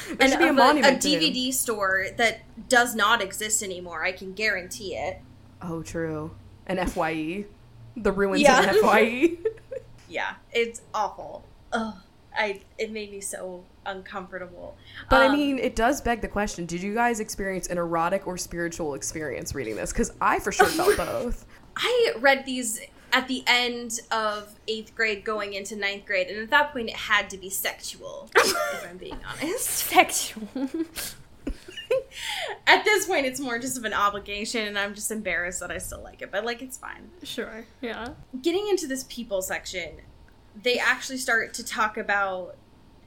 There 0.06 0.16
and 0.20 0.30
should 0.30 0.38
be 0.38 0.46
a 0.46 0.50
of 0.50 0.56
monument 0.56 1.04
a 1.04 1.08
to 1.08 1.14
him. 1.16 1.20
DVD 1.34 1.52
store 1.52 2.06
that 2.18 2.40
does 2.68 2.94
not 2.94 3.22
exist 3.22 3.62
anymore. 3.62 4.04
I 4.04 4.12
can 4.12 4.32
guarantee 4.32 4.94
it. 4.94 5.20
Oh, 5.62 5.82
true. 5.82 6.30
An 6.66 6.78
FYE. 6.86 7.46
The 7.96 8.12
ruins 8.12 8.42
Yeah. 8.42 8.60
of 8.60 8.68
an 8.76 8.82
FYE. 8.82 9.36
Yeah, 10.10 10.36
it's 10.52 10.80
awful. 10.94 11.44
Ugh, 11.70 11.94
I 12.34 12.62
it 12.78 12.90
made 12.90 13.10
me 13.10 13.20
so 13.20 13.64
uncomfortable. 13.84 14.74
But 15.10 15.20
I 15.20 15.26
Um, 15.26 15.32
mean, 15.36 15.58
it 15.58 15.76
does 15.76 16.00
beg 16.00 16.22
the 16.22 16.28
question 16.28 16.64
did 16.64 16.80
you 16.82 16.94
guys 16.94 17.20
experience 17.20 17.66
an 17.66 17.76
erotic 17.76 18.26
or 18.26 18.38
spiritual 18.38 18.94
experience 18.94 19.54
reading 19.54 19.76
this? 19.76 19.92
Because 19.92 20.12
I 20.18 20.38
for 20.38 20.50
sure 20.50 20.64
felt 20.66 20.96
both. 20.96 21.44
I 21.76 22.12
read 22.20 22.46
these 22.46 22.80
at 23.12 23.28
the 23.28 23.44
end 23.46 24.00
of 24.10 24.54
eighth 24.66 24.94
grade, 24.94 25.24
going 25.24 25.52
into 25.52 25.76
ninth 25.76 26.06
grade, 26.06 26.28
and 26.28 26.38
at 26.38 26.48
that 26.50 26.72
point, 26.72 26.88
it 26.88 26.96
had 26.96 27.28
to 27.28 27.36
be 27.36 27.50
sexual. 27.50 28.30
if 28.34 28.86
I'm 28.88 28.96
being 28.96 29.18
honest, 29.28 29.66
Sexual. 29.68 30.48
at 32.66 32.84
this 32.84 33.06
point, 33.06 33.26
it's 33.26 33.40
more 33.40 33.58
just 33.58 33.78
of 33.78 33.84
an 33.84 33.92
obligation, 33.94 34.66
and 34.66 34.78
I'm 34.78 34.94
just 34.94 35.10
embarrassed 35.10 35.60
that 35.60 35.70
I 35.70 35.78
still 35.78 36.02
like 36.02 36.22
it. 36.22 36.30
But 36.30 36.44
like, 36.44 36.62
it's 36.62 36.76
fine. 36.76 37.10
sure. 37.22 37.64
Yeah. 37.80 38.08
getting 38.42 38.68
into 38.68 38.86
this 38.86 39.04
people 39.04 39.42
section, 39.42 40.00
they 40.62 40.78
actually 40.78 41.18
start 41.18 41.54
to 41.54 41.64
talk 41.64 41.96
about 41.96 42.56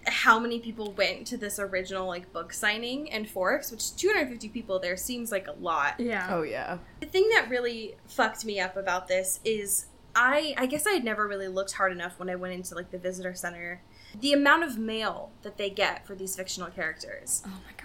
how 0.07 0.39
many 0.39 0.59
people 0.59 0.91
went 0.93 1.27
to 1.27 1.37
this 1.37 1.59
original 1.59 2.07
like 2.07 2.31
book 2.33 2.53
signing 2.53 3.07
in 3.07 3.25
Forks, 3.25 3.71
which 3.71 3.95
250 3.95 4.49
people 4.49 4.79
there 4.79 4.97
seems 4.97 5.31
like 5.31 5.47
a 5.47 5.53
lot. 5.53 5.99
Yeah. 5.99 6.27
Oh 6.31 6.41
yeah. 6.41 6.79
The 6.99 7.05
thing 7.05 7.29
that 7.35 7.49
really 7.49 7.95
fucked 8.07 8.45
me 8.45 8.59
up 8.59 8.75
about 8.77 9.07
this 9.07 9.39
is 9.45 9.85
I 10.15 10.55
I 10.57 10.65
guess 10.65 10.87
I 10.87 10.91
had 10.91 11.03
never 11.03 11.27
really 11.27 11.47
looked 11.47 11.73
hard 11.73 11.91
enough 11.91 12.17
when 12.19 12.29
I 12.29 12.35
went 12.35 12.53
into 12.53 12.75
like 12.75 12.91
the 12.91 12.97
visitor 12.97 13.35
center. 13.35 13.81
The 14.19 14.33
amount 14.33 14.63
of 14.63 14.77
mail 14.77 15.31
that 15.43 15.57
they 15.57 15.69
get 15.69 16.05
for 16.05 16.15
these 16.15 16.35
fictional 16.35 16.69
characters 16.69 17.43
Oh 17.45 17.49
my 17.49 17.73
god. 17.77 17.80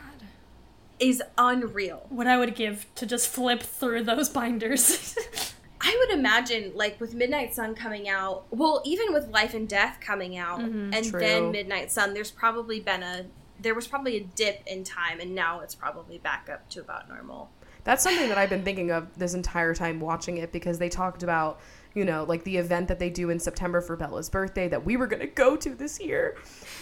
Is 0.98 1.22
unreal. 1.36 2.06
What 2.08 2.26
I 2.26 2.38
would 2.38 2.54
give 2.54 2.86
to 2.96 3.06
just 3.06 3.28
flip 3.28 3.62
through 3.62 4.04
those 4.04 4.28
binders. 4.28 5.16
I 5.80 5.96
would 6.00 6.18
imagine, 6.18 6.72
like 6.74 7.00
with 7.00 7.14
Midnight 7.14 7.54
Sun 7.54 7.74
coming 7.74 8.08
out, 8.08 8.46
well, 8.50 8.82
even 8.84 9.12
with 9.12 9.28
Life 9.28 9.54
and 9.54 9.68
Death 9.68 9.98
coming 10.00 10.36
out, 10.36 10.60
mm-hmm, 10.60 10.92
and 10.92 11.04
True. 11.04 11.20
then 11.20 11.50
Midnight 11.52 11.92
Sun, 11.92 12.14
there's 12.14 12.30
probably 12.30 12.80
been 12.80 13.02
a 13.02 13.26
there 13.58 13.74
was 13.74 13.86
probably 13.86 14.16
a 14.16 14.20
dip 14.20 14.62
in 14.66 14.84
time, 14.84 15.20
and 15.20 15.34
now 15.34 15.60
it's 15.60 15.74
probably 15.74 16.18
back 16.18 16.48
up 16.52 16.68
to 16.70 16.80
about 16.80 17.08
normal. 17.08 17.50
That's 17.84 18.02
something 18.02 18.28
that 18.28 18.36
I've 18.36 18.50
been 18.50 18.64
thinking 18.64 18.90
of 18.90 19.16
this 19.16 19.34
entire 19.34 19.74
time 19.74 20.00
watching 20.00 20.38
it 20.38 20.52
because 20.52 20.78
they 20.78 20.88
talked 20.88 21.22
about, 21.22 21.60
you 21.96 22.04
know, 22.04 22.24
like 22.24 22.44
the 22.44 22.58
event 22.58 22.88
that 22.88 22.98
they 22.98 23.08
do 23.08 23.30
in 23.30 23.40
September 23.40 23.80
for 23.80 23.96
Bella's 23.96 24.28
birthday 24.28 24.68
that 24.68 24.84
we 24.84 24.98
were 24.98 25.06
going 25.06 25.20
to 25.20 25.26
go 25.26 25.56
to 25.56 25.74
this 25.74 25.98
year. 25.98 26.36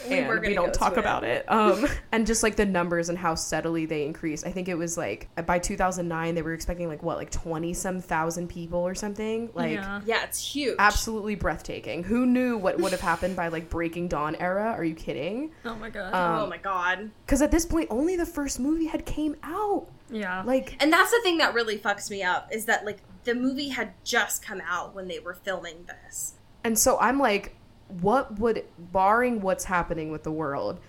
We 0.08 0.18
and 0.18 0.28
were 0.28 0.40
we 0.40 0.48
gonna 0.48 0.54
don't 0.56 0.74
talk 0.74 0.94
to 0.94 1.00
about 1.00 1.22
it. 1.22 1.50
Um, 1.50 1.86
and 2.12 2.26
just 2.26 2.42
like 2.42 2.56
the 2.56 2.66
numbers 2.66 3.08
and 3.08 3.16
how 3.16 3.36
steadily 3.36 3.86
they 3.86 4.04
increase. 4.04 4.42
I 4.44 4.50
think 4.50 4.68
it 4.68 4.74
was 4.74 4.98
like 4.98 5.28
by 5.46 5.60
2009 5.60 6.34
they 6.34 6.42
were 6.42 6.52
expecting 6.52 6.88
like 6.88 7.04
what 7.04 7.16
like 7.16 7.30
20 7.30 7.72
some 7.74 8.00
thousand 8.00 8.48
people 8.48 8.80
or 8.80 8.96
something. 8.96 9.50
Like 9.54 9.74
yeah. 9.74 10.00
Yeah, 10.04 10.24
it's 10.24 10.44
huge. 10.44 10.74
absolutely 10.80 11.36
breathtaking. 11.36 12.02
Who 12.02 12.26
knew 12.26 12.58
what 12.58 12.80
would 12.80 12.90
have 12.90 13.00
happened 13.00 13.36
by 13.36 13.48
like 13.48 13.70
Breaking 13.70 14.08
Dawn 14.08 14.34
era? 14.34 14.72
Are 14.76 14.84
you 14.84 14.96
kidding? 14.96 15.52
Oh 15.64 15.76
my 15.76 15.90
god. 15.90 16.12
Um, 16.12 16.42
oh 16.42 16.46
my 16.48 16.58
god. 16.58 17.12
Cuz 17.28 17.40
at 17.40 17.52
this 17.52 17.64
point 17.64 17.86
only 17.90 18.16
the 18.16 18.26
first 18.26 18.58
movie 18.58 18.86
had 18.86 19.06
came 19.06 19.36
out. 19.44 19.86
yeah. 20.10 20.42
Like 20.42 20.76
And 20.80 20.92
that's 20.92 21.12
the 21.12 21.20
thing 21.22 21.38
that 21.38 21.54
really 21.54 21.78
fucks 21.78 22.10
me 22.10 22.24
up 22.24 22.48
is 22.52 22.64
that 22.64 22.84
like 22.84 22.98
the 23.24 23.34
movie 23.34 23.68
had 23.68 23.92
just 24.04 24.44
come 24.44 24.62
out 24.66 24.94
when 24.94 25.08
they 25.08 25.18
were 25.18 25.34
filming 25.34 25.86
this. 25.86 26.34
And 26.62 26.78
so 26.78 26.98
I'm 26.98 27.18
like, 27.18 27.56
what 27.88 28.38
would, 28.38 28.64
barring 28.78 29.40
what's 29.40 29.64
happening 29.64 30.10
with 30.10 30.22
the 30.22 30.32
world, 30.32 30.80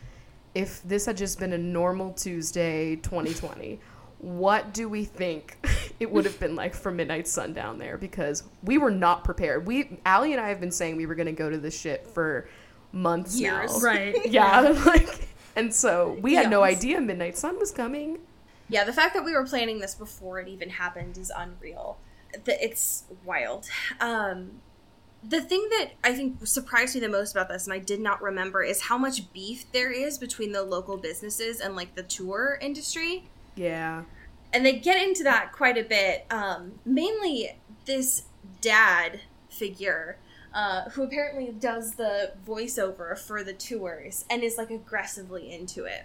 if 0.54 0.82
this 0.84 1.06
had 1.06 1.18
just 1.18 1.40
been 1.40 1.54
a 1.54 1.58
normal 1.58 2.14
Tuesday 2.14 2.96
2020, 2.98 3.80
what 4.20 4.74
do 4.74 4.88
we 4.88 5.04
think 5.04 5.58
it 6.00 6.12
would 6.12 6.26
have 6.26 6.40
been 6.40 6.56
like 6.56 6.74
for 6.74 6.92
Midnight 6.92 7.28
Sun 7.28 7.54
down 7.54 7.78
there? 7.78 7.98
Because 7.98 8.44
we 8.64 8.78
were 8.78 8.92
not 8.92 9.24
prepared. 9.24 9.68
We, 9.68 10.00
Allie 10.06 10.32
and 10.32 10.42
I 10.42 10.50
have 10.50 10.60
been 10.60 10.72
saying 10.72 10.96
we 10.96 11.06
were 11.06 11.16
going 11.16 11.26
to 11.28 11.32
go 11.32 11.50
to 11.50 11.58
this 11.58 11.80
shit 11.80 12.08
for 12.08 12.48
months 12.92 13.40
Years. 13.40 13.74
now. 13.74 13.80
right. 13.84 14.26
Yeah. 14.26 14.62
like, 14.86 15.28
and 15.56 15.74
so 15.74 16.18
we 16.22 16.34
had 16.34 16.50
no 16.50 16.64
idea 16.64 17.00
Midnight 17.02 17.38
Sun 17.38 17.60
was 17.60 17.72
coming. 17.72 18.20
Yeah, 18.68 18.84
the 18.84 18.94
fact 18.94 19.14
that 19.14 19.24
we 19.24 19.34
were 19.34 19.46
planning 19.46 19.80
this 19.80 19.94
before 19.94 20.40
it 20.40 20.48
even 20.48 20.70
happened 20.70 21.18
is 21.18 21.32
unreal. 21.36 21.98
The- 22.44 22.64
It's 22.64 23.06
wild. 23.24 23.68
Um, 24.00 24.62
the 25.24 25.42
thing 25.42 25.68
that 25.72 25.92
I 26.04 26.14
think 26.14 26.46
surprised 26.46 26.94
me 26.94 27.02
the 27.02 27.10
most 27.10 27.32
about 27.32 27.50
this, 27.50 27.66
and 27.66 27.74
I 27.74 27.80
did 27.80 28.00
not 28.00 28.22
remember, 28.22 28.62
is 28.62 28.84
how 28.84 28.98
much 28.98 29.32
beef 29.34 29.66
there 29.72 29.92
is 29.92 30.18
between 30.18 30.52
the 30.52 30.64
local 30.64 30.98
businesses 30.98 31.60
and 31.60 31.76
like 31.76 31.96
the 31.96 32.04
tour 32.04 32.60
industry. 32.62 33.24
Yeah. 33.56 34.04
And 34.54 34.66
they 34.66 34.74
get 34.74 35.02
into 35.02 35.24
that 35.24 35.52
quite 35.52 35.78
a 35.78 35.84
bit. 35.84 36.26
Um, 36.30 36.80
mainly 36.86 37.58
this 37.86 38.24
dad 38.62 39.22
figure. 39.50 40.18
Uh, 40.54 40.90
who 40.92 41.04
apparently 41.04 41.52
does 41.52 41.96
the 41.96 42.32
voiceover 42.48 43.18
for 43.20 43.44
the 43.44 43.52
tours 43.52 44.24
and 44.30 44.42
is 44.42 44.58
like 44.58 44.70
aggressively 44.70 45.54
into 45.54 45.84
it 45.84 46.04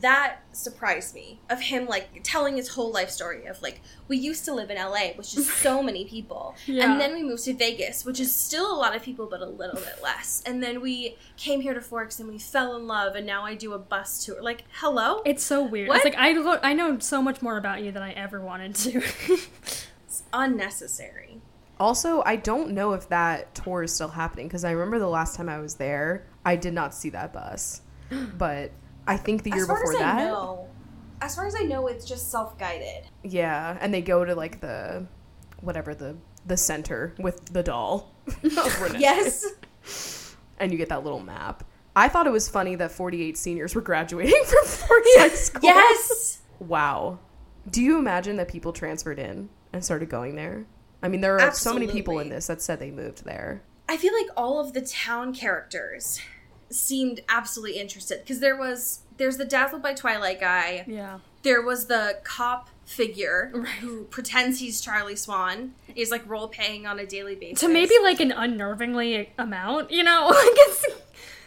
that 0.00 0.38
surprised 0.52 1.14
me 1.14 1.38
of 1.50 1.60
him 1.60 1.86
like 1.86 2.08
telling 2.22 2.56
his 2.56 2.68
whole 2.68 2.90
life 2.90 3.10
story 3.10 3.44
of 3.46 3.60
like 3.60 3.80
we 4.08 4.16
used 4.16 4.44
to 4.46 4.54
live 4.54 4.70
in 4.70 4.76
LA 4.78 5.08
which 5.16 5.36
is 5.36 5.52
so 5.52 5.82
many 5.88 6.04
people 6.06 6.54
Yeah. 6.66 6.90
and 6.90 7.00
then 7.00 7.12
we 7.12 7.22
moved 7.22 7.44
to 7.44 7.52
Vegas 7.54 8.04
which 8.04 8.18
is 8.18 8.34
still 8.34 8.74
a 8.74 8.78
lot 8.78 8.96
of 8.96 9.02
people 9.02 9.26
but 9.26 9.40
a 9.40 9.46
little 9.46 9.80
bit 9.80 10.02
less 10.02 10.42
and 10.46 10.62
then 10.62 10.80
we 10.80 11.16
came 11.36 11.60
here 11.60 11.74
to 11.74 11.80
Forks 11.82 12.18
and 12.18 12.28
we 12.30 12.38
fell 12.38 12.76
in 12.76 12.86
love 12.86 13.14
and 13.14 13.26
now 13.26 13.44
I 13.44 13.54
do 13.54 13.74
a 13.74 13.78
bus 13.78 14.24
tour 14.24 14.42
like 14.42 14.64
hello 14.72 15.20
It's 15.26 15.42
so 15.44 15.62
weird. 15.62 15.88
What? 15.88 15.96
It's 15.96 16.04
like 16.04 16.16
I 16.16 16.32
lo- 16.32 16.60
I 16.62 16.72
know 16.72 16.98
so 16.98 17.20
much 17.20 17.42
more 17.42 17.58
about 17.58 17.82
you 17.82 17.92
than 17.92 18.02
I 18.02 18.12
ever 18.12 18.40
wanted 18.40 18.74
to. 18.76 19.02
it's 19.28 20.22
unnecessary 20.32 21.40
Also, 21.78 22.22
I 22.24 22.36
don't 22.36 22.72
know 22.72 22.92
if 22.92 23.08
that 23.08 23.54
tour 23.54 23.82
is 23.82 23.94
still 23.94 24.08
happening 24.08 24.46
because 24.48 24.64
I 24.64 24.70
remember 24.72 24.98
the 24.98 25.08
last 25.08 25.34
time 25.36 25.48
I 25.48 25.58
was 25.60 25.74
there, 25.76 26.26
I 26.44 26.56
did 26.56 26.74
not 26.74 26.94
see 26.94 27.10
that 27.10 27.32
bus. 27.32 27.82
But 28.38 28.72
I 29.10 29.16
think 29.16 29.42
the 29.42 29.50
year 29.50 29.62
as 29.62 29.66
far 29.66 29.76
before 29.76 29.92
as 29.94 29.98
that, 29.98 30.16
know 30.18 30.68
as 31.20 31.34
far 31.34 31.46
as 31.46 31.54
I 31.54 31.64
know 31.64 31.88
it's 31.88 32.04
just 32.04 32.30
self-guided 32.30 33.08
yeah, 33.24 33.76
and 33.80 33.92
they 33.92 34.02
go 34.02 34.24
to 34.24 34.34
like 34.34 34.60
the 34.60 35.06
whatever 35.60 35.94
the 35.94 36.16
the 36.46 36.56
center 36.56 37.14
with 37.18 37.44
the 37.52 37.62
doll. 37.62 38.14
yes 38.96 39.46
and 40.58 40.72
you 40.72 40.78
get 40.78 40.88
that 40.88 41.02
little 41.02 41.20
map. 41.20 41.64
I 41.96 42.08
thought 42.08 42.28
it 42.28 42.30
was 42.30 42.48
funny 42.48 42.76
that 42.76 42.92
48 42.92 43.36
seniors 43.36 43.74
were 43.74 43.80
graduating 43.80 44.44
from 44.44 44.64
Forks 44.64 45.08
High 45.16 45.28
School. 45.30 45.60
yes 45.64 46.42
Wow. 46.60 47.18
Do 47.68 47.82
you 47.82 47.98
imagine 47.98 48.36
that 48.36 48.48
people 48.48 48.72
transferred 48.72 49.18
in 49.18 49.48
and 49.72 49.84
started 49.84 50.08
going 50.08 50.36
there? 50.36 50.66
I 51.02 51.08
mean, 51.08 51.20
there 51.20 51.40
are 51.40 51.52
so 51.52 51.74
many 51.74 51.86
people 51.86 52.20
in 52.20 52.28
this 52.28 52.46
that 52.46 52.62
said 52.62 52.78
they 52.78 52.90
moved 52.90 53.24
there. 53.24 53.62
I 53.88 53.96
feel 53.96 54.12
like 54.12 54.28
all 54.36 54.60
of 54.60 54.72
the 54.72 54.82
town 54.82 55.34
characters 55.34 56.20
seemed 56.70 57.20
absolutely 57.28 57.78
interested 57.78 58.20
because 58.20 58.40
there 58.40 58.56
was 58.56 59.00
there's 59.16 59.36
the 59.36 59.44
dazzled 59.44 59.82
by 59.82 59.92
twilight 59.92 60.40
guy 60.40 60.84
yeah. 60.86 61.18
there 61.42 61.60
was 61.62 61.86
the 61.86 62.18
cop 62.24 62.70
figure 62.84 63.50
Right. 63.54 63.66
who 63.68 64.04
pretends 64.04 64.58
he's 64.60 64.80
charlie 64.80 65.16
swan 65.16 65.74
he's 65.94 66.10
like 66.10 66.28
role 66.28 66.48
playing 66.48 66.86
on 66.86 66.98
a 66.98 67.06
daily 67.06 67.34
basis 67.34 67.60
To 67.60 67.68
maybe 67.68 67.94
like 68.02 68.20
an 68.20 68.30
unnervingly 68.32 69.28
amount, 69.38 69.90
you 69.90 70.02
know? 70.02 70.28
Like 70.30 70.56
it's 70.68 70.84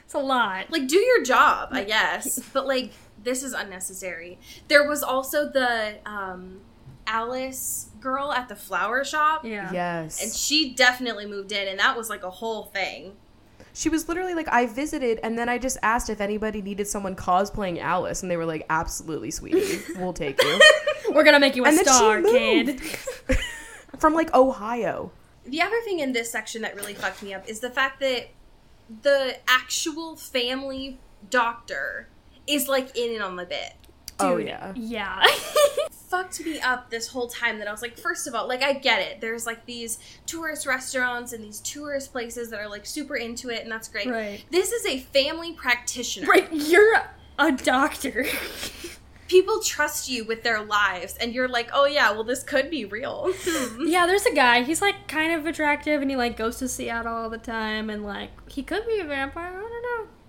it's 0.06 0.14
a 0.14 0.20
lot. 0.20 0.70
like 0.70 0.88
do 0.88 0.98
your 1.00 1.24
job 1.24 1.70
i 1.72 1.84
guess 1.84 2.40
but 2.54 2.68
like 2.68 2.92
this 3.24 3.42
is 3.44 3.54
unnecessary 3.54 4.38
there 4.68 4.88
was 4.88 5.02
also 5.04 5.50
the 5.50 5.96
um 6.06 6.60
alice 7.08 7.90
girl 8.00 8.32
at 8.32 8.48
the 8.50 8.56
flower 8.56 9.04
shop 9.04 9.46
Yeah. 9.46 9.72
Yes. 9.72 10.22
and 10.24 10.32
she 10.34 10.74
definitely 10.74 11.26
moved 11.26 11.52
in 11.52 11.68
and 11.68 11.80
that 11.80 11.96
was 11.98 12.10
like 12.10 12.24
a 12.24 12.30
whole 12.30 12.64
thing 12.66 13.14
She 13.74 13.90
was 13.90 14.08
literally 14.08 14.36
like, 14.36 14.48
I 14.50 14.68
visited, 14.68 15.20
and 15.24 15.38
then 15.38 15.50
I 15.50 15.58
just 15.58 15.78
asked 15.82 16.10
if 16.10 16.22
anybody 16.22 16.62
needed 16.62 16.88
someone 16.88 17.16
cosplaying 17.16 17.80
Alice, 17.80 18.22
and 18.22 18.30
they 18.30 18.38
were 18.38 18.46
like, 18.46 18.66
absolutely, 18.70 19.32
sweetie, 19.32 19.82
we'll 19.98 20.14
take 20.14 20.42
you. 20.44 20.62
We're 21.12 21.24
gonna 21.24 21.40
make 21.40 21.56
you 21.56 21.66
a 21.66 21.70
And 21.70 21.80
star, 21.80 22.22
kid. 22.22 22.80
From 23.98 24.14
like 24.14 24.34
Ohio. 24.34 25.12
The 25.46 25.62
other 25.62 25.80
thing 25.82 26.00
in 26.00 26.14
this 26.14 26.32
section 26.32 26.62
that 26.62 26.76
really 26.76 26.94
fucked 26.94 27.24
me 27.24 27.34
up 27.34 27.48
is 27.50 27.60
the 27.60 27.70
fact 27.70 28.00
that 28.00 28.30
the 29.02 29.38
actual 29.48 30.16
family 30.16 31.00
doctor 31.30 32.08
is 32.48 32.68
like 32.68 32.96
in 32.96 33.14
and 33.14 33.24
on 33.24 33.36
the 33.36 33.46
bit. 33.46 33.74
Oh, 34.20 34.38
Dude, 34.38 34.48
yeah. 34.48 34.74
Yeah. 34.76 35.24
Fucked 35.92 36.46
me 36.46 36.60
up 36.62 36.90
this 36.92 37.08
whole 37.08 37.28
time 37.28 37.58
that 37.60 37.68
I 37.68 37.72
was 37.72 37.82
like, 37.82 37.98
first 37.98 38.28
of 38.28 38.36
all, 38.36 38.48
like 38.48 38.62
I 38.62 38.74
get 38.74 39.02
it. 39.02 39.20
There's 39.20 39.46
like 39.48 39.66
these 39.66 39.98
tourist 40.28 40.68
restaurants 40.68 41.34
and 41.34 41.44
these 41.44 41.60
tourist 41.62 42.12
places 42.12 42.52
that 42.52 42.60
are 42.60 42.70
like 42.70 42.86
super 42.86 43.16
into 43.16 43.50
it, 43.50 43.64
and 43.64 43.72
that's 43.72 43.88
great. 43.88 44.08
Right. 44.08 44.44
This 44.52 44.72
is 44.72 44.86
a 44.86 45.00
family 45.00 45.54
practitioner. 45.54 46.28
right, 46.28 46.48
you're 46.52 47.02
a 47.40 47.52
doctor. 47.52 48.26
People 49.28 49.62
trust 49.62 50.08
you 50.10 50.26
with 50.26 50.44
their 50.44 50.62
lives, 50.64 51.18
and 51.18 51.34
you're 51.34 51.48
like, 51.48 51.70
oh 51.74 51.86
yeah, 51.86 52.12
well 52.12 52.24
this 52.24 52.44
could 52.44 52.70
be 52.70 52.86
real. 52.86 53.34
Yeah, 53.80 54.06
there's 54.06 54.26
a 54.28 54.36
guy. 54.36 54.62
He's 54.62 54.82
like 54.82 55.08
kind 55.08 55.34
of 55.34 55.48
attractive, 55.48 56.02
and 56.02 56.12
he 56.12 56.16
like 56.16 56.38
goes 56.38 56.58
to 56.58 56.68
Seattle 56.68 57.14
all 57.14 57.30
the 57.32 57.40
time, 57.40 57.90
and 57.90 58.04
like 58.06 58.30
he 58.52 58.62
could 58.62 58.86
be 58.86 59.00
a 59.00 59.06
vampire. 59.06 59.63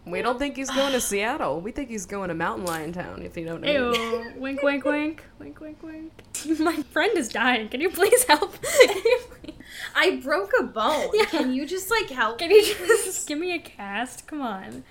I 0.06 0.10
don't 0.10 0.12
know. 0.12 0.18
We 0.18 0.22
don't 0.22 0.38
think 0.38 0.56
he's 0.56 0.70
going 0.70 0.92
to 0.92 1.00
Seattle. 1.00 1.60
We 1.60 1.72
think 1.72 1.88
he's 1.88 2.04
going 2.06 2.28
to 2.28 2.34
Mountain 2.34 2.66
Lion 2.66 2.92
Town, 2.92 3.22
if 3.22 3.36
you 3.36 3.44
know 3.46 3.54
what 3.54 3.68
I 3.68 3.72
mean. 3.78 3.94
Ew. 3.94 4.32
wink, 4.40 4.62
wink, 4.62 4.84
wink. 4.84 5.24
Wink, 5.38 5.60
wink, 5.60 5.82
wink. 5.82 6.12
My 6.60 6.76
friend 6.82 7.16
is 7.16 7.28
dying. 7.28 7.68
Can 7.68 7.80
you 7.80 7.90
please 7.90 8.24
help? 8.24 8.60
Can 8.62 8.96
you, 8.96 9.20
please- 9.30 9.54
I 9.94 10.16
broke 10.22 10.52
a 10.58 10.64
bone. 10.64 11.08
Yeah. 11.14 11.24
Can 11.24 11.52
you 11.54 11.66
just 11.66 11.90
like 11.90 12.10
help? 12.10 12.38
can 12.38 12.50
you 12.50 12.62
just 12.62 13.26
give 13.26 13.38
me 13.38 13.54
a 13.54 13.58
cast? 13.58 14.26
Come 14.26 14.40
on. 14.40 14.84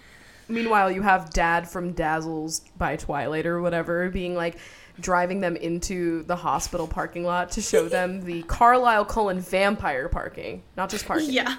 Meanwhile, 0.47 0.91
you 0.91 1.01
have 1.03 1.29
Dad 1.29 1.69
from 1.69 1.93
Dazzles 1.93 2.61
by 2.77 2.95
Twilight 2.97 3.45
or 3.45 3.61
whatever 3.61 4.09
being 4.09 4.35
like 4.35 4.57
driving 4.99 5.39
them 5.41 5.55
into 5.55 6.23
the 6.23 6.35
hospital 6.35 6.87
parking 6.87 7.23
lot 7.23 7.51
to 7.51 7.61
show 7.61 7.87
them 7.87 8.21
the 8.25 8.43
Carlisle 8.43 9.05
Cullen 9.05 9.39
vampire 9.39 10.09
parking, 10.09 10.63
not 10.75 10.89
just 10.89 11.05
parking. 11.05 11.31
Yeah. 11.31 11.55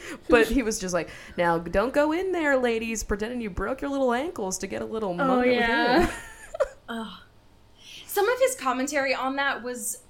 but 0.28 0.46
he 0.48 0.62
was 0.62 0.78
just 0.78 0.94
like, 0.94 1.10
"Now 1.36 1.58
don't 1.58 1.92
go 1.92 2.12
in 2.12 2.32
there, 2.32 2.56
ladies, 2.56 3.02
pretending 3.02 3.40
you 3.40 3.50
broke 3.50 3.80
your 3.80 3.90
little 3.90 4.12
ankles 4.12 4.58
to 4.58 4.66
get 4.66 4.82
a 4.82 4.86
little 4.86 5.16
Oh 5.20 5.42
yeah. 5.42 6.06
him." 6.06 6.10
Some 8.06 8.28
of 8.28 8.38
his 8.40 8.54
commentary 8.54 9.14
on 9.14 9.36
that 9.36 9.62
was 9.62 10.02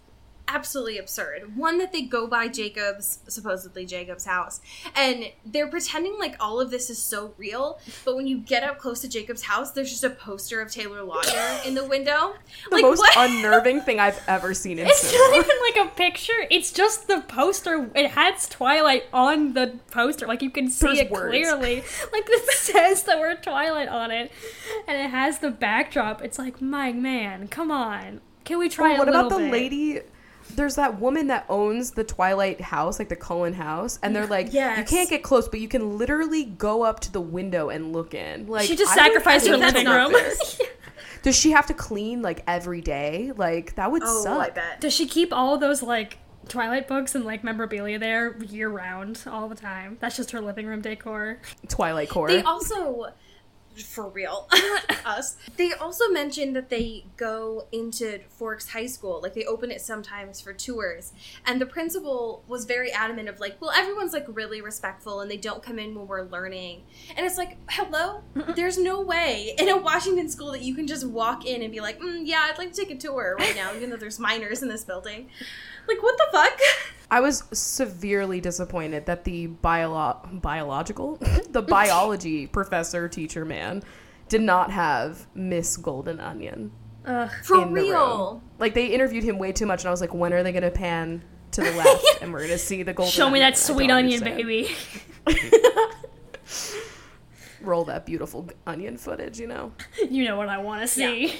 absolutely 0.49 0.99
absurd. 0.99 1.57
One 1.57 1.79
that 1.79 1.93
they 1.93 2.03
go 2.03 2.27
by 2.27 2.49
Jacob's, 2.49 3.21
supposedly 3.29 3.87
Jacob's 3.87 4.25
house, 4.27 4.61
and 4.95 5.27
they're 5.47 5.69
pretending 5.69 6.19
like 6.19 6.37
all 6.41 6.61
of 6.61 6.71
this 6.71 6.91
is 6.91 6.99
so 6.99 7.33
real. 7.39 7.79
But 8.05 8.17
when 8.17 8.27
you 8.27 8.39
get 8.39 8.63
up 8.63 8.79
close 8.79 9.01
to 9.01 9.09
Jacob's 9.09 9.43
house, 9.43 9.71
there's 9.73 9.91
just 9.91 10.05
a 10.05 10.11
poster 10.11 10.61
of 10.61 10.71
Taylor 10.71 11.01
Lautner 11.01 11.65
in 11.67 11.75
the 11.75 11.85
window. 11.85 12.35
The 12.71 12.77
like 12.77 12.83
most 12.83 12.99
what? 12.99 13.13
unnerving 13.17 13.81
thing 13.83 13.99
I've 14.01 14.21
ever 14.29 14.55
seen 14.55 14.79
in 14.79 14.87
It's 14.89 15.01
cinema. 15.01 15.37
not 15.37 15.45
even 15.45 15.57
like 15.85 15.87
a 15.93 15.95
picture. 15.97 16.47
It's 16.51 16.71
just 16.73 17.07
the 17.09 17.21
poster. 17.23 17.91
It 17.95 18.11
has 18.13 18.49
Twilight 18.49 19.05
on 19.13 19.55
the 19.55 19.79
poster. 19.91 20.27
Like 20.27 20.43
you 20.43 20.51
can 20.51 20.69
see 20.71 20.87
There's 20.87 20.99
it 21.01 21.11
words. 21.11 21.31
clearly. 21.31 21.83
Like 22.13 22.25
it 22.29 22.51
says 22.57 23.03
the 23.05 23.19
word 23.19 23.43
Twilight 23.43 23.89
on 23.89 24.11
it, 24.11 24.31
and 24.87 25.01
it 25.01 25.11
has 25.11 25.39
the 25.39 25.51
backdrop. 25.51 26.23
It's 26.23 26.39
like, 26.39 26.61
my 26.61 26.93
man, 26.93 27.49
come 27.49 27.71
on. 27.71 28.21
Can 28.45 28.59
we 28.59 28.69
try 28.69 28.95
Oh, 28.95 28.99
what 28.99 29.09
about 29.09 29.31
the 29.31 29.39
bit? 29.39 29.53
lady? 29.53 30.01
There's 30.57 30.75
that 30.77 31.01
woman 31.01 31.27
that 31.29 31.45
owns 31.49 31.93
the 31.93 32.05
Twilight 32.05 32.61
house, 32.61 32.99
like 32.99 33.09
the 33.09 33.17
Cullen 33.17 33.53
house, 33.55 33.99
and 34.03 34.15
they're 34.15 34.27
like, 34.27 34.53
you 34.53 34.61
can't 34.87 35.09
get 35.11 35.23
close, 35.23 35.49
but 35.49 35.61
you 35.61 35.69
can 35.69 35.99
literally 35.99 36.45
go 36.45 36.83
up 36.83 37.01
to 37.01 37.13
the 37.13 37.21
window 37.21 37.69
and 37.71 37.93
look 37.93 38.15
in. 38.15 38.47
Like, 38.47 38.67
She 38.67 38.77
just 38.77 38.93
I 38.93 38.97
sacrificed 38.97 39.47
her 39.49 39.57
living 39.57 39.85
to 39.85 39.91
not 39.91 40.11
do 40.11 40.17
room. 40.17 40.23
this. 40.25 40.61
Does 41.23 41.37
she 41.39 41.53
have 41.53 41.67
to 41.67 41.75
clean 41.75 42.21
like 42.21 42.43
every 42.49 42.81
day? 42.81 43.33
Like 43.37 43.77
that 43.77 43.93
would 43.93 44.03
Oh, 44.05 44.25
suck. 44.25 44.41
I 44.41 44.51
bet. 44.51 44.81
Does 44.81 44.93
she 44.93 45.07
keep 45.07 45.33
all 45.33 45.57
those 45.57 45.81
like 45.83 46.19
Twilight 46.49 46.89
books 46.89 47.15
and 47.15 47.25
like 47.25 47.45
memorabilia 47.45 47.99
there 48.01 48.37
year 48.43 48.69
round 48.69 49.23
all 49.29 49.49
the 49.49 49.55
time? 49.55 49.99
That's 50.01 50.17
just 50.17 50.33
her 50.33 50.41
living 50.41 50.67
room 50.67 50.81
decor. 50.81 51.39
Twilight 51.69 52.09
core. 52.11 52.27
They 52.27 52.43
also, 52.43 53.13
for 53.77 54.09
real, 54.09 54.49
us. 55.05 55.37
They 55.57 55.73
also 55.73 56.09
mentioned 56.09 56.55
that 56.57 56.69
they 56.69 57.05
go 57.17 57.67
into 57.73 58.21
Forks 58.29 58.69
High 58.69 58.87
School, 58.87 59.21
like 59.23 59.35
they 59.35 59.45
open 59.45 59.71
it 59.71 59.81
sometimes 59.81 60.41
for 60.41 60.53
tours, 60.53 61.13
and 61.47 61.61
the 61.61 61.67
principal 61.67 62.45
was 62.47 62.65
very 62.65 62.93
adamant 62.93 63.29
of 63.29 63.41
like, 63.41 63.61
well, 63.61 63.71
everyone's 63.71 64.13
like 64.13 64.27
really 64.29 64.61
respectful 64.61 65.21
and 65.21 65.31
they 65.31 65.37
don't 65.37 65.63
come 65.63 65.79
in 65.79 65.95
when 65.95 66.07
we're 66.07 66.23
learning, 66.23 66.83
and 67.17 67.27
it's 67.27 67.39
like, 67.39 67.57
hello, 67.71 68.23
there's 68.55 68.79
no 68.79 69.01
way 69.01 69.55
in 69.59 69.69
a 69.69 69.77
Washington 69.77 70.29
school 70.29 70.53
that 70.53 70.63
you 70.63 70.75
can 70.75 70.87
just 70.87 71.07
walk 71.07 71.47
in 71.47 71.63
and 71.63 71.73
be 71.73 71.81
like, 71.81 72.01
mm, 72.01 72.23
yeah, 72.25 72.49
I'd 72.51 72.59
like 72.59 72.73
to 72.73 72.81
take 72.81 72.91
a 72.91 72.97
tour 72.97 73.37
right 73.39 73.57
now, 73.57 73.75
even 73.75 73.91
though 73.91 73.97
there's 73.97 74.19
minors 74.19 74.63
in 74.63 74.69
this 74.69 74.85
building. 74.85 75.29
Like, 75.89 76.03
what 76.03 76.17
the 76.17 76.27
fuck? 76.31 76.59
I 77.13 77.21
was 77.21 77.45
severely 77.53 78.41
disappointed 78.41 79.05
that 79.05 79.25
the 79.25 79.49
biolo- 79.49 80.41
biological, 80.41 81.17
the 81.51 81.61
biology 81.61 82.47
professor 82.59 83.07
teacher 83.07 83.45
man, 83.45 83.83
did 84.31 84.41
not 84.41 84.71
have 84.71 85.27
Miss 85.35 85.77
Golden 85.77 86.19
Onion 86.21 86.73
Ugh. 87.05 87.31
For 87.45 87.59
the 87.59 87.67
real. 87.67 88.43
Like 88.59 88.73
they 88.73 88.87
interviewed 88.87 89.25
him 89.25 89.39
way 89.39 89.53
too 89.53 89.67
much, 89.67 89.83
and 89.83 89.89
I 89.89 89.91
was 89.91 90.01
like, 90.01 90.15
when 90.15 90.33
are 90.33 90.43
they 90.43 90.53
gonna 90.53 90.71
pan 90.71 91.23
to 91.51 91.61
the 91.61 91.73
left 91.73 92.05
and 92.23 92.33
we're 92.33 92.41
gonna 92.41 92.57
see 92.57 92.83
the 92.83 92.95
golden? 92.95 93.13
Show 93.13 93.29
me 93.29 93.41
that 93.41 93.59
sweet 93.59 93.91
onion, 93.91 94.23
understand. 94.23 94.37
baby. 94.37 94.75
Roll 97.61 97.85
that 97.85 98.07
beautiful 98.07 98.49
onion 98.67 98.97
footage, 98.97 99.39
you 99.39 99.49
know. 99.49 99.73
You 100.11 100.25
know 100.25 100.37
what 100.37 100.49
I 100.49 100.59
want 100.59 100.81
to 100.81 100.89
see. 100.89 101.35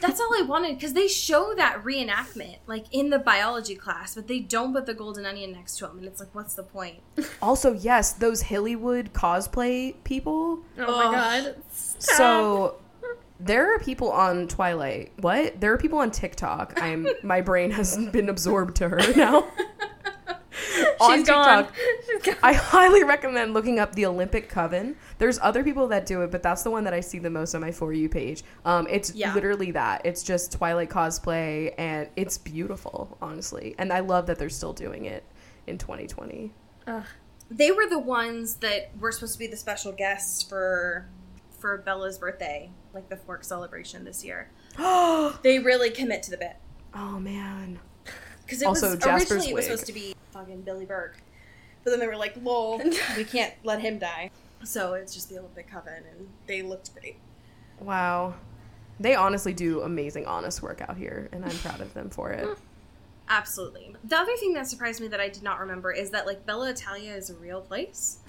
That's 0.00 0.20
all 0.20 0.30
I 0.38 0.42
wanted 0.42 0.76
because 0.76 0.94
they 0.94 1.08
show 1.08 1.52
that 1.56 1.84
reenactment 1.84 2.58
like 2.66 2.86
in 2.90 3.10
the 3.10 3.18
biology 3.18 3.74
class, 3.74 4.14
but 4.14 4.26
they 4.26 4.40
don't 4.40 4.72
put 4.72 4.86
the 4.86 4.94
golden 4.94 5.26
onion 5.26 5.52
next 5.52 5.76
to 5.78 5.86
him, 5.86 5.98
and 5.98 6.06
it's 6.06 6.20
like, 6.20 6.34
what's 6.34 6.54
the 6.54 6.62
point? 6.62 7.00
Also, 7.42 7.72
yes, 7.72 8.12
those 8.12 8.42
Hillywood 8.44 9.10
cosplay 9.10 9.94
people. 10.04 10.60
Oh 10.78 10.82
Ugh. 10.82 10.86
my 10.86 11.12
god. 11.12 11.56
So 11.70 12.76
there 13.40 13.74
are 13.74 13.78
people 13.78 14.10
on 14.10 14.48
Twilight. 14.48 15.12
What? 15.20 15.60
There 15.60 15.72
are 15.72 15.78
people 15.78 15.98
on 15.98 16.10
TikTok. 16.10 16.80
I'm 16.80 17.06
my 17.22 17.40
brain 17.40 17.70
has 17.72 17.96
been 18.08 18.28
absorbed 18.28 18.76
to 18.76 18.88
her 18.88 19.00
now. 19.14 19.46
on 21.00 21.18
She's 21.18 21.26
gone. 21.26 21.66
TikTok. 22.08 22.38
I 22.42 22.52
highly 22.52 23.04
recommend 23.04 23.54
looking 23.54 23.78
up 23.78 23.94
the 23.94 24.06
Olympic 24.06 24.48
Coven. 24.48 24.96
There's 25.18 25.38
other 25.40 25.62
people 25.64 25.88
that 25.88 26.06
do 26.06 26.22
it, 26.22 26.30
but 26.30 26.42
that's 26.42 26.62
the 26.62 26.70
one 26.70 26.84
that 26.84 26.94
I 26.94 27.00
see 27.00 27.18
the 27.18 27.30
most 27.30 27.54
on 27.54 27.60
my 27.60 27.70
for 27.72 27.92
you 27.92 28.08
page. 28.08 28.42
Um, 28.64 28.86
it's 28.90 29.14
Yeah. 29.14 29.34
literally 29.34 29.70
that. 29.72 30.02
It's 30.04 30.22
just 30.22 30.52
Twilight 30.52 30.90
cosplay, 30.90 31.74
and 31.78 32.08
it's 32.16 32.38
beautiful, 32.38 33.16
honestly. 33.22 33.74
And 33.78 33.92
I 33.92 34.00
love 34.00 34.26
that 34.26 34.38
they're 34.38 34.48
still 34.50 34.72
doing 34.72 35.04
it 35.06 35.24
in 35.66 35.78
2020. 35.78 36.52
They 37.50 37.70
were 37.70 37.88
the 37.88 37.98
ones 37.98 38.56
that 38.56 38.90
were 38.98 39.10
supposed 39.12 39.32
to 39.34 39.38
be 39.38 39.46
the 39.46 39.56
special 39.56 39.92
guests 39.92 40.42
for 40.42 41.08
for 41.58 41.78
Bella's 41.78 42.18
birthday, 42.18 42.70
like 42.94 43.08
the 43.08 43.16
fork 43.16 43.42
celebration 43.42 44.04
this 44.04 44.24
year. 44.24 44.50
They 45.42 45.58
really 45.58 45.90
commit 45.90 46.22
to 46.24 46.30
the 46.30 46.36
bit 46.36 46.56
Oh 46.94 47.18
man. 47.18 47.80
Because 48.48 48.62
it 48.62 48.66
Also, 48.66 48.90
was 48.92 48.98
Jasper's 48.98 49.30
originally 49.32 49.50
it 49.50 49.54
was 49.54 49.64
supposed 49.66 49.86
to 49.86 49.92
be 49.92 50.14
fucking 50.32 50.62
Billy 50.62 50.86
Burke, 50.86 51.18
but 51.84 51.90
then 51.90 52.00
they 52.00 52.06
were 52.06 52.16
like, 52.16 52.34
"Lol, 52.42 52.78
we 53.16 53.24
can't 53.24 53.52
let 53.62 53.82
him 53.82 53.98
die." 53.98 54.30
So 54.64 54.94
it's 54.94 55.12
just 55.12 55.28
the 55.28 55.38
Olympic 55.38 55.70
Coven, 55.70 56.02
and 56.10 56.28
they 56.46 56.62
looked 56.62 56.94
great. 56.98 57.16
Wow. 57.78 58.34
They 58.98 59.14
honestly 59.14 59.52
do 59.52 59.82
amazing, 59.82 60.24
honest 60.26 60.62
work 60.62 60.80
out 60.80 60.96
here, 60.96 61.28
and 61.30 61.44
I'm 61.44 61.56
proud 61.58 61.80
of 61.82 61.92
them 61.92 62.08
for 62.10 62.30
it. 62.32 62.48
Absolutely. 63.28 63.94
The 64.02 64.16
other 64.16 64.34
thing 64.36 64.54
that 64.54 64.66
surprised 64.66 65.00
me 65.02 65.08
that 65.08 65.20
I 65.20 65.28
did 65.28 65.42
not 65.42 65.60
remember 65.60 65.92
is 65.92 66.10
that 66.10 66.26
like 66.26 66.46
Bella 66.46 66.70
Italia 66.70 67.14
is 67.14 67.28
a 67.28 67.34
real 67.34 67.60
place. 67.60 68.18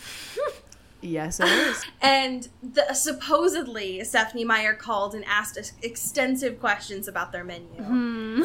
Yes, 1.01 1.39
it 1.39 1.47
is. 1.47 1.85
And 2.01 2.49
the, 2.61 2.93
supposedly 2.93 4.03
Stephenie 4.03 4.43
Meyer 4.43 4.73
called 4.73 5.15
and 5.15 5.23
asked 5.23 5.57
ex- 5.57 5.71
extensive 5.81 6.59
questions 6.59 7.07
about 7.07 7.31
their 7.31 7.45
menu, 7.45 7.81
Hmm. 7.81 8.41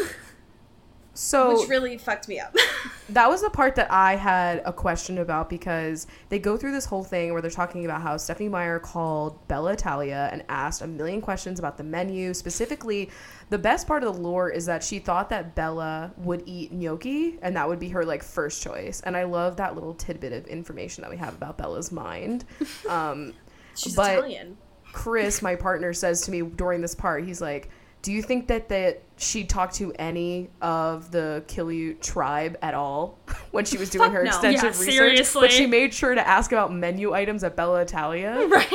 So 1.15 1.61
which 1.61 1.69
really 1.69 1.97
fucked 1.97 2.27
me 2.29 2.41
up. 2.41 2.55
that 3.09 3.29
was 3.29 3.43
the 3.43 3.51
part 3.51 3.77
that 3.77 3.91
I 3.91 4.17
had 4.17 4.63
a 4.65 4.73
question 4.73 5.19
about 5.19 5.49
because 5.49 6.09
they 6.29 6.41
go 6.41 6.57
through 6.57 6.73
this 6.73 6.85
whole 6.85 7.05
thing 7.05 7.33
where 7.33 7.41
they're 7.41 7.51
talking 7.51 7.85
about 7.85 8.03
how 8.03 8.17
Stephenie 8.17 8.49
Meyer 8.49 8.81
called 8.81 9.47
Bella 9.47 9.75
Italia 9.75 10.29
and 10.33 10.45
asked 10.49 10.83
a 10.83 10.87
million 10.89 11.21
questions 11.21 11.61
about 11.61 11.77
the 11.79 11.85
menu. 11.85 12.35
Specifically, 12.35 13.11
the 13.51 13.59
best 13.59 13.87
part 13.87 14.03
of 14.03 14.13
the 14.13 14.21
lore 14.21 14.51
is 14.51 14.67
that 14.67 14.83
she 14.83 14.99
thought 14.99 15.29
that 15.31 15.55
Bella 15.55 16.13
would 16.17 16.43
eat 16.47 16.73
gnocchi 16.73 17.39
and 17.43 17.55
that 17.57 17.69
would 17.69 17.79
be 17.79 17.91
her 17.91 18.05
like 18.05 18.25
first 18.25 18.61
choice. 18.61 19.01
And 19.03 19.17
I 19.17 19.23
love 19.23 19.57
that 19.59 19.75
little 19.77 19.95
tidbit 19.95 20.33
of 20.33 20.47
information 20.49 21.03
that 21.03 21.11
we 21.11 21.17
have 21.19 21.35
about 21.35 21.57
Bella's 21.57 21.93
mind. 21.93 22.45
Um, 22.89 23.35
She's 23.77 23.95
But- 23.95 24.19
Italian. 24.19 24.57
Chris, 24.93 25.43
my 25.43 25.57
partner, 25.57 25.93
says 25.93 26.21
to 26.23 26.31
me 26.31 26.43
during 26.43 26.81
this 26.81 26.95
part, 26.95 27.25
he's 27.25 27.41
like, 27.41 27.69
"Do 28.05 28.13
you 28.13 28.23
think 28.23 28.47
that 28.49 28.69
that 28.69 29.01
she 29.17 29.45
talked 29.45 29.75
to 29.77 29.93
any 29.99 30.51
of 30.61 31.11
the 31.11 31.43
Quileute 31.49 32.01
tribe 32.03 32.59
at 32.63 32.75
all 32.75 33.19
when 33.51 33.65
she 33.65 33.79
was 33.79 33.89
doing 33.91 34.05
Fuck 34.05 34.13
her 34.13 34.25
no. 34.25 34.29
extensive 34.29 34.63
Yeah, 34.63 34.69
research? 34.69 34.93
seriously. 34.95 35.41
But 35.41 35.53
she 35.53 35.67
made 35.67 35.95
sure 35.95 36.15
to 36.15 36.27
ask 36.29 36.53
about 36.53 36.73
menu 36.73 37.13
items 37.15 37.43
at 37.45 37.57
Bella 37.57 37.81
Italia. 37.81 38.47
Right? 38.51 38.73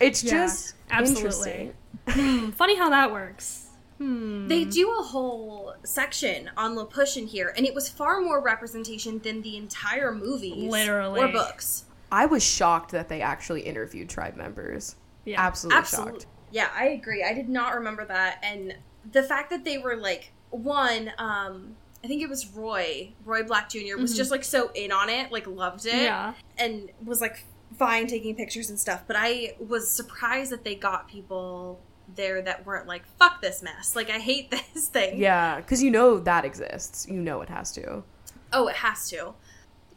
It's 0.00 0.22
Yeah, 0.22 0.30
just 0.46 0.74
absolutely. 0.90 1.22
interesting. 1.22 1.74
Hmm, 2.08 2.50
funny 2.50 2.76
how 2.76 2.90
that 2.90 3.10
works. 3.12 3.62
Hmm. 3.98 4.46
They 4.46 4.64
do 4.64 4.90
a 4.98 5.02
whole 5.02 5.74
section 5.84 6.50
on 6.56 6.74
La 6.76 6.84
Push 6.84 7.16
in 7.16 7.26
here, 7.26 7.52
and 7.56 7.64
it 7.66 7.74
was 7.74 7.88
far 7.88 8.20
more 8.20 8.40
representation 8.42 9.18
than 9.20 9.40
the 9.42 9.56
entire 9.56 10.12
movie, 10.14 10.68
Literally. 10.68 11.20
or 11.22 11.28
books. 11.28 11.84
I 12.12 12.26
was 12.26 12.42
shocked 12.44 12.92
that 12.92 13.08
they 13.08 13.22
actually 13.22 13.62
interviewed 13.62 14.08
tribe 14.10 14.36
members. 14.36 14.96
Yeah. 15.24 15.40
Absolutely, 15.40 15.78
Absolutely. 15.78 16.12
shocked. 16.20 16.26
Yeah, 16.50 16.68
I 16.74 16.86
agree. 16.88 17.22
I 17.24 17.32
did 17.32 17.48
not 17.48 17.74
remember 17.74 18.04
that, 18.06 18.38
and 18.42 18.76
the 19.12 19.22
fact 19.22 19.50
that 19.50 19.64
they 19.64 19.78
were 19.78 19.96
like 19.96 20.32
one. 20.50 21.12
um 21.18 21.76
I 22.04 22.08
think 22.08 22.22
it 22.22 22.28
was 22.28 22.46
Roy, 22.54 23.10
Roy 23.24 23.42
Black 23.42 23.68
Jr. 23.68 23.96
was 23.98 24.16
just 24.16 24.30
like 24.30 24.44
so 24.44 24.70
in 24.74 24.92
on 24.92 25.08
it, 25.08 25.32
like 25.32 25.46
loved 25.48 25.86
it, 25.86 25.94
Yeah. 25.94 26.34
and 26.56 26.88
was 27.04 27.20
like 27.20 27.44
fine 27.78 28.06
taking 28.06 28.36
pictures 28.36 28.70
and 28.70 28.78
stuff. 28.78 29.02
But 29.08 29.16
I 29.18 29.56
was 29.58 29.90
surprised 29.90 30.52
that 30.52 30.62
they 30.62 30.76
got 30.76 31.08
people 31.08 31.80
there 32.14 32.40
that 32.42 32.64
weren't 32.64 32.86
like 32.86 33.04
fuck 33.18 33.40
this 33.42 33.60
mess. 33.60 33.96
Like 33.96 34.08
I 34.08 34.18
hate 34.20 34.50
this 34.74 34.86
thing. 34.86 35.18
Yeah, 35.18 35.56
because 35.56 35.82
you 35.82 35.90
know 35.90 36.20
that 36.20 36.44
exists. 36.44 37.08
You 37.08 37.20
know 37.20 37.40
it 37.40 37.48
has 37.48 37.72
to. 37.72 38.04
Oh, 38.52 38.68
it 38.68 38.76
has 38.76 39.10
to. 39.10 39.34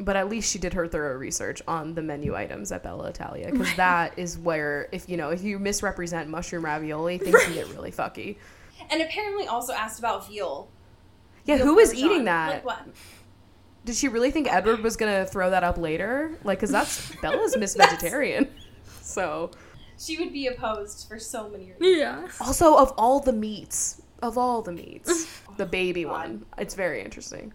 But 0.01 0.15
at 0.15 0.29
least 0.29 0.49
she 0.51 0.59
did 0.59 0.73
her 0.73 0.87
thorough 0.87 1.17
research 1.17 1.61
on 1.67 1.93
the 1.93 2.01
menu 2.01 2.33
items 2.35 2.71
at 2.71 2.83
Bella 2.83 3.09
Italia 3.09 3.49
because 3.51 3.75
that 3.75 4.17
is 4.17 4.37
where, 4.37 4.87
if 4.93 5.09
you 5.09 5.17
know, 5.17 5.29
if 5.29 5.43
you 5.43 5.59
misrepresent 5.59 6.29
mushroom 6.29 6.63
ravioli, 6.63 7.17
things 7.17 7.43
can 7.43 7.53
get 7.53 7.67
really 7.69 7.91
fucky. 7.91 8.37
And 8.89 9.01
apparently 9.01 9.45
also 9.47 9.73
asked 9.73 9.99
about 9.99 10.27
veal. 10.27 10.69
Yeah, 11.45 11.57
Veal 11.57 11.65
who 11.65 11.75
was 11.75 11.89
parmesan. 11.89 12.09
eating 12.11 12.23
that? 12.25 12.49
Like 12.53 12.65
what? 12.65 12.87
Did 13.85 13.95
she 13.95 14.07
really 14.07 14.31
think 14.31 14.51
Edward 14.51 14.81
was 14.81 14.95
gonna 14.95 15.25
throw 15.25 15.49
that 15.49 15.63
up 15.65 15.77
later? 15.77 16.31
Like, 16.45 16.59
cause 16.61 16.71
that's 16.71 17.13
Bella's 17.21 17.57
Miss 17.57 17.75
Vegetarian. 17.75 18.47
So, 19.01 19.51
She 19.97 20.17
would 20.17 20.31
be 20.31 20.47
opposed 20.47 21.07
for 21.09 21.19
so 21.19 21.49
many 21.49 21.73
reasons. 21.77 21.97
Yeah. 21.97 22.27
also 22.39 22.77
of 22.77 22.93
all 22.97 23.19
the 23.19 23.33
meats, 23.33 24.01
of 24.21 24.37
all 24.37 24.61
the 24.61 24.71
meats, 24.71 25.27
the 25.57 25.65
baby 25.65 26.05
one, 26.05 26.45
it's 26.57 26.73
very 26.75 27.01
interesting. 27.01 27.51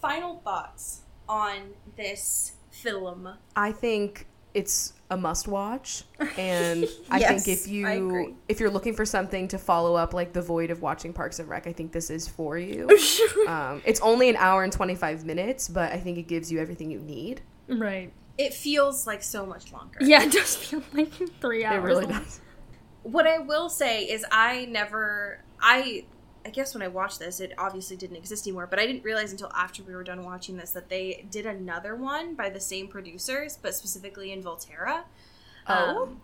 Final 0.00 0.36
thoughts 0.44 1.00
on 1.28 1.74
this 1.96 2.52
film. 2.70 3.28
I 3.56 3.72
think 3.72 4.26
it's 4.54 4.94
a 5.10 5.16
must 5.16 5.48
watch, 5.48 6.04
and 6.38 6.86
I 7.10 7.20
think 7.20 7.48
if 7.48 7.66
you 7.66 8.36
if 8.48 8.60
you're 8.60 8.70
looking 8.70 8.94
for 8.94 9.04
something 9.04 9.48
to 9.48 9.58
follow 9.58 9.94
up 9.94 10.14
like 10.14 10.32
the 10.32 10.42
void 10.42 10.70
of 10.70 10.82
watching 10.82 11.12
Parks 11.12 11.38
and 11.38 11.48
Rec, 11.48 11.66
I 11.66 11.72
think 11.72 11.92
this 11.92 12.10
is 12.10 12.26
for 12.28 12.58
you. 12.58 12.88
um, 13.48 13.82
it's 13.84 14.00
only 14.00 14.28
an 14.28 14.36
hour 14.36 14.64
and 14.64 14.72
25 14.72 15.24
minutes, 15.24 15.68
but 15.68 15.92
I 15.92 15.98
think 15.98 16.18
it 16.18 16.28
gives 16.28 16.50
you 16.50 16.60
everything 16.60 16.90
you 16.90 17.00
need. 17.00 17.42
Right. 17.68 18.12
It 18.36 18.54
feels 18.54 19.06
like 19.06 19.22
so 19.22 19.44
much 19.44 19.72
longer. 19.72 19.98
Yeah, 20.00 20.22
it 20.22 20.32
does 20.32 20.56
feel 20.56 20.82
like 20.92 21.12
three 21.40 21.64
hours. 21.64 21.78
It 21.78 21.86
really 21.86 22.06
long. 22.06 22.22
does. 22.22 22.40
What 23.02 23.26
I 23.26 23.38
will 23.38 23.68
say 23.68 24.04
is 24.04 24.24
I 24.30 24.66
never 24.66 25.42
I 25.60 26.04
I 26.44 26.50
guess 26.50 26.74
when 26.74 26.82
I 26.82 26.88
watched 26.88 27.18
this 27.18 27.40
it 27.40 27.52
obviously 27.58 27.96
didn't 27.96 28.16
exist 28.16 28.46
anymore, 28.46 28.66
but 28.66 28.78
I 28.78 28.86
didn't 28.86 29.04
realize 29.04 29.32
until 29.32 29.52
after 29.52 29.82
we 29.82 29.94
were 29.94 30.04
done 30.04 30.24
watching 30.24 30.56
this 30.56 30.70
that 30.72 30.88
they 30.88 31.26
did 31.30 31.46
another 31.46 31.94
one 31.94 32.34
by 32.34 32.50
the 32.50 32.60
same 32.60 32.88
producers, 32.88 33.58
but 33.60 33.74
specifically 33.74 34.32
in 34.32 34.42
Volterra. 34.42 35.02
Oh? 35.66 36.02
Um, 36.02 36.20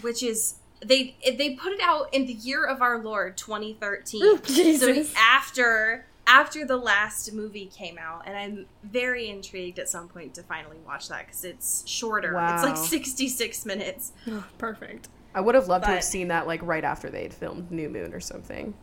which 0.00 0.22
is 0.22 0.56
they 0.84 1.16
they 1.36 1.54
put 1.54 1.72
it 1.72 1.80
out 1.82 2.12
in 2.12 2.26
the 2.26 2.32
year 2.32 2.64
of 2.64 2.82
our 2.82 3.02
Lord 3.02 3.36
2013. 3.36 4.20
so 4.44 4.52
Jesus. 4.52 5.14
after 5.16 6.06
after 6.26 6.64
the 6.66 6.76
last 6.76 7.32
movie 7.32 7.66
came 7.66 7.96
out 7.98 8.22
and 8.26 8.36
I'm 8.36 8.66
very 8.84 9.28
intrigued 9.28 9.78
at 9.78 9.88
some 9.88 10.08
point 10.08 10.34
to 10.34 10.42
finally 10.42 10.76
watch 10.86 11.08
that 11.08 11.26
cuz 11.28 11.44
it's 11.44 11.88
shorter. 11.88 12.28
It's 12.28 12.62
like 12.62 12.76
66 12.76 13.64
minutes. 13.64 14.12
Oh, 14.26 14.44
perfect. 14.58 15.08
I 15.34 15.40
would 15.40 15.54
have 15.54 15.68
loved 15.68 15.84
to 15.84 15.90
have 15.92 16.04
seen 16.04 16.28
that 16.28 16.46
like 16.46 16.60
right 16.62 16.84
after 16.84 17.10
they'd 17.10 17.32
filmed 17.32 17.70
New 17.70 17.88
Moon 17.88 18.12
or 18.12 18.20
something. 18.20 18.74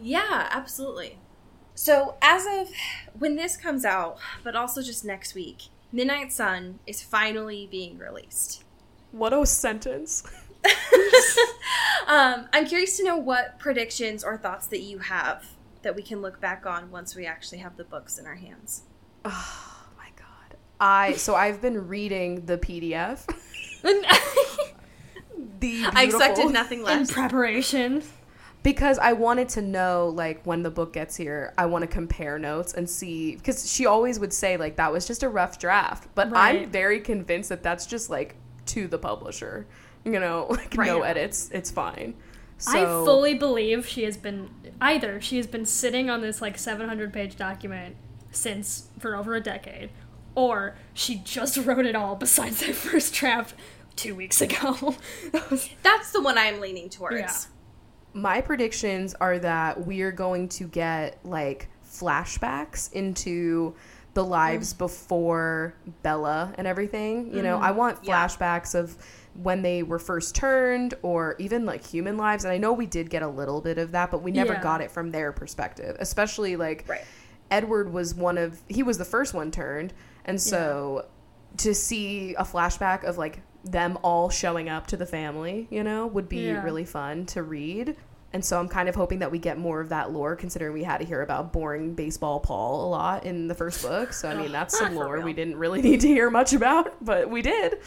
Yeah, 0.00 0.48
absolutely. 0.50 1.18
So, 1.74 2.16
as 2.22 2.46
of 2.46 2.68
when 3.18 3.36
this 3.36 3.56
comes 3.56 3.84
out, 3.84 4.18
but 4.42 4.54
also 4.54 4.82
just 4.82 5.04
next 5.04 5.34
week, 5.34 5.64
Midnight 5.92 6.32
Sun 6.32 6.78
is 6.86 7.02
finally 7.02 7.66
being 7.70 7.98
released. 7.98 8.64
What 9.12 9.32
a 9.32 9.44
sentence. 9.46 10.22
Um, 12.06 12.48
I'm 12.52 12.66
curious 12.66 12.98
to 12.98 13.04
know 13.04 13.16
what 13.16 13.58
predictions 13.58 14.22
or 14.24 14.36
thoughts 14.36 14.66
that 14.66 14.82
you 14.82 14.98
have 14.98 15.46
that 15.82 15.96
we 15.96 16.02
can 16.02 16.20
look 16.20 16.38
back 16.38 16.66
on 16.66 16.90
once 16.90 17.16
we 17.16 17.24
actually 17.24 17.58
have 17.58 17.78
the 17.78 17.84
books 17.84 18.18
in 18.18 18.26
our 18.26 18.34
hands. 18.34 18.82
Oh 19.24 19.86
my 19.96 20.08
god. 20.16 20.58
I 20.78 21.14
so 21.14 21.34
I've 21.34 21.62
been 21.62 21.88
reading 21.88 22.44
the 22.44 22.58
PDF. 22.58 23.24
The 25.60 25.86
I 25.94 26.04
expected 26.04 26.34
beautiful- 26.34 26.50
nothing 26.50 26.78
In 26.80 26.84
less. 26.84 27.10
preparation. 27.10 28.02
Because 28.64 28.98
I 28.98 29.12
wanted 29.12 29.48
to 29.50 29.62
know 29.62 30.10
like 30.12 30.42
when 30.44 30.64
the 30.64 30.70
book 30.70 30.94
gets 30.94 31.14
here, 31.14 31.52
I 31.56 31.66
want 31.66 31.82
to 31.82 31.86
compare 31.86 32.38
notes 32.38 32.72
and 32.74 32.90
see 32.90 33.36
because 33.36 33.70
she 33.70 33.86
always 33.86 34.18
would 34.18 34.32
say 34.32 34.56
like 34.56 34.74
that 34.76 34.90
was 34.90 35.06
just 35.06 35.22
a 35.22 35.28
rough 35.28 35.58
draft, 35.60 36.08
but 36.16 36.32
Right. 36.32 36.62
I'm 36.62 36.70
very 36.70 36.98
convinced 36.98 37.50
that 37.50 37.62
that's 37.62 37.86
just 37.86 38.10
like 38.10 38.34
to 38.66 38.88
the 38.88 38.98
publisher. 38.98 39.66
You 40.04 40.18
know, 40.18 40.46
like 40.50 40.76
no 40.76 41.02
edits, 41.02 41.50
it's 41.52 41.70
fine. 41.70 42.14
So 42.56 42.72
I 42.72 43.04
fully 43.04 43.34
believe 43.34 43.86
she 43.86 44.04
has 44.04 44.16
been 44.16 44.48
either 44.80 45.20
she 45.20 45.36
has 45.36 45.46
been 45.46 45.66
sitting 45.66 46.08
on 46.08 46.22
this 46.22 46.40
like 46.40 46.56
700 46.58 47.12
page 47.12 47.36
document 47.36 47.96
since 48.30 48.88
for 48.98 49.14
over 49.14 49.34
a 49.34 49.40
decade, 49.40 49.90
or 50.34 50.74
she 50.94 51.16
just 51.16 51.58
wrote 51.58 51.84
it 51.84 51.94
all 51.94 52.16
besides 52.16 52.60
that 52.66 52.74
first 52.74 53.12
draft 53.12 53.54
two 53.94 54.14
weeks 54.14 54.40
ago. 54.40 54.94
That's 55.82 56.12
the 56.12 56.22
one 56.22 56.38
I'm 56.38 56.60
leaning 56.60 56.88
towards. 56.88 57.18
Yeah. 57.18 57.32
My 58.14 58.40
predictions 58.40 59.14
are 59.20 59.38
that 59.40 59.86
we 59.86 60.02
are 60.02 60.12
going 60.12 60.48
to 60.48 60.64
get 60.64 61.18
like 61.24 61.68
flashbacks 61.84 62.92
into 62.92 63.74
the 64.14 64.24
mm. 64.24 64.28
lives 64.28 64.72
before 64.72 65.74
Bella 66.02 66.54
and 66.56 66.66
everything. 66.66 67.34
You 67.34 67.42
know, 67.42 67.56
mm-hmm. 67.56 67.64
I 67.64 67.70
want 67.72 67.98
Yeah. 68.02 68.26
flashbacks 68.26 68.74
of 68.74 68.96
when 69.42 69.62
they 69.62 69.82
were 69.82 69.98
first 69.98 70.36
turned 70.36 70.94
or 71.02 71.34
even 71.40 71.66
like 71.66 71.84
human 71.84 72.16
lives. 72.16 72.44
And 72.44 72.52
I 72.52 72.58
know 72.58 72.72
we 72.72 72.86
did 72.86 73.10
get 73.10 73.22
a 73.22 73.28
little 73.28 73.60
bit 73.60 73.78
of 73.78 73.90
that, 73.92 74.12
but 74.12 74.22
we 74.22 74.30
never 74.30 74.52
Yeah. 74.54 74.62
got 74.62 74.80
it 74.80 74.92
from 74.92 75.10
their 75.10 75.32
perspective, 75.32 75.96
especially 75.98 76.54
like 76.56 76.84
Right. 76.86 77.04
Edward 77.50 77.92
was 77.92 78.14
one 78.14 78.38
of 78.38 78.62
he 78.68 78.82
was 78.82 78.96
the 78.98 79.04
first 79.04 79.34
one 79.34 79.50
turned, 79.50 79.92
and 80.24 80.40
so 80.40 81.06
to 81.58 81.74
see 81.74 82.34
a 82.34 82.44
flashback 82.44 83.04
of 83.04 83.18
like 83.18 83.40
them 83.64 83.98
all 84.02 84.28
showing 84.30 84.68
up 84.68 84.86
to 84.88 84.96
the 84.96 85.06
family, 85.06 85.66
you 85.70 85.82
know, 85.82 86.06
would 86.06 86.28
be 86.28 86.48
Yeah. 86.48 86.62
really 86.62 86.84
fun 86.84 87.26
to 87.26 87.42
read. 87.42 87.96
And 88.32 88.44
so 88.44 88.58
I'm 88.58 88.68
kind 88.68 88.88
of 88.88 88.96
hoping 88.96 89.20
that 89.20 89.30
we 89.30 89.38
get 89.38 89.58
more 89.58 89.80
of 89.80 89.88
that 89.90 90.10
lore, 90.10 90.34
considering 90.34 90.72
we 90.74 90.82
had 90.82 90.98
to 90.98 91.04
hear 91.04 91.22
about 91.22 91.52
boring 91.52 91.94
baseball 91.94 92.40
Paul 92.40 92.84
a 92.84 92.88
lot 92.88 93.24
in 93.24 93.46
the 93.46 93.54
first 93.54 93.80
book. 93.82 94.12
So 94.12 94.28
I 94.28 94.34
mean, 94.34 94.50
that's 94.52 94.76
some 94.78 94.94
lore 94.96 95.20
we 95.20 95.32
didn't 95.32 95.56
really 95.56 95.80
need 95.80 96.00
to 96.00 96.08
hear 96.08 96.30
much 96.30 96.52
about, 96.52 97.02
but 97.04 97.30
we 97.30 97.42
did. 97.42 97.78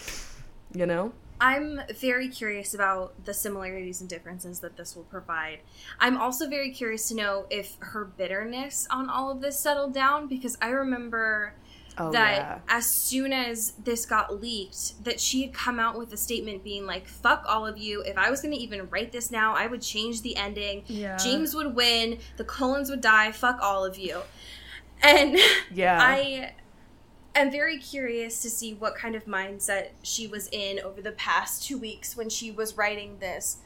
You 0.73 0.86
know, 0.86 1.11
I'm 1.39 1.82
very 1.99 2.30
curious 2.30 2.73
about 2.73 3.25
the 3.25 3.34
similarities 3.34 4.01
and 4.01 4.09
differences 4.09 4.61
that 4.61 4.78
this 4.78 4.95
will 4.95 5.03
provide. 5.03 5.59
I'm 5.99 6.17
also 6.17 6.49
very 6.49 6.71
curious 6.71 7.09
to 7.09 7.15
know 7.15 7.45
if 7.49 7.75
her 7.80 8.05
bitterness 8.05 8.88
on 8.89 9.09
all 9.09 9.30
of 9.32 9.41
this 9.41 9.59
settled 9.59 9.93
down 9.93 10.28
because 10.28 10.57
I 10.61 10.69
remember 10.69 11.53
oh 11.99 12.11
that 12.11 12.35
yeah, 12.37 12.59
as 12.67 12.85
soon 12.85 13.33
as 13.33 13.71
this 13.83 14.05
got 14.05 14.41
leaked 14.41 15.03
that 15.03 15.19
she 15.19 15.41
had 15.43 15.53
come 15.53 15.79
out 15.79 15.97
with 15.97 16.11
a 16.13 16.17
statement 16.17 16.63
being 16.63 16.85
like 16.85 17.07
fuck 17.07 17.43
all 17.47 17.65
of 17.65 17.77
you. 17.77 18.01
If 18.01 18.17
i 18.17 18.29
was 18.29 18.41
going 18.41 18.53
to 18.53 18.59
even 18.59 18.87
write 18.89 19.11
this 19.11 19.31
now 19.31 19.55
i 19.55 19.67
would 19.67 19.81
change 19.81 20.21
the 20.21 20.35
ending. 20.35 20.83
Yeah. 20.87 21.17
james 21.17 21.55
would 21.55 21.75
win. 21.75 22.19
The 22.37 22.43
Cullens 22.43 22.89
would 22.89 23.01
die. 23.01 23.31
Fuck 23.31 23.59
all 23.61 23.85
of 23.85 23.97
you. 23.97 24.21
And 25.01 25.37
yeah. 25.73 25.99
i 26.01 26.53
am 27.35 27.51
very 27.51 27.77
curious 27.77 28.41
to 28.41 28.49
see 28.49 28.73
what 28.73 28.95
kind 28.95 29.15
of 29.15 29.25
mindset 29.25 29.89
she 30.03 30.27
was 30.27 30.49
in 30.51 30.79
over 30.79 31.01
the 31.01 31.11
past 31.11 31.63
two 31.63 31.77
weeks 31.77 32.17
when 32.17 32.29
she 32.29 32.51
was 32.51 32.77
writing 32.77 33.17
this 33.19 33.57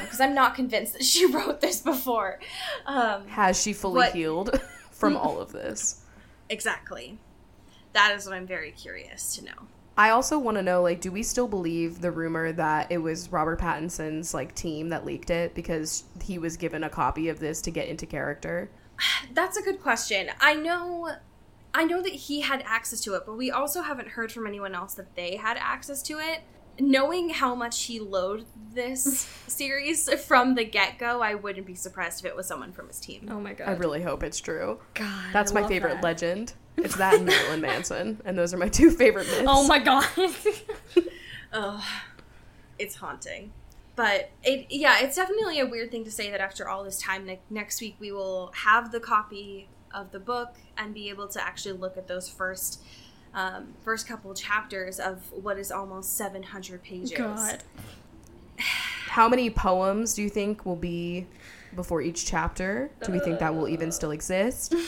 because 0.00 0.20
i'm 0.20 0.34
not 0.34 0.54
convinced 0.54 0.94
that 0.94 1.04
she 1.04 1.26
wrote 1.32 1.60
this 1.60 1.80
before. 1.80 2.40
Um, 2.86 3.26
Has 3.28 3.60
she 3.60 3.72
fully 3.72 3.96
what- 3.96 4.12
healed 4.14 4.58
from 4.90 5.16
all 5.16 5.40
of 5.40 5.52
this? 5.52 6.00
exactly 6.50 7.18
that 7.94 8.14
is 8.14 8.26
what 8.26 8.34
i'm 8.34 8.46
very 8.46 8.70
curious 8.72 9.34
to 9.36 9.44
know 9.44 9.52
I 9.96 10.10
also 10.10 10.38
want 10.40 10.56
to 10.56 10.62
know, 10.62 10.82
like, 10.82 11.00
do 11.00 11.12
we 11.12 11.22
still 11.22 11.46
believe 11.46 12.00
the 12.00 12.10
rumor 12.10 12.50
that 12.50 12.90
it 12.90 12.98
was 12.98 13.30
Robert 13.30 13.60
Pattinson's 13.60 14.34
like 14.34 14.52
team 14.54 14.88
that 14.88 15.06
leaked 15.06 15.30
it 15.30 15.54
because 15.54 16.02
he 16.20 16.36
was 16.36 16.56
given 16.56 16.82
a 16.82 16.90
copy 16.90 17.28
of 17.28 17.38
this 17.38 17.62
to 17.62 17.70
get 17.70 17.86
into 17.86 18.04
character? 18.04 18.70
That's 19.32 19.56
a 19.56 19.62
good 19.62 19.80
question. 19.80 20.30
I 20.40 20.54
know 20.54 21.10
I 21.72 21.84
know 21.84 22.02
that 22.02 22.12
he 22.12 22.40
had 22.40 22.62
access 22.66 23.00
to 23.02 23.14
it, 23.14 23.22
but 23.26 23.36
we 23.36 23.50
also 23.50 23.82
haven't 23.82 24.08
heard 24.08 24.30
from 24.32 24.46
anyone 24.46 24.74
else 24.74 24.94
that 24.94 25.14
they 25.16 25.36
had 25.36 25.56
access 25.58 26.02
to 26.04 26.18
it. 26.18 26.40
Knowing 26.80 27.28
how 27.28 27.54
much 27.54 27.84
he 27.84 28.00
loathed 28.00 28.46
this 28.74 29.28
series 29.46 30.12
from 30.24 30.56
the 30.56 30.64
get-go, 30.64 31.20
I 31.20 31.36
wouldn't 31.36 31.66
be 31.66 31.76
surprised 31.76 32.24
if 32.24 32.26
it 32.28 32.34
was 32.34 32.48
someone 32.48 32.72
from 32.72 32.88
his 32.88 32.98
team. 32.98 33.28
oh 33.30 33.38
my 33.40 33.52
god. 33.54 33.68
I 33.68 33.72
really 33.72 34.02
hope 34.02 34.24
it's 34.24 34.40
true. 34.40 34.80
God. 34.94 35.32
That's 35.32 35.52
I 35.52 35.54
my 35.54 35.60
love 35.60 35.70
favorite 35.70 35.94
that. 35.94 36.02
legend. 36.04 36.54
It's 36.76 36.96
that 36.96 37.14
and 37.14 37.26
Marilyn 37.26 37.60
Manson, 37.60 38.20
and 38.24 38.36
those 38.36 38.52
are 38.52 38.56
my 38.56 38.68
two 38.68 38.90
favorite 38.90 39.26
myths. 39.26 39.44
Oh 39.46 39.66
my 39.66 39.78
god. 39.78 40.06
Ugh. 41.52 41.82
It's 42.78 42.96
haunting. 42.96 43.52
But 43.96 44.30
it 44.42 44.66
yeah, 44.70 44.98
it's 45.00 45.16
definitely 45.16 45.60
a 45.60 45.66
weird 45.66 45.90
thing 45.90 46.04
to 46.04 46.10
say 46.10 46.30
that 46.30 46.40
after 46.40 46.68
all 46.68 46.82
this 46.82 46.98
time 46.98 47.26
ne- 47.26 47.38
next 47.48 47.80
week 47.80 47.96
we 48.00 48.10
will 48.10 48.50
have 48.54 48.90
the 48.90 48.98
copy 48.98 49.68
of 49.92 50.10
the 50.10 50.18
book 50.18 50.56
and 50.76 50.92
be 50.92 51.08
able 51.10 51.28
to 51.28 51.42
actually 51.42 51.78
look 51.78 51.96
at 51.96 52.08
those 52.08 52.28
first 52.28 52.82
um, 53.34 53.74
first 53.84 54.08
couple 54.08 54.34
chapters 54.34 54.98
of 54.98 55.20
what 55.32 55.58
is 55.58 55.70
almost 55.70 56.16
700 56.16 56.82
pages. 56.82 57.12
god. 57.12 57.62
How 58.56 59.28
many 59.28 59.50
poems 59.50 60.14
do 60.14 60.22
you 60.22 60.28
think 60.28 60.66
will 60.66 60.76
be 60.76 61.26
before 61.76 62.02
each 62.02 62.26
chapter? 62.26 62.90
Do 63.04 63.12
we 63.12 63.20
think 63.20 63.38
that 63.38 63.54
will 63.54 63.68
even 63.68 63.92
still 63.92 64.10
exist? 64.10 64.74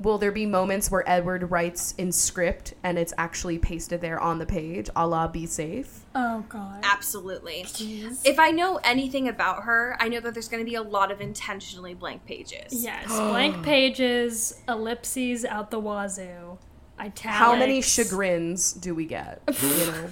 Will 0.00 0.18
there 0.18 0.32
be 0.32 0.46
moments 0.46 0.90
where 0.90 1.08
Edward 1.08 1.50
writes 1.50 1.94
in 1.96 2.10
script 2.10 2.74
and 2.82 2.98
it's 2.98 3.12
actually 3.18 3.58
pasted 3.58 4.00
there 4.00 4.18
on 4.18 4.38
the 4.38 4.46
page, 4.46 4.90
a 4.96 5.06
la 5.06 5.28
Be 5.28 5.46
Safe? 5.46 6.00
Oh 6.14 6.44
god. 6.48 6.80
Absolutely. 6.82 7.62
Jeez. 7.66 8.20
If 8.24 8.38
I 8.40 8.50
know 8.50 8.80
anything 8.82 9.28
about 9.28 9.62
her, 9.64 9.96
I 10.00 10.08
know 10.08 10.18
that 10.20 10.34
there's 10.34 10.48
going 10.48 10.64
to 10.64 10.68
be 10.68 10.74
a 10.74 10.82
lot 10.82 11.12
of 11.12 11.20
intentionally 11.20 11.94
blank 11.94 12.24
pages. 12.26 12.72
Yes, 12.72 13.06
blank 13.08 13.62
pages, 13.62 14.60
ellipses 14.68 15.44
out 15.44 15.70
the 15.70 15.78
wazoo, 15.78 16.58
italics. 16.98 17.38
How 17.38 17.54
many 17.54 17.80
chagrins 17.80 18.72
do 18.72 18.94
we 18.94 19.06
get? 19.06 19.40
You 19.62 19.86
know? 19.86 20.08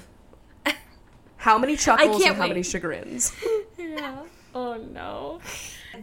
How 1.37 1.57
many 1.57 1.75
chuckles 1.75 2.23
can't 2.23 2.35
and 2.35 2.43
how 2.43 2.49
many 2.49 2.63
chagrins? 2.63 3.33
Yeah. 3.79 4.19
Oh 4.55 4.75
no. 4.75 5.41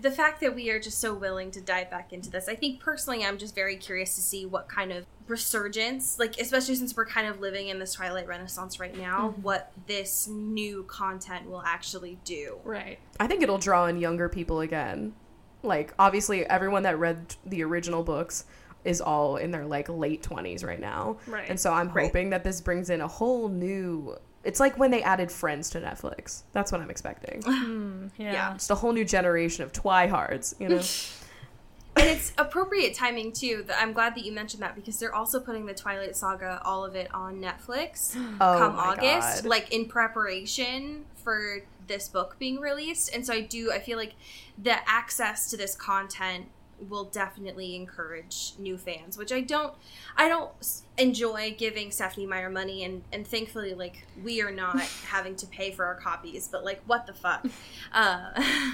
The 0.02 0.12
fact 0.12 0.42
that 0.42 0.56
we 0.56 0.70
are 0.70 0.80
just 0.80 1.00
so 1.00 1.14
willing 1.14 1.52
to 1.52 1.62
dive 1.62 1.90
back 1.90 2.14
into 2.14 2.30
this, 2.30 2.48
I 2.48 2.56
think 2.56 2.80
personally, 2.80 3.24
I'm 3.24 3.38
just 3.38 3.56
very 3.56 3.78
curious 3.78 4.16
to 4.16 4.22
see 4.22 4.46
what 4.46 4.68
kind 4.68 4.92
of 4.92 5.06
resurgence, 5.28 6.20
like, 6.20 6.40
especially 6.40 6.76
since 6.76 6.96
we're 6.96 7.06
kind 7.06 7.28
of 7.28 7.40
living 7.40 7.68
in 7.68 7.80
this 7.80 7.94
Twilight 7.94 8.28
Renaissance 8.28 8.80
right 8.80 8.98
now, 8.98 9.30
mm-hmm. 9.30 9.42
what 9.42 9.72
this 9.88 10.28
new 10.28 10.84
content 10.84 11.50
will 11.50 11.62
actually 11.64 12.18
do. 12.24 12.60
Right. 12.64 13.00
I 13.20 13.28
think 13.28 13.44
it'll 13.44 13.58
draw 13.58 13.86
in 13.88 13.98
younger 13.98 14.30
people 14.30 14.62
again. 14.62 15.14
Like, 15.64 15.94
obviously, 16.00 16.46
everyone 16.46 16.84
that 16.84 16.98
read 17.00 17.36
the 17.46 17.64
original 17.64 18.04
books 18.04 18.46
is 18.86 19.02
all 19.02 19.36
in 19.38 19.52
their 19.52 19.66
like 19.66 19.90
late 19.90 20.24
20s 20.24 20.64
right 20.64 20.80
now. 20.80 21.18
Right. 21.28 21.50
And 21.50 21.60
so 21.60 21.74
I'm 21.74 21.90
Right. 21.90 22.06
hoping 22.06 22.30
that 22.30 22.44
this 22.44 22.62
brings 22.62 22.90
in 22.90 23.02
a 23.02 23.08
whole 23.08 23.50
new 23.50 24.16
It's 24.48 24.62
like 24.62 24.80
when 24.80 24.92
they 24.92 25.04
added 25.04 25.30
Friends 25.30 25.70
to 25.72 25.82
Netflix. 25.82 26.44
That's 26.54 26.72
what 26.72 26.80
I'm 26.80 26.90
expecting. 26.90 27.44
Hmm, 27.58 28.08
yeah. 28.18 28.32
Yeah. 28.32 28.54
Just 28.54 28.72
a 28.72 28.76
whole 28.76 28.94
new 28.94 29.04
generation 29.04 29.64
of 29.64 29.74
twihards, 29.74 30.60
you 30.60 30.70
know? 30.70 30.76
and 31.98 32.10
it's 32.10 32.32
appropriate 32.38 32.96
timing 32.96 33.34
too. 33.34 33.64
That 33.68 33.82
I'm 33.82 33.92
glad 33.92 34.16
that 34.16 34.24
you 34.24 34.32
mentioned 34.32 34.64
that 34.64 34.76
because 34.76 35.00
they're 35.00 35.14
also 35.14 35.40
putting 35.40 35.66
the 35.66 35.74
Twilight 35.74 36.16
Saga, 36.16 36.62
all 36.64 36.86
of 36.86 36.96
it, 36.96 37.14
on 37.14 37.42
Netflix 37.42 38.16
Oh 38.42 38.58
come 38.58 38.76
August, 38.78 39.44
God. 39.44 39.50
like 39.50 39.74
in 39.74 39.88
preparation 39.88 41.06
for 41.16 41.64
this 41.88 42.08
book 42.08 42.38
being 42.40 42.60
released. 42.60 43.14
And 43.14 43.26
so 43.26 43.34
I 43.34 43.42
do. 43.42 43.72
I 43.72 43.80
feel 43.80 43.98
like 43.98 44.14
the 44.58 44.78
access 44.90 45.50
to 45.50 45.58
this 45.58 45.76
content 45.76 46.46
will 46.90 47.06
definitely 47.06 47.76
encourage 47.76 48.54
new 48.58 48.78
fans, 48.78 49.18
which 49.18 49.32
I 49.32 49.42
don't. 49.42 49.74
I 50.16 50.28
don't 50.28 50.52
enjoy 50.98 51.56
giving 51.58 51.92
Stephenie 51.92 52.26
Meyer 52.28 52.50
money, 52.50 52.84
and 52.84 53.04
and 53.12 53.26
thankfully, 53.26 53.74
like 53.74 54.06
we 54.24 54.42
are 54.42 54.52
not 54.52 54.80
having 55.08 55.36
to 55.38 55.48
pay 55.48 55.72
for 55.72 55.86
our 55.86 55.96
copies. 55.96 56.48
But 56.48 56.64
like, 56.64 56.82
what 56.86 57.08
the 57.08 57.14
fuck? 57.14 57.46
Uh, 57.94 58.30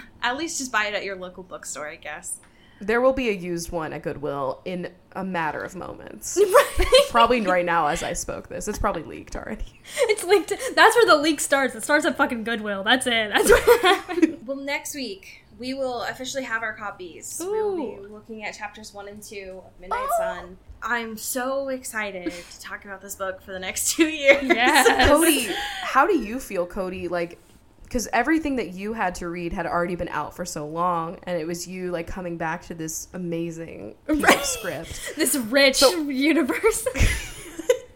at 0.21 0.37
least 0.37 0.57
just 0.57 0.71
buy 0.71 0.87
it 0.87 0.93
at 0.93 1.03
your 1.03 1.15
local 1.15 1.43
bookstore, 1.43 1.87
I 1.87 1.95
guess. 1.95 2.39
There 2.81 2.99
will 2.99 3.13
be 3.13 3.29
a 3.29 3.33
used 3.33 3.71
one 3.71 3.93
at 3.93 4.01
Goodwill 4.01 4.59
in 4.65 4.91
a 5.13 5.23
matter 5.23 5.61
of 5.61 5.75
moments. 5.75 6.37
Right. 6.75 7.09
probably 7.11 7.41
right 7.41 7.63
now 7.63 7.85
as 7.85 8.01
I 8.01 8.13
spoke 8.13 8.49
this. 8.49 8.67
It's 8.67 8.79
probably 8.79 9.03
leaked 9.03 9.35
already. 9.35 9.79
It's 10.01 10.23
leaked. 10.23 10.49
That's 10.49 10.95
where 10.95 11.05
the 11.05 11.17
leak 11.17 11.39
starts. 11.39 11.75
It 11.75 11.83
starts 11.83 12.03
at 12.05 12.17
fucking 12.17 12.43
Goodwill. 12.43 12.83
That's 12.83 13.05
it. 13.05 13.29
That's 13.29 13.49
what 13.49 13.81
happened. 13.81 14.39
Well, 14.47 14.57
next 14.57 14.95
week 14.95 15.42
we 15.63 15.73
will 15.73 16.01
officially 16.03 16.43
have 16.43 16.61
our 16.61 16.73
copies. 16.73 17.37
We 17.39 17.47
will 17.47 17.77
be 18.01 18.07
looking 18.09 18.43
at 18.43 18.53
chapters 18.53 18.93
one 18.93 19.07
and 19.07 19.23
two 19.23 19.61
of 19.65 19.71
Midnight 19.79 20.09
Oh. 20.11 20.17
Sun. 20.19 20.57
I'm 20.81 21.15
so 21.15 21.69
excited 21.69 22.33
to 22.51 22.59
talk 22.59 22.83
about 22.83 23.01
this 23.01 23.15
book 23.15 23.41
for 23.41 23.53
the 23.53 23.59
next 23.59 23.91
two 23.95 24.09
years. 24.09 24.43
Yes. 24.43 25.07
Cody, 25.07 25.47
how 25.81 26.05
do 26.05 26.17
you 26.17 26.41
feel, 26.41 26.65
Cody? 26.65 27.07
Like, 27.07 27.39
because 27.83 28.09
everything 28.11 28.57
that 28.57 28.73
you 28.73 28.91
had 28.91 29.15
to 29.15 29.29
read 29.29 29.53
had 29.53 29.65
already 29.65 29.95
been 29.95 30.09
out 30.09 30.35
for 30.35 30.43
so 30.43 30.67
long, 30.67 31.17
and 31.23 31.39
it 31.39 31.47
was 31.47 31.65
you 31.65 31.91
like 31.91 32.07
coming 32.07 32.35
back 32.35 32.63
to 32.63 32.73
this 32.73 33.07
amazing 33.13 33.95
piece 34.05 34.21
of 34.35 34.43
script. 34.43 35.13
This 35.15 35.35
rich 35.37 35.81
universe. 35.81 36.85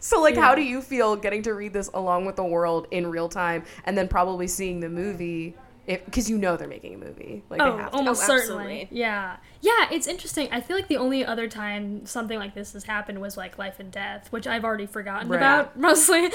So, 0.00 0.22
like, 0.22 0.36
how 0.36 0.54
do 0.54 0.62
you 0.62 0.80
feel 0.80 1.16
getting 1.16 1.42
to 1.42 1.52
read 1.52 1.74
this 1.74 1.90
along 1.92 2.24
with 2.24 2.36
the 2.36 2.44
world 2.44 2.86
in 2.92 3.08
real 3.08 3.28
time, 3.28 3.64
and 3.84 3.98
then 3.98 4.08
probably 4.08 4.46
seeing 4.46 4.80
the 4.80 4.88
movie? 4.88 5.54
Because 5.88 6.28
you 6.30 6.36
know 6.38 6.56
they're 6.56 6.68
making 6.68 6.94
a 6.94 6.98
movie, 6.98 7.42
like 7.50 7.60
oh, 7.62 7.72
they 7.76 7.82
have 7.82 7.90
to. 7.92 7.96
almost 7.96 8.22
Oh, 8.24 8.26
certainly. 8.26 8.82
absolutely. 8.82 8.88
Yeah. 8.98 9.36
Yeah, 9.60 9.88
it's 9.90 10.06
interesting. 10.06 10.48
I 10.52 10.60
feel 10.60 10.76
like 10.76 10.86
the 10.88 10.98
only 10.98 11.24
other 11.24 11.48
time 11.48 12.04
something 12.06 12.38
like 12.38 12.54
this 12.54 12.74
has 12.74 12.84
happened 12.84 13.20
was 13.20 13.36
like 13.36 13.58
Life 13.58 13.80
and 13.80 13.90
Death, 13.90 14.28
which 14.30 14.46
I've 14.46 14.64
already 14.64 14.86
forgotten 14.86 15.28
Right. 15.28 15.38
about 15.38 15.76
mostly. 15.80 16.30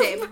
Same. 0.00 0.28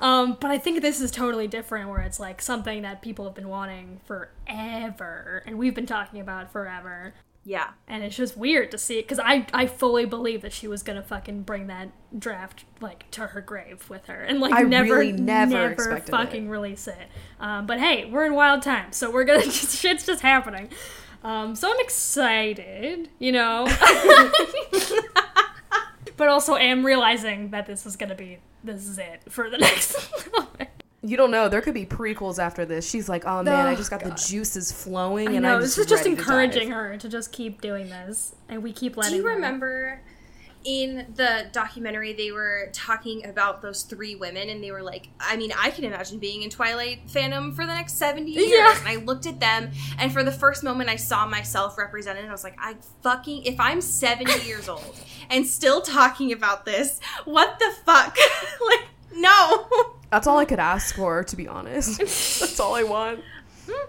Um, 0.00 0.36
but 0.40 0.50
I 0.50 0.58
think 0.58 0.82
this 0.82 1.00
is 1.00 1.10
totally 1.10 1.46
different 1.46 1.88
where 1.88 2.00
it's 2.00 2.18
like 2.20 2.42
something 2.42 2.82
that 2.82 3.00
people 3.02 3.24
have 3.24 3.34
been 3.34 3.48
wanting 3.48 4.00
forever 4.04 5.42
and 5.46 5.58
we've 5.58 5.74
been 5.74 5.86
talking 5.86 6.20
about 6.20 6.52
forever. 6.52 7.14
Yeah. 7.48 7.70
And 7.86 8.04
it's 8.04 8.14
just 8.14 8.36
weird 8.36 8.70
to 8.72 8.78
see 8.78 8.98
it 8.98 9.04
because 9.04 9.18
I, 9.18 9.46
I 9.54 9.64
fully 9.64 10.04
believe 10.04 10.42
that 10.42 10.52
she 10.52 10.68
was 10.68 10.82
gonna 10.82 11.02
fucking 11.02 11.44
bring 11.44 11.68
that 11.68 11.88
draft 12.18 12.66
like 12.82 13.10
to 13.12 13.28
her 13.28 13.40
grave 13.40 13.88
with 13.88 14.04
her 14.04 14.20
and 14.20 14.38
like 14.38 14.52
I 14.52 14.64
never 14.64 14.96
really 14.96 15.12
never 15.12 15.70
never 15.70 15.98
fucking 16.00 16.50
release 16.50 16.86
it. 16.86 17.08
Um, 17.40 17.66
but 17.66 17.80
hey, 17.80 18.04
we're 18.04 18.26
in 18.26 18.34
wild 18.34 18.60
times, 18.60 18.98
so 18.98 19.10
we're 19.10 19.24
gonna 19.24 19.42
just 19.44 19.78
shit's 19.78 20.04
just 20.04 20.20
happening. 20.20 20.68
Um, 21.24 21.54
so 21.54 21.72
I'm 21.72 21.80
excited, 21.80 23.08
you 23.18 23.32
know. 23.32 23.64
but 26.18 26.28
also 26.28 26.54
am 26.54 26.84
realizing 26.84 27.48
that 27.52 27.64
this 27.64 27.86
is 27.86 27.96
gonna 27.96 28.14
be 28.14 28.40
this 28.62 28.86
is 28.86 28.98
it 28.98 29.22
for 29.30 29.48
the 29.48 29.56
next. 29.56 29.96
You 31.02 31.16
don't 31.16 31.30
know. 31.30 31.48
There 31.48 31.60
could 31.60 31.74
be 31.74 31.86
prequels 31.86 32.38
after 32.40 32.64
this. 32.64 32.88
She's 32.88 33.08
like, 33.08 33.24
"Oh 33.24 33.42
man, 33.44 33.66
I 33.66 33.72
Oh, 33.72 33.76
just 33.76 33.88
got 33.90 34.02
God. 34.02 34.12
the 34.12 34.16
juices 34.16 34.72
flowing, 34.72 35.28
I 35.28 35.32
and 35.34 35.42
know 35.42 35.54
I'm 35.56 35.60
this 35.60 35.76
just 35.76 35.78
is 35.78 35.86
just 35.86 36.04
ready 36.04 36.16
to 36.16 36.20
encouraging 36.20 36.70
her 36.72 36.96
to 36.96 37.08
just 37.08 37.30
keep 37.32 37.60
doing 37.60 37.88
this, 37.88 38.34
and 38.48 38.62
we 38.64 38.72
keep 38.72 38.96
letting. 38.96 39.12
Do 39.12 39.16
you 39.18 39.24
her. 39.28 39.34
remember 39.34 40.02
in 40.64 41.06
the 41.14 41.46
documentary 41.52 42.12
they 42.12 42.32
were 42.32 42.68
talking 42.72 43.24
about 43.24 43.62
those 43.62 43.84
three 43.84 44.16
women 44.16 44.48
and 44.50 44.62
they 44.62 44.72
were 44.72 44.82
like, 44.82 45.08
I 45.20 45.36
mean, 45.36 45.52
I 45.56 45.70
can 45.70 45.84
imagine 45.84 46.18
being 46.18 46.42
in 46.42 46.50
Twilight 46.50 47.06
fandom 47.06 47.54
for 47.54 47.64
the 47.64 47.72
next 47.72 47.94
70 47.94 48.32
years. 48.32 48.50
Yeah. 48.50 48.76
And 48.76 48.88
I 48.88 48.96
looked 48.96 49.24
at 49.26 49.38
them 49.38 49.70
and 50.00 50.12
for 50.12 50.24
the 50.24 50.32
first 50.32 50.64
moment 50.64 50.90
I 50.90 50.96
saw 50.96 51.26
myself 51.26 51.78
represented 51.78 52.22
and 52.22 52.28
I 52.28 52.32
was 52.32 52.42
like, 52.42 52.56
I 52.58 52.74
fucking 53.04 53.44
if 53.44 53.58
I'm 53.60 53.80
70 53.80 54.44
years 54.46 54.68
old 54.68 54.98
and 55.30 55.46
still 55.46 55.80
talking 55.80 56.32
about 56.32 56.64
this, 56.64 56.98
what 57.24 57.60
the 57.60 57.72
fuck? 57.86 58.16
like 58.68 58.88
no. 59.14 59.68
That's 60.10 60.26
all 60.26 60.38
I 60.38 60.44
could 60.44 60.58
ask 60.58 60.96
for, 60.96 61.22
to 61.24 61.36
be 61.36 61.46
honest. 61.46 61.98
That's 62.40 62.58
all 62.60 62.74
I 62.74 62.82
want. 62.82 63.20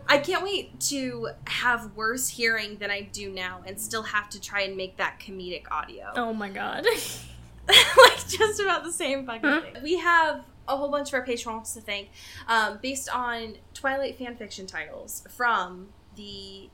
I 0.09 0.17
can't 0.17 0.43
wait 0.43 0.79
to 0.81 1.29
have 1.45 1.95
worse 1.95 2.27
hearing 2.27 2.77
than 2.77 2.91
I 2.91 3.01
do 3.01 3.31
now 3.31 3.61
and 3.65 3.79
still 3.79 4.03
have 4.03 4.29
to 4.31 4.41
try 4.41 4.61
and 4.61 4.75
make 4.75 4.97
that 4.97 5.19
comedic 5.19 5.71
audio. 5.71 6.11
Oh 6.15 6.33
my 6.33 6.49
god. 6.49 6.85
like 7.67 8.27
just 8.27 8.59
about 8.59 8.83
the 8.83 8.91
same 8.91 9.25
fucking 9.25 9.61
thing. 9.73 9.83
We 9.83 9.97
have 9.99 10.43
a 10.67 10.75
whole 10.75 10.89
bunch 10.89 11.09
of 11.09 11.13
our 11.15 11.23
patrons 11.23 11.73
to 11.73 11.81
thank, 11.81 12.09
um, 12.47 12.79
based 12.81 13.09
on 13.09 13.55
Twilight 13.73 14.19
fanfiction 14.19 14.67
titles 14.67 15.23
from 15.29 15.89
the 16.15 16.69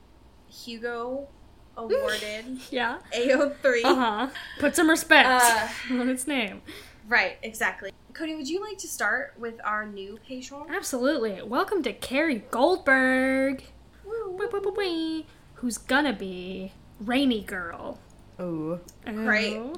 Hugo 0.48 1.28
awarded 1.76 2.58
yeah. 2.70 2.98
AO3. 3.14 3.84
Uh 3.84 3.94
huh. 3.94 4.28
Put 4.58 4.74
some 4.74 4.88
respect 4.90 5.28
Uh, 5.28 5.68
on 6.00 6.08
its 6.08 6.26
name. 6.26 6.62
Right, 7.08 7.36
exactly. 7.42 7.92
Cody, 8.16 8.34
would 8.34 8.48
you 8.48 8.62
like 8.62 8.78
to 8.78 8.88
start 8.88 9.34
with 9.38 9.60
our 9.62 9.84
new 9.84 10.18
patron? 10.26 10.62
Absolutely. 10.74 11.42
Welcome 11.42 11.82
to 11.82 11.92
Carrie 11.92 12.44
Goldberg. 12.50 13.62
Who's 15.56 15.76
gonna 15.76 16.14
be 16.14 16.72
Rainy 16.98 17.42
Girl? 17.42 17.98
Ooh. 18.40 18.80
Great. 19.04 19.58
Oh. 19.58 19.74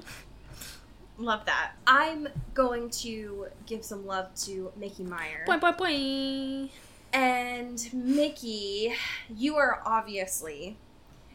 Love 1.19 1.47
that. 1.47 1.73
I'm 1.85 2.29
going 2.55 2.91
to 2.91 3.49
give 3.67 3.85
some 3.85 4.07
love 4.07 4.33
to 4.45 4.71
Mickey 4.77 5.03
Meyer. 5.03 5.45
Boing, 5.49 5.59
boing, 5.59 5.77
boing. 5.77 6.71
And 7.13 7.93
Mickey, 7.93 8.95
you 9.35 9.57
are 9.57 9.83
obviously 9.85 10.77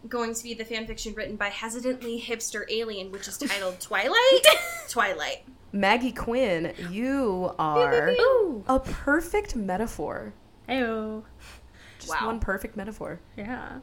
going 0.07 0.33
to 0.33 0.41
be 0.41 0.53
the 0.53 0.63
fanfiction 0.63 1.17
written 1.17 1.35
by 1.35 1.49
Hesitantly 1.49 2.23
Hipster 2.25 2.63
Alien, 2.69 3.11
which 3.11 3.27
is 3.27 3.37
titled 3.37 3.77
Twilight. 3.81 4.47
Twilight. 4.87 5.43
Maggie 5.75 6.11
Quinn, 6.11 6.71
you 6.91 7.51
are 7.57 8.13
a 8.67 8.79
perfect 8.79 9.55
metaphor. 9.55 10.33
Heyo. 10.69 11.23
Just 11.99 12.11
Wow. 12.21 12.27
one 12.27 12.39
perfect 12.39 12.77
metaphor. 12.77 13.19
Yeah. 13.35 13.79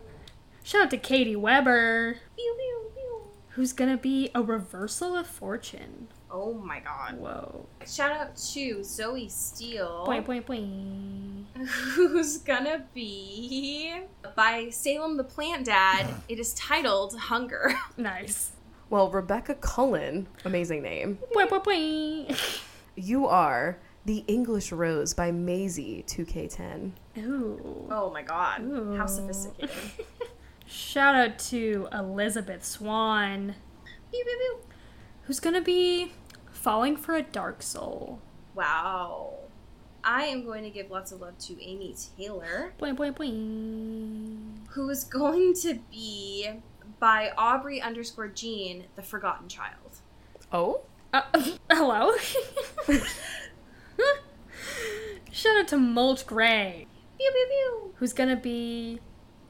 Shout 0.62 0.82
out 0.82 0.90
to 0.90 0.98
Katie 0.98 1.34
Weber, 1.36 2.16
Pew, 2.36 2.54
pew, 2.58 2.90
pew. 2.94 3.22
who's 3.50 3.72
gonna 3.72 3.96
be 3.96 4.30
a 4.34 4.42
reversal 4.42 5.16
of 5.16 5.26
fortune. 5.26 6.06
Oh 6.30 6.54
my 6.54 6.78
god. 6.78 7.18
Whoa. 7.18 7.66
Shout 7.86 8.12
out 8.12 8.36
to 8.52 8.84
Zoe 8.84 9.28
Steele, 9.28 10.04
Boing, 10.06 10.24
boing, 10.24 10.44
boing. 10.44 11.66
who's 11.66 12.38
gonna 12.38 12.84
be 12.94 14.00
by 14.36 14.68
Salem 14.70 15.16
the 15.16 15.24
Plant 15.24 15.66
Dad. 15.66 16.06
It 16.28 16.38
is 16.38 16.54
titled 16.54 17.16
Hunger. 17.18 17.74
Nice. 17.96 18.52
Well, 18.90 19.08
Rebecca 19.10 19.54
Cullen, 19.54 20.26
amazing 20.44 20.82
name. 20.82 21.18
You 22.96 23.26
are 23.26 23.78
The 24.04 24.24
English 24.26 24.72
Rose 24.72 25.14
by 25.14 25.30
Maisie 25.30 26.04
2K10. 26.08 26.90
Ooh. 27.18 27.86
Oh 27.90 28.10
my 28.12 28.22
god. 28.22 28.62
How 28.96 29.06
sophisticated. 29.06 29.70
Shout 30.66 31.14
out 31.14 31.38
to 31.50 31.88
Elizabeth 31.92 32.64
Swan, 32.64 33.54
Pew, 34.10 34.24
pew, 34.24 34.36
pew. 34.38 34.58
who's 35.22 35.40
gonna 35.40 35.60
be 35.62 36.12
falling 36.50 36.96
for 36.96 37.14
a 37.14 37.22
dark 37.22 37.62
soul. 37.62 38.20
Wow. 38.54 39.34
I 40.02 40.24
am 40.24 40.44
going 40.46 40.62
to 40.64 40.70
give 40.70 40.90
lots 40.90 41.12
of 41.12 41.20
love 41.20 41.36
to 41.40 41.62
Amy 41.62 41.94
Taylor, 42.16 42.72
Boing, 42.80 42.96
boing, 42.96 43.14
boing. 43.14 44.66
who 44.70 44.88
is 44.88 45.04
going 45.04 45.52
to 45.60 45.78
be 45.90 46.48
by 47.00 47.32
Aubrey 47.36 47.80
underscore 47.80 48.28
Jean, 48.28 48.84
the 48.94 49.02
Forgotten 49.02 49.48
Child. 49.48 49.98
Oh? 50.52 50.82
Uh, 51.12 51.22
hello? 51.70 52.12
Shout 55.32 55.56
out 55.60 55.68
to 55.68 55.76
Mulch 55.78 56.26
Gray, 56.26 56.86
Pew 57.18 57.30
pew 57.32 57.46
pew. 57.48 57.94
who's 57.96 58.12
gonna 58.12 58.36
be 58.36 59.00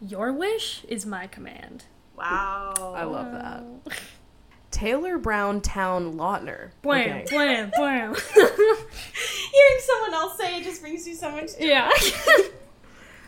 Your 0.00 0.32
wish 0.32 0.84
is 0.88 1.04
my 1.06 1.26
command. 1.26 1.84
Wow. 2.16 2.94
I 2.96 3.04
love 3.04 3.32
that. 3.32 3.64
Taylor 4.70 5.18
Brown 5.18 5.60
Town 5.60 6.14
Lautner. 6.14 6.70
Blam, 6.82 7.00
Okay. 7.22 7.24
blam, 7.30 7.70
blam. 7.76 8.14
Hearing 8.34 9.80
someone 9.80 10.14
else 10.14 10.38
say 10.38 10.58
it 10.60 10.64
just 10.64 10.80
brings 10.80 11.06
you 11.08 11.14
so 11.14 11.30
much 11.30 11.58
joy. 11.58 11.64
yeah. 11.66 11.90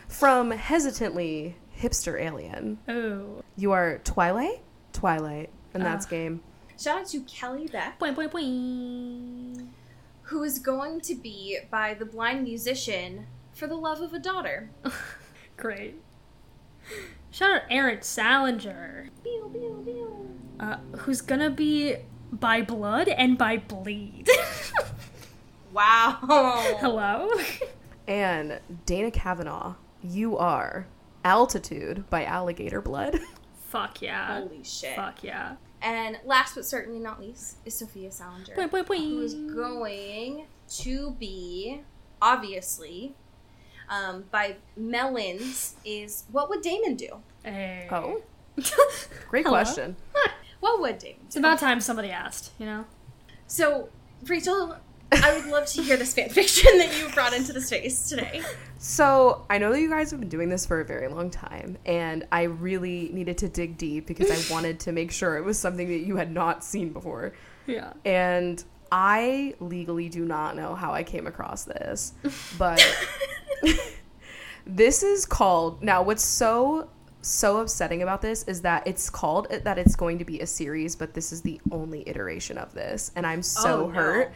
From 0.08 0.50
Hesitantly 0.52 1.56
Hipster 1.82 2.20
Alien. 2.20 2.78
oh. 2.88 3.42
You 3.56 3.72
are 3.72 3.98
Twilight? 4.04 4.62
Twilight. 4.92 5.50
And 5.74 5.84
that's 5.84 6.06
Ah. 6.06 6.10
game. 6.10 6.42
Shout 6.78 7.00
out 7.00 7.06
to 7.08 7.20
Kelly 7.22 7.66
Beck, 7.66 7.98
Boing, 7.98 8.14
boing, 8.14 8.30
boing. 8.30 9.66
who 10.22 10.42
is 10.42 10.58
going 10.58 11.00
to 11.02 11.14
be 11.14 11.58
by 11.70 11.94
the 11.94 12.04
blind 12.06 12.44
musician 12.44 13.26
for 13.52 13.66
the 13.66 13.74
love 13.76 14.00
of 14.00 14.12
a 14.14 14.18
daughter. 14.18 14.70
Great. 15.56 16.00
Shout 17.30 17.50
out 17.56 17.62
Aaron 17.70 18.02
Salinger, 18.02 19.08
Pew, 19.22 19.50
pew, 19.52 19.82
pew. 19.84 20.40
uh, 20.60 20.78
who's 20.98 21.20
gonna 21.20 21.50
be 21.50 21.96
by 22.32 22.62
blood 22.62 23.08
and 23.08 23.36
by 23.38 23.56
bleed. 23.58 24.28
Wow. 25.72 26.18
Hello? 26.80 27.30
And 28.06 28.60
Dana 28.84 29.10
Kavanaugh, 29.10 29.76
you 30.02 30.36
are 30.36 30.86
Altitude 31.24 32.08
by 32.10 32.24
Alligator 32.24 32.80
Blood. 32.80 33.18
Fuck 33.68 34.02
yeah. 34.02 34.40
Holy 34.40 34.62
shit. 34.64 34.96
Fuck 34.96 35.22
yeah. 35.22 35.56
And 35.80 36.18
last 36.24 36.54
but 36.54 36.64
certainly 36.64 37.00
not 37.00 37.20
least 37.20 37.56
is 37.64 37.74
Sophia 37.74 38.10
Salinger. 38.10 38.54
Boing, 38.54 38.68
boing, 38.70 38.84
boing. 38.84 38.98
who 38.98 39.22
is 39.22 39.34
going 39.34 40.46
to 40.68 41.10
be 41.18 41.80
obviously 42.20 43.14
um, 43.88 44.24
by 44.30 44.56
Melons 44.76 45.74
is 45.84 46.24
what 46.30 46.48
would 46.48 46.62
Damon 46.62 46.94
do? 46.96 47.18
Hey. 47.42 47.88
Oh, 47.90 48.22
great 49.28 49.44
Hello? 49.44 49.56
question. 49.56 49.96
What 50.60 50.80
would 50.80 50.98
Damon 50.98 51.16
Do? 51.18 51.26
It's 51.26 51.36
about 51.36 51.58
time 51.58 51.80
somebody 51.80 52.10
asked, 52.10 52.52
you 52.58 52.66
know? 52.66 52.84
So, 53.48 53.88
Rachel, 54.24 54.76
I 55.12 55.34
would 55.34 55.46
love 55.46 55.66
to 55.66 55.82
hear 55.82 55.96
this 55.96 56.14
fan 56.14 56.28
fiction 56.30 56.78
that 56.78 56.98
you 56.98 57.08
brought 57.10 57.34
into 57.34 57.52
the 57.52 57.60
space 57.60 58.08
today. 58.08 58.42
So 58.78 59.44
I 59.50 59.58
know 59.58 59.72
that 59.72 59.80
you 59.80 59.90
guys 59.90 60.10
have 60.10 60.20
been 60.20 60.28
doing 60.28 60.48
this 60.48 60.66
for 60.66 60.80
a 60.80 60.84
very 60.84 61.08
long 61.08 61.30
time, 61.30 61.78
and 61.86 62.26
I 62.32 62.44
really 62.44 63.10
needed 63.12 63.38
to 63.38 63.48
dig 63.48 63.76
deep 63.78 64.06
because 64.06 64.30
I 64.30 64.52
wanted 64.54 64.80
to 64.80 64.92
make 64.92 65.12
sure 65.12 65.36
it 65.36 65.44
was 65.44 65.58
something 65.58 65.88
that 65.88 66.06
you 66.06 66.16
had 66.16 66.32
not 66.32 66.64
seen 66.64 66.92
before. 66.92 67.32
Yeah. 67.66 67.92
And 68.04 68.62
I 68.90 69.54
legally 69.60 70.08
do 70.08 70.24
not 70.24 70.56
know 70.56 70.74
how 70.74 70.92
I 70.92 71.02
came 71.02 71.26
across 71.26 71.64
this, 71.64 72.12
but 72.58 72.82
this 74.66 75.02
is 75.02 75.26
called 75.26 75.82
now 75.82 76.02
what's 76.02 76.22
so 76.24 76.88
so 77.20 77.60
upsetting 77.60 78.02
about 78.02 78.20
this 78.20 78.42
is 78.44 78.62
that 78.62 78.84
it's 78.86 79.08
called 79.08 79.48
that 79.50 79.78
it's 79.78 79.94
going 79.94 80.18
to 80.18 80.24
be 80.24 80.40
a 80.40 80.46
series 80.46 80.96
but 80.96 81.14
this 81.14 81.32
is 81.32 81.42
the 81.42 81.60
only 81.70 82.08
iteration 82.08 82.58
of 82.58 82.72
this 82.74 83.10
and 83.16 83.26
i'm 83.26 83.42
so 83.42 83.84
Oh, 83.84 83.90
no. 83.90 84.28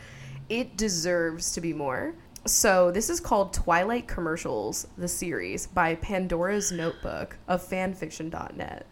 It 0.48 0.76
deserves 0.76 1.52
to 1.52 1.60
be 1.60 1.72
more 1.72 2.14
so 2.46 2.90
this 2.92 3.10
is 3.10 3.18
called 3.18 3.52
twilight 3.52 4.06
commercials 4.06 4.86
the 4.96 5.08
series 5.08 5.66
by 5.66 5.94
pandora's 5.96 6.70
notebook 6.70 7.36
of 7.48 7.62
fanfiction.net 7.66 8.86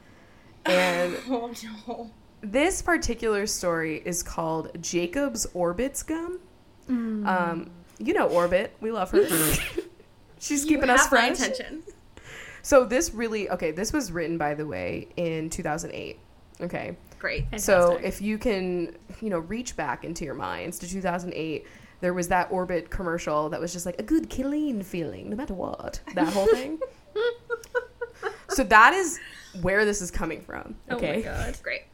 and 0.66 1.16
Oh 1.28 1.52
no. 1.86 2.10
this 2.40 2.82
particular 2.82 3.46
story 3.46 4.02
is 4.04 4.22
called 4.22 4.70
Jacob's 4.82 5.46
Orbits 5.54 6.02
Gum. 6.02 6.40
Um, 6.88 7.70
you 7.98 8.12
know 8.14 8.26
Orbit, 8.28 8.74
we 8.80 8.90
love 8.90 9.10
her. 9.12 9.26
She's 10.38 10.64
keeping 10.64 10.90
us 10.90 11.06
fresh. 11.06 11.38
attention. 11.38 11.82
So 12.62 12.84
this 12.84 13.12
really 13.14 13.48
okay. 13.50 13.70
This 13.70 13.92
was 13.92 14.10
written, 14.12 14.36
by 14.38 14.54
the 14.54 14.66
way, 14.66 15.08
in 15.16 15.48
2008. 15.50 16.18
Okay, 16.60 16.96
Great. 17.24 17.58
so 17.58 17.98
if 18.02 18.20
you 18.20 18.36
can, 18.36 18.98
you 19.22 19.30
know, 19.30 19.38
reach 19.38 19.76
back 19.76 20.04
into 20.04 20.26
your 20.26 20.34
minds 20.34 20.78
to 20.80 20.86
2008, 20.86 21.66
there 22.02 22.12
was 22.12 22.28
that 22.28 22.52
Orbit 22.52 22.90
commercial 22.90 23.48
that 23.48 23.58
was 23.58 23.72
just 23.72 23.86
like 23.86 23.98
a 23.98 24.02
good 24.02 24.28
clean 24.28 24.82
feeling, 24.82 25.30
no 25.30 25.36
matter 25.36 25.54
what. 25.54 26.00
That 26.14 26.30
whole 26.30 26.46
thing. 26.48 26.78
so 28.50 28.62
that 28.64 28.92
is 28.92 29.18
where 29.62 29.86
this 29.86 30.02
is 30.02 30.10
coming 30.10 30.42
from. 30.42 30.76
Okay. 30.90 31.12
Oh 31.12 31.16
my 31.16 31.22
god. 31.22 31.58
Great. 31.62 31.84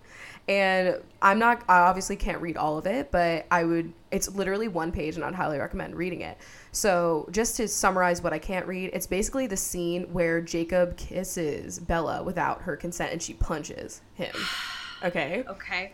and 0.48 0.96
I'm 1.22 1.38
not 1.38 1.62
I 1.68 1.78
obviously 1.78 2.16
can't 2.16 2.42
read 2.42 2.56
all 2.56 2.76
of 2.76 2.88
it, 2.88 3.12
but 3.12 3.46
I 3.52 3.62
would 3.62 3.92
it's 4.10 4.28
literally 4.34 4.66
one 4.66 4.90
page 4.90 5.14
and 5.14 5.24
I'd 5.24 5.36
highly 5.36 5.60
recommend 5.60 5.94
reading 5.94 6.22
it. 6.22 6.38
So, 6.72 7.28
just 7.30 7.56
to 7.58 7.68
summarize 7.68 8.20
what 8.20 8.32
I 8.32 8.40
can't 8.40 8.66
read, 8.66 8.90
it's 8.94 9.06
basically 9.06 9.46
the 9.46 9.56
scene 9.56 10.12
where 10.12 10.40
Jacob 10.40 10.96
kisses 10.96 11.78
Bella 11.78 12.24
without 12.24 12.62
her 12.62 12.76
consent 12.76 13.12
and 13.12 13.22
she 13.22 13.34
punches 13.34 14.00
him. 14.14 14.34
Okay? 15.04 15.44
Okay. 15.48 15.92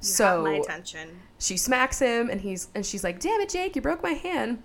You 0.00 0.08
So- 0.08 0.42
my 0.42 0.54
attention. 0.54 1.20
She 1.38 1.56
smacks 1.56 1.98
him 1.98 2.30
and 2.30 2.40
he's 2.40 2.68
and 2.74 2.84
she's 2.84 3.04
like, 3.04 3.20
"Damn 3.20 3.40
it, 3.40 3.50
Jake, 3.50 3.76
you 3.76 3.82
broke 3.82 4.02
my 4.02 4.12
hand." 4.12 4.62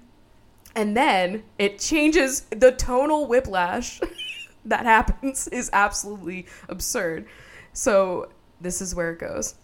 And 0.75 0.95
then 0.95 1.43
it 1.59 1.79
changes 1.79 2.41
the 2.49 2.71
tonal 2.71 3.27
whiplash 3.27 3.99
that 4.65 4.85
happens 4.85 5.47
is 5.49 5.69
absolutely 5.73 6.45
absurd. 6.69 7.27
So 7.73 8.29
this 8.61 8.81
is 8.81 8.95
where 8.95 9.11
it 9.11 9.19
goes. 9.19 9.55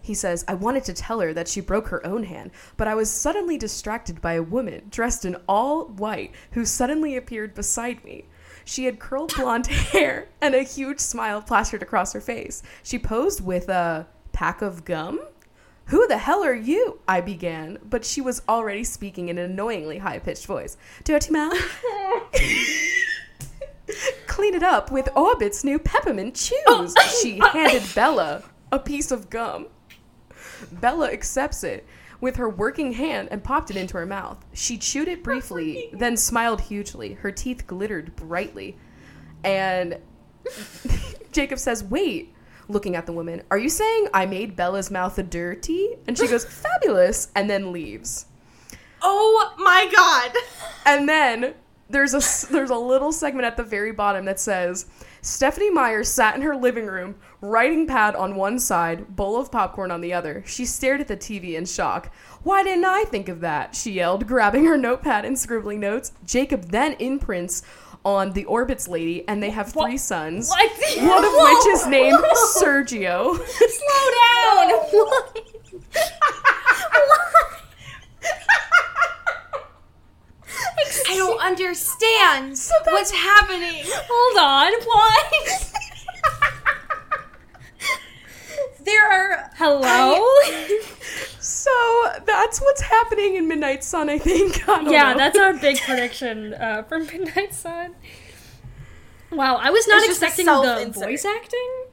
He 0.00 0.14
says, 0.14 0.44
I 0.48 0.54
wanted 0.54 0.84
to 0.84 0.92
tell 0.92 1.20
her 1.20 1.32
that 1.32 1.46
she 1.48 1.60
broke 1.60 1.88
her 1.88 2.04
own 2.04 2.24
hand, 2.24 2.50
but 2.76 2.88
I 2.88 2.94
was 2.94 3.08
suddenly 3.10 3.56
distracted 3.56 4.20
by 4.20 4.34
a 4.34 4.42
woman 4.42 4.82
dressed 4.90 5.24
in 5.24 5.36
all 5.48 5.86
white 5.86 6.32
who 6.52 6.64
suddenly 6.64 7.16
appeared 7.16 7.54
beside 7.54 8.04
me. 8.04 8.24
She 8.64 8.84
had 8.84 8.98
curled 8.98 9.34
blonde 9.34 9.66
hair 9.92 10.28
and 10.40 10.54
a 10.54 10.62
huge 10.62 11.00
smile 11.00 11.42
plastered 11.42 11.82
across 11.82 12.12
her 12.12 12.20
face. 12.20 12.62
She 12.82 12.98
posed 12.98 13.44
with 13.44 13.68
a 13.68 14.06
pack 14.32 14.62
of 14.62 14.84
gum? 14.84 15.20
Who 15.86 16.06
the 16.06 16.18
hell 16.18 16.44
are 16.44 16.54
you? 16.54 17.00
I 17.06 17.20
began, 17.20 17.78
but 17.84 18.04
she 18.04 18.20
was 18.20 18.42
already 18.48 18.84
speaking 18.84 19.28
in 19.28 19.38
an 19.38 19.50
annoyingly 19.50 19.98
high 19.98 20.18
pitched 20.20 20.46
voice. 20.46 20.76
Dirty 21.04 21.32
mouth? 21.32 21.54
Clean 24.26 24.54
it 24.54 24.62
up 24.62 24.90
with 24.90 25.08
Orbit's 25.14 25.64
new 25.64 25.78
peppermint 25.78 26.34
chews. 26.34 26.60
Oh. 26.68 27.20
she 27.22 27.40
handed 27.52 27.82
Bella 27.94 28.42
a 28.70 28.78
piece 28.78 29.10
of 29.10 29.28
gum. 29.28 29.66
Bella 30.70 31.10
accepts 31.10 31.62
it 31.64 31.86
with 32.22 32.36
her 32.36 32.48
working 32.48 32.92
hand 32.92 33.28
and 33.32 33.42
popped 33.42 33.68
it 33.68 33.76
into 33.76 33.98
her 33.98 34.06
mouth. 34.06 34.42
She 34.54 34.78
chewed 34.78 35.08
it 35.08 35.24
briefly, 35.24 35.90
then 35.92 36.16
smiled 36.16 36.60
hugely. 36.62 37.14
Her 37.14 37.32
teeth 37.32 37.66
glittered 37.66 38.14
brightly. 38.14 38.78
And 39.42 39.98
Jacob 41.32 41.58
says, 41.58 41.82
Wait, 41.82 42.32
looking 42.68 42.94
at 42.94 43.06
the 43.06 43.12
woman, 43.12 43.42
are 43.50 43.58
you 43.58 43.68
saying 43.68 44.06
I 44.14 44.24
made 44.26 44.54
Bella's 44.54 44.88
mouth 44.88 45.18
dirty? 45.28 45.96
And 46.06 46.16
she 46.16 46.28
goes, 46.28 46.44
Fabulous, 46.62 47.32
and 47.34 47.50
then 47.50 47.72
leaves. 47.72 48.26
Oh 49.02 49.54
my 49.58 49.90
god. 49.92 50.32
And 50.86 51.08
then 51.08 51.54
there's 51.90 52.14
a 52.14 52.52
there's 52.52 52.70
a 52.70 52.76
little 52.76 53.10
segment 53.10 53.46
at 53.46 53.56
the 53.56 53.64
very 53.64 53.90
bottom 53.90 54.26
that 54.26 54.38
says 54.38 54.86
Stephenie 55.24 55.70
Meyer 55.70 56.02
sat 56.02 56.34
in 56.34 56.42
her 56.42 56.56
living 56.56 56.86
room, 56.86 57.14
writing 57.40 57.86
pad 57.86 58.16
on 58.16 58.34
one 58.34 58.58
side, 58.58 59.14
bowl 59.14 59.38
of 59.40 59.52
popcorn 59.52 59.92
on 59.92 60.00
the 60.00 60.12
other. 60.12 60.42
She 60.44 60.64
stared 60.64 61.00
at 61.00 61.06
the 61.06 61.16
TV 61.16 61.54
in 61.54 61.64
shock. 61.64 62.12
Why 62.42 62.64
didn't 62.64 62.86
I 62.86 63.04
think 63.04 63.28
of 63.28 63.38
that? 63.40 63.76
She 63.76 63.92
yelled, 63.92 64.26
grabbing 64.26 64.64
her 64.64 64.76
notepad 64.76 65.24
and 65.24 65.38
scribbling 65.38 65.78
notes. 65.78 66.10
Jacob 66.26 66.72
then 66.72 66.94
imprints 66.94 67.62
on 68.04 68.32
the 68.32 68.44
Orbits 68.46 68.88
lady, 68.88 69.26
and 69.28 69.40
they 69.40 69.50
have 69.50 69.72
three 69.72 69.96
sons. 69.96 70.48
What? 70.48 70.72
One 70.98 71.24
of 71.24 71.32
which 71.32 71.66
is 71.72 71.86
named 71.86 72.18
Sergio. 72.58 73.36
Slow 73.36 74.10
down. 74.50 74.72
I 81.08 81.16
don't 81.16 81.40
understand 81.40 82.58
what's 82.86 83.10
happening. 83.10 83.82
Hold 83.86 84.38
on. 84.38 84.72
What? 84.86 85.68
There 88.84 89.06
are 89.12 89.50
Hello? 89.56 90.24
So 91.38 91.70
that's 92.24 92.60
what's 92.60 92.80
happening 92.80 93.34
in 93.36 93.46
Midnight 93.48 93.82
Sun, 93.84 94.08
I 94.08 94.18
think. 94.18 94.68
I 94.68 94.80
yeah, 94.90 95.12
know. 95.12 95.18
that's 95.18 95.38
our 95.38 95.52
big 95.54 95.78
prediction 95.80 96.54
uh, 96.54 96.82
for 96.84 96.98
Midnight 97.00 97.52
Sun. 97.54 97.94
Wow, 99.30 99.56
I 99.56 99.70
was 99.70 99.86
not 99.88 99.98
It's 99.98 100.06
just 100.08 100.22
a 100.22 100.26
expecting 100.26 100.46
the 100.46 100.90
voice 100.92 101.24
acting. 101.24 101.84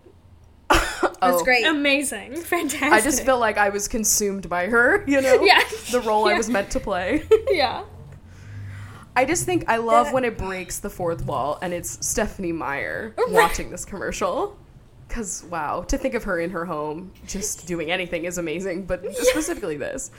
That's 0.70 1.18
Oh. 1.22 1.44
great. 1.44 1.66
Amazing. 1.66 2.36
Fantastic. 2.38 2.92
I 2.92 3.02
just 3.02 3.24
felt 3.24 3.40
like 3.40 3.58
I 3.58 3.70
was 3.70 3.88
consumed 3.88 4.50
by 4.50 4.68
her, 4.68 5.04
you 5.08 5.20
know? 5.22 5.42
Yeah. 5.44 5.62
The 5.92 6.02
role 6.02 6.28
I 6.28 6.36
was 6.36 6.50
meant 6.50 6.72
to 6.72 6.80
play. 6.80 7.24
Yeah. 7.50 7.84
I 9.16 9.26
just 9.26 9.46
think 9.46 9.66
I 9.68 9.78
love 9.78 10.14
when 10.14 10.24
it 10.24 10.38
breaks 10.38 10.80
the 10.80 10.90
fourth 10.90 11.26
wall 11.26 11.60
and 11.62 11.74
it's 11.74 12.06
Stephenie 12.06 12.52
Meyer 12.52 13.14
watching 13.30 13.70
this 13.70 13.86
commercial. 13.86 14.58
Because, 15.08 15.44
wow, 15.46 15.82
to 15.84 15.98
think 15.98 16.14
of 16.14 16.24
her 16.26 16.40
in 16.40 16.52
her 16.52 16.66
home 16.66 17.12
just 17.26 17.66
doing 17.68 17.92
anything 17.92 18.26
is 18.26 18.38
amazing, 18.38 18.86
but 18.86 19.04
specifically 19.16 19.76
this. 19.76 20.12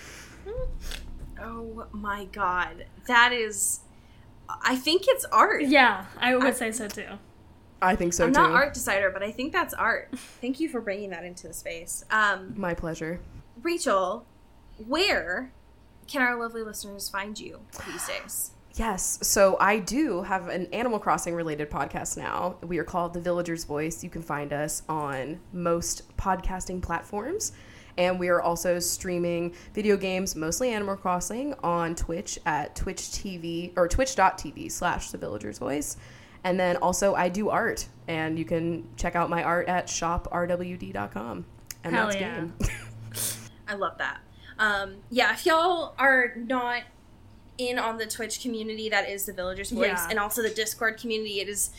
Oh 1.41 1.87
my 1.93 2.25
god. 2.27 2.87
That 3.07 3.33
is 3.33 3.81
I 4.65 4.77
think 4.77 5.05
it's 5.07 5.25
art. 5.27 5.63
Yeah, 5.65 6.07
I 6.19 6.37
would 6.37 6.57
say 6.57 6.73
so 6.73 6.89
too. 6.89 7.07
I 7.83 7.97
think 7.97 8.13
so 8.13 8.27
I'm 8.27 8.33
too. 8.33 8.41
not 8.41 8.51
art 8.51 8.75
designer, 8.75 9.11
but 9.11 9.23
I 9.23 9.31
think 9.31 9.53
that's 9.53 9.73
art. 9.73 10.11
Thank 10.41 10.61
you 10.61 10.69
for 10.69 10.81
bringing 10.81 11.11
that 11.11 11.25
into 11.25 11.49
the 11.49 11.55
space. 11.55 12.05
Um, 12.11 12.55
My 12.57 12.75
pleasure. 12.75 13.21
Rachel, 13.63 14.27
where 14.87 15.53
can 16.07 16.21
our 16.21 16.39
lovely 16.39 16.63
listeners 16.63 17.09
find 17.09 17.39
you 17.39 17.61
these 17.87 18.07
days? 18.07 18.51
Yes. 18.75 19.19
So 19.23 19.57
I 19.59 19.79
do 19.79 20.23
have 20.23 20.49
an 20.49 20.67
Animal 20.73 20.99
Crossing 20.99 21.35
related 21.35 21.71
podcast 21.71 22.17
now. 22.17 22.57
We 22.63 22.79
are 22.79 22.85
called 22.85 23.15
The 23.15 23.21
Villager's 23.21 23.65
Voice. 23.65 24.05
You 24.05 24.11
can 24.11 24.23
find 24.23 24.53
us 24.53 24.83
on 24.89 25.41
most 25.53 26.17
podcasting 26.17 26.81
platforms. 26.81 27.53
And 27.99 28.19
we 28.19 28.29
are 28.29 28.41
also 28.41 28.79
streaming 28.79 29.55
video 29.75 29.97
games, 29.97 30.37
mostly 30.37 30.71
Animal 30.71 30.97
Crossing, 30.97 31.55
on 31.63 31.95
Twitch 31.95 32.39
at 32.47 32.77
Twitch 32.77 33.01
TV 33.01 33.73
or 33.77 33.89
twitch.tv 33.89 34.71
slash 34.71 35.11
the 35.11 35.19
villager's 35.19 35.59
voice. 35.59 35.97
And 36.45 36.59
then 36.59 36.77
also 36.77 37.15
I 37.15 37.29
do 37.29 37.51
art 37.51 37.87
and 38.09 38.39
you 38.39 38.45
can 38.45 38.89
check 38.97 39.17
out 39.17 39.29
my 39.29 39.43
art 39.43 39.69
at 39.69 39.89
shoprwd.com. 39.89 41.45
And 41.83 41.95
Hell 41.95 42.07
that's 42.07 42.21
yeah. 42.21 42.35
game. 42.37 42.55
I 43.69 43.75
love 43.75 43.99
that. 43.99 44.21
Um, 44.59 44.97
yeah, 45.11 45.33
if 45.33 45.45
y'all 45.45 45.95
are 45.99 46.35
not 46.37 46.83
in 47.61 47.79
on 47.79 47.99
the 47.99 48.07
Twitch 48.07 48.41
community, 48.43 48.89
that 48.89 49.09
is 49.09 49.27
the 49.27 49.33
Villagers 49.33 49.71
Voice, 49.71 49.87
Yeah. 49.89 50.07
and 50.11 50.19
also 50.19 50.43
the 50.43 50.51
Discord 50.51 50.99
community, 50.99 51.41
it 51.41 51.49
is 51.49 51.71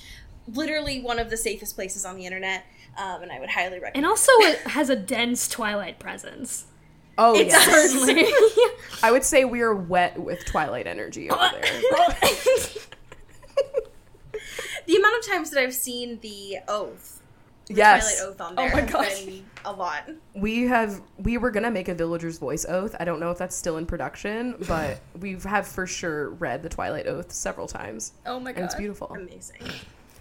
literally 0.47 1.01
one 1.01 1.19
of 1.19 1.29
the 1.29 1.37
safest 1.37 1.75
places 1.75 2.05
on 2.05 2.15
the 2.15 2.25
internet, 2.25 2.63
um, 2.97 3.21
and 3.23 3.31
I 3.31 3.39
would 3.39 3.49
highly 3.49 3.79
recommend. 3.79 3.95
And 3.97 4.05
also, 4.05 4.31
it 4.39 4.59
has 4.67 4.89
a 4.89 4.95
dense 4.95 5.47
Twilight 5.47 5.99
presence. 5.99 6.65
Oh 7.17 7.35
It 7.35 7.47
yeah. 7.47 7.59
Certainly. 7.59 8.25
I 9.03 9.11
would 9.11 9.23
say 9.23 9.43
we 9.45 9.61
are 9.61 9.75
wet 9.75 10.17
with 10.19 10.45
Twilight 10.45 10.87
energy 10.87 11.29
over 11.29 11.49
there. 11.51 11.61
the 14.87 14.95
amount 14.95 15.17
of 15.19 15.27
times 15.29 15.49
that 15.51 15.61
I've 15.61 15.73
seen 15.73 16.19
the 16.21 16.57
Oath, 16.67 17.20
yes. 17.75 18.17
Twilight 18.19 18.33
Oath 18.33 18.41
on 18.41 18.53
Oh 18.53 18.55
there, 18.67 18.75
my 18.75 18.81
has 18.81 18.91
gosh. 19.25 19.27
a 19.65 19.71
lot. 19.71 20.09
We 20.35 20.63
have 20.63 21.01
we 21.17 21.37
were 21.37 21.51
gonna 21.51 21.71
make 21.71 21.87
a 21.87 21.95
villager's 21.95 22.37
voice 22.37 22.65
oath. 22.65 22.95
I 22.99 23.05
don't 23.05 23.19
know 23.19 23.31
if 23.31 23.37
that's 23.37 23.55
still 23.55 23.77
in 23.77 23.85
production, 23.85 24.55
but 24.67 24.99
we 25.19 25.37
have 25.45 25.67
for 25.67 25.85
sure 25.87 26.29
read 26.31 26.63
the 26.63 26.69
Twilight 26.69 27.07
Oath 27.07 27.31
several 27.31 27.67
times. 27.67 28.13
oh 28.25 28.39
my 28.39 28.49
And 28.51 28.59
god. 28.59 28.65
it's 28.65 28.75
beautiful. 28.75 29.07
Amazing. 29.07 29.61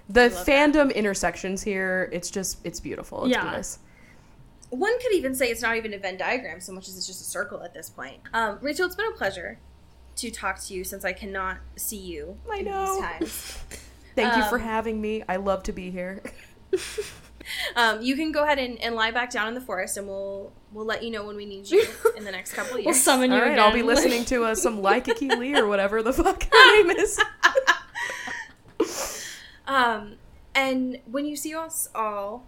The 0.08 0.28
fandom 0.30 0.92
intersections 0.94 1.62
here, 1.62 2.08
it's 2.12 2.30
just 2.30 2.58
it's 2.64 2.80
beautiful. 2.80 3.24
It's 3.26 3.32
Yeah. 3.36 3.44
nice. 3.44 3.78
One 4.70 4.96
could 5.00 5.12
even 5.14 5.34
say 5.34 5.50
it's 5.50 5.62
not 5.62 5.76
even 5.76 5.92
a 5.94 5.98
Venn 5.98 6.16
diagram 6.16 6.60
so 6.60 6.72
much 6.72 6.88
as 6.88 6.96
it's 6.96 7.06
just 7.06 7.20
a 7.20 7.24
circle 7.24 7.62
at 7.62 7.74
this 7.74 7.90
point. 7.90 8.18
Um, 8.32 8.58
Rachel, 8.60 8.86
it's 8.86 8.94
been 8.94 9.06
a 9.12 9.16
pleasure 9.16 9.58
to 10.16 10.30
talk 10.30 10.60
to 10.64 10.74
you 10.74 10.84
since 10.84 11.04
I 11.04 11.12
cannot 11.12 11.58
see 11.76 11.96
you 11.96 12.38
I 12.50 12.60
know. 12.60 13.00
Thank 14.16 14.36
you 14.36 14.42
for 14.48 14.56
Um, 14.56 14.60
having 14.64 15.00
me. 15.00 15.22
I 15.28 15.36
love 15.36 15.62
to 15.64 15.72
be 15.72 15.90
here. 15.90 16.22
Um, 17.76 18.02
you 18.02 18.16
can 18.16 18.32
go 18.32 18.44
ahead 18.44 18.58
and, 18.58 18.80
and 18.82 18.94
lie 18.94 19.10
back 19.10 19.30
down 19.30 19.48
in 19.48 19.54
the 19.54 19.60
forest, 19.60 19.96
and 19.96 20.06
we'll 20.06 20.52
we'll 20.72 20.84
let 20.86 21.02
you 21.02 21.10
know 21.10 21.24
when 21.24 21.36
we 21.36 21.46
need 21.46 21.68
you 21.70 21.84
in 22.16 22.24
the 22.24 22.30
next 22.32 22.52
couple 22.52 22.72
of 22.72 22.84
We'll 22.84 22.94
years. 22.94 23.02
summon 23.02 23.30
you 23.30 23.36
All 23.36 23.42
right, 23.42 23.52
again. 23.52 23.64
I'll 23.64 23.72
be 23.72 23.82
listening 23.82 24.24
to 24.26 24.44
uh, 24.44 24.54
some 24.54 24.80
Laikiki 24.82 25.36
Lee 25.38 25.54
or 25.56 25.66
whatever 25.66 26.02
the 26.02 26.12
fuck 26.12 26.44
her 26.52 26.82
name 26.82 26.90
is. 26.90 27.18
Um, 29.66 30.14
and 30.54 30.98
when 31.08 31.26
you 31.26 31.36
see 31.36 31.54
us 31.54 31.88
all 31.94 32.44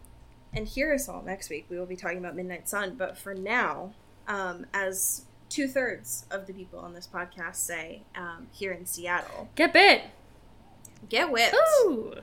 and 0.53 0.66
hear 0.66 0.93
us 0.93 1.09
all 1.09 1.22
next 1.22 1.51
week, 1.51 1.66
we 1.70 1.78
will 1.78 1.86
be 1.86 1.95
talking 1.95 2.18
about 2.18 2.34
Midnight 2.34 2.68
Sun. 2.68 2.97
But 2.97 3.16
for 3.16 3.32
now, 3.32 3.93
um, 4.26 4.66
as 4.74 5.24
two 5.49 5.68
thirds 5.68 6.26
of 6.32 6.47
the 6.49 6.53
people 6.53 6.80
on 6.80 6.95
this 6.95 7.07
podcast 7.07 7.57
say 7.57 8.03
um, 8.16 8.49
here 8.53 8.72
in 8.72 8.86
Seattle, 8.86 9.49
Get 9.55 9.72
bit. 9.72 10.03
get 11.09 11.30
whipped. 11.30 11.55
Ooh. 11.84 12.14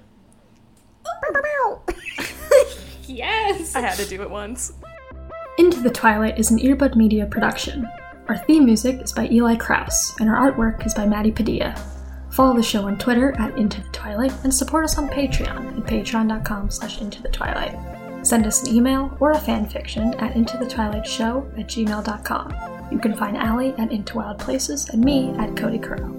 yes. 3.08 3.76
I 3.76 3.82
had 3.82 3.98
to 3.98 4.06
do 4.06 4.22
it 4.22 4.30
once. 4.30 4.74
Into 5.58 5.82
the 5.82 5.90
Twilight 5.90 6.40
is 6.40 6.52
an 6.52 6.60
Earbud 6.60 6.96
Media 6.96 7.26
production. 7.26 7.88
Our 8.28 8.38
theme 8.38 8.66
music 8.66 9.02
is 9.02 9.12
by 9.12 9.28
Eli 9.30 9.56
Krauss, 9.56 10.16
and 10.20 10.30
our 10.30 10.52
artwork 10.52 10.86
is 10.86 10.94
by 10.94 11.06
Maddie 11.06 11.32
Padilla. 11.32 11.76
Follow 12.32 12.56
the 12.56 12.64
show 12.64 12.86
on 12.86 12.98
Twitter 12.98 13.36
at 13.40 13.58
Into 13.58 13.82
the 13.82 13.90
Twilight 13.90 14.34
and 14.44 14.54
support 14.54 14.86
us 14.86 14.98
on 14.98 15.10
Patreon 15.10 15.78
at 15.78 15.86
patreon.com 15.86 16.70
slash 16.70 17.02
into 17.02 17.22
the 17.22 17.30
twilight. 17.30 17.76
Send 18.26 18.46
us 18.46 18.64
an 18.64 18.76
email 18.76 19.18
or 19.20 19.32
a 19.32 19.38
fanfiction 19.38 20.22
at 20.22 20.36
into 20.36 20.58
the 20.58 20.68
twilight 20.68 21.08
show 21.08 21.50
at 21.58 21.68
gmail.com. 21.68 22.92
You 22.92 23.00
can 23.00 23.16
find 23.16 23.38
Allie 23.38 23.74
at 23.78 23.92
Into 23.92 24.18
Wild 24.18 24.40
Places 24.40 24.90
and 24.90 25.04
me 25.04 25.30
at 25.38 25.56
Cody 25.56 25.80
Crow. 25.80 26.19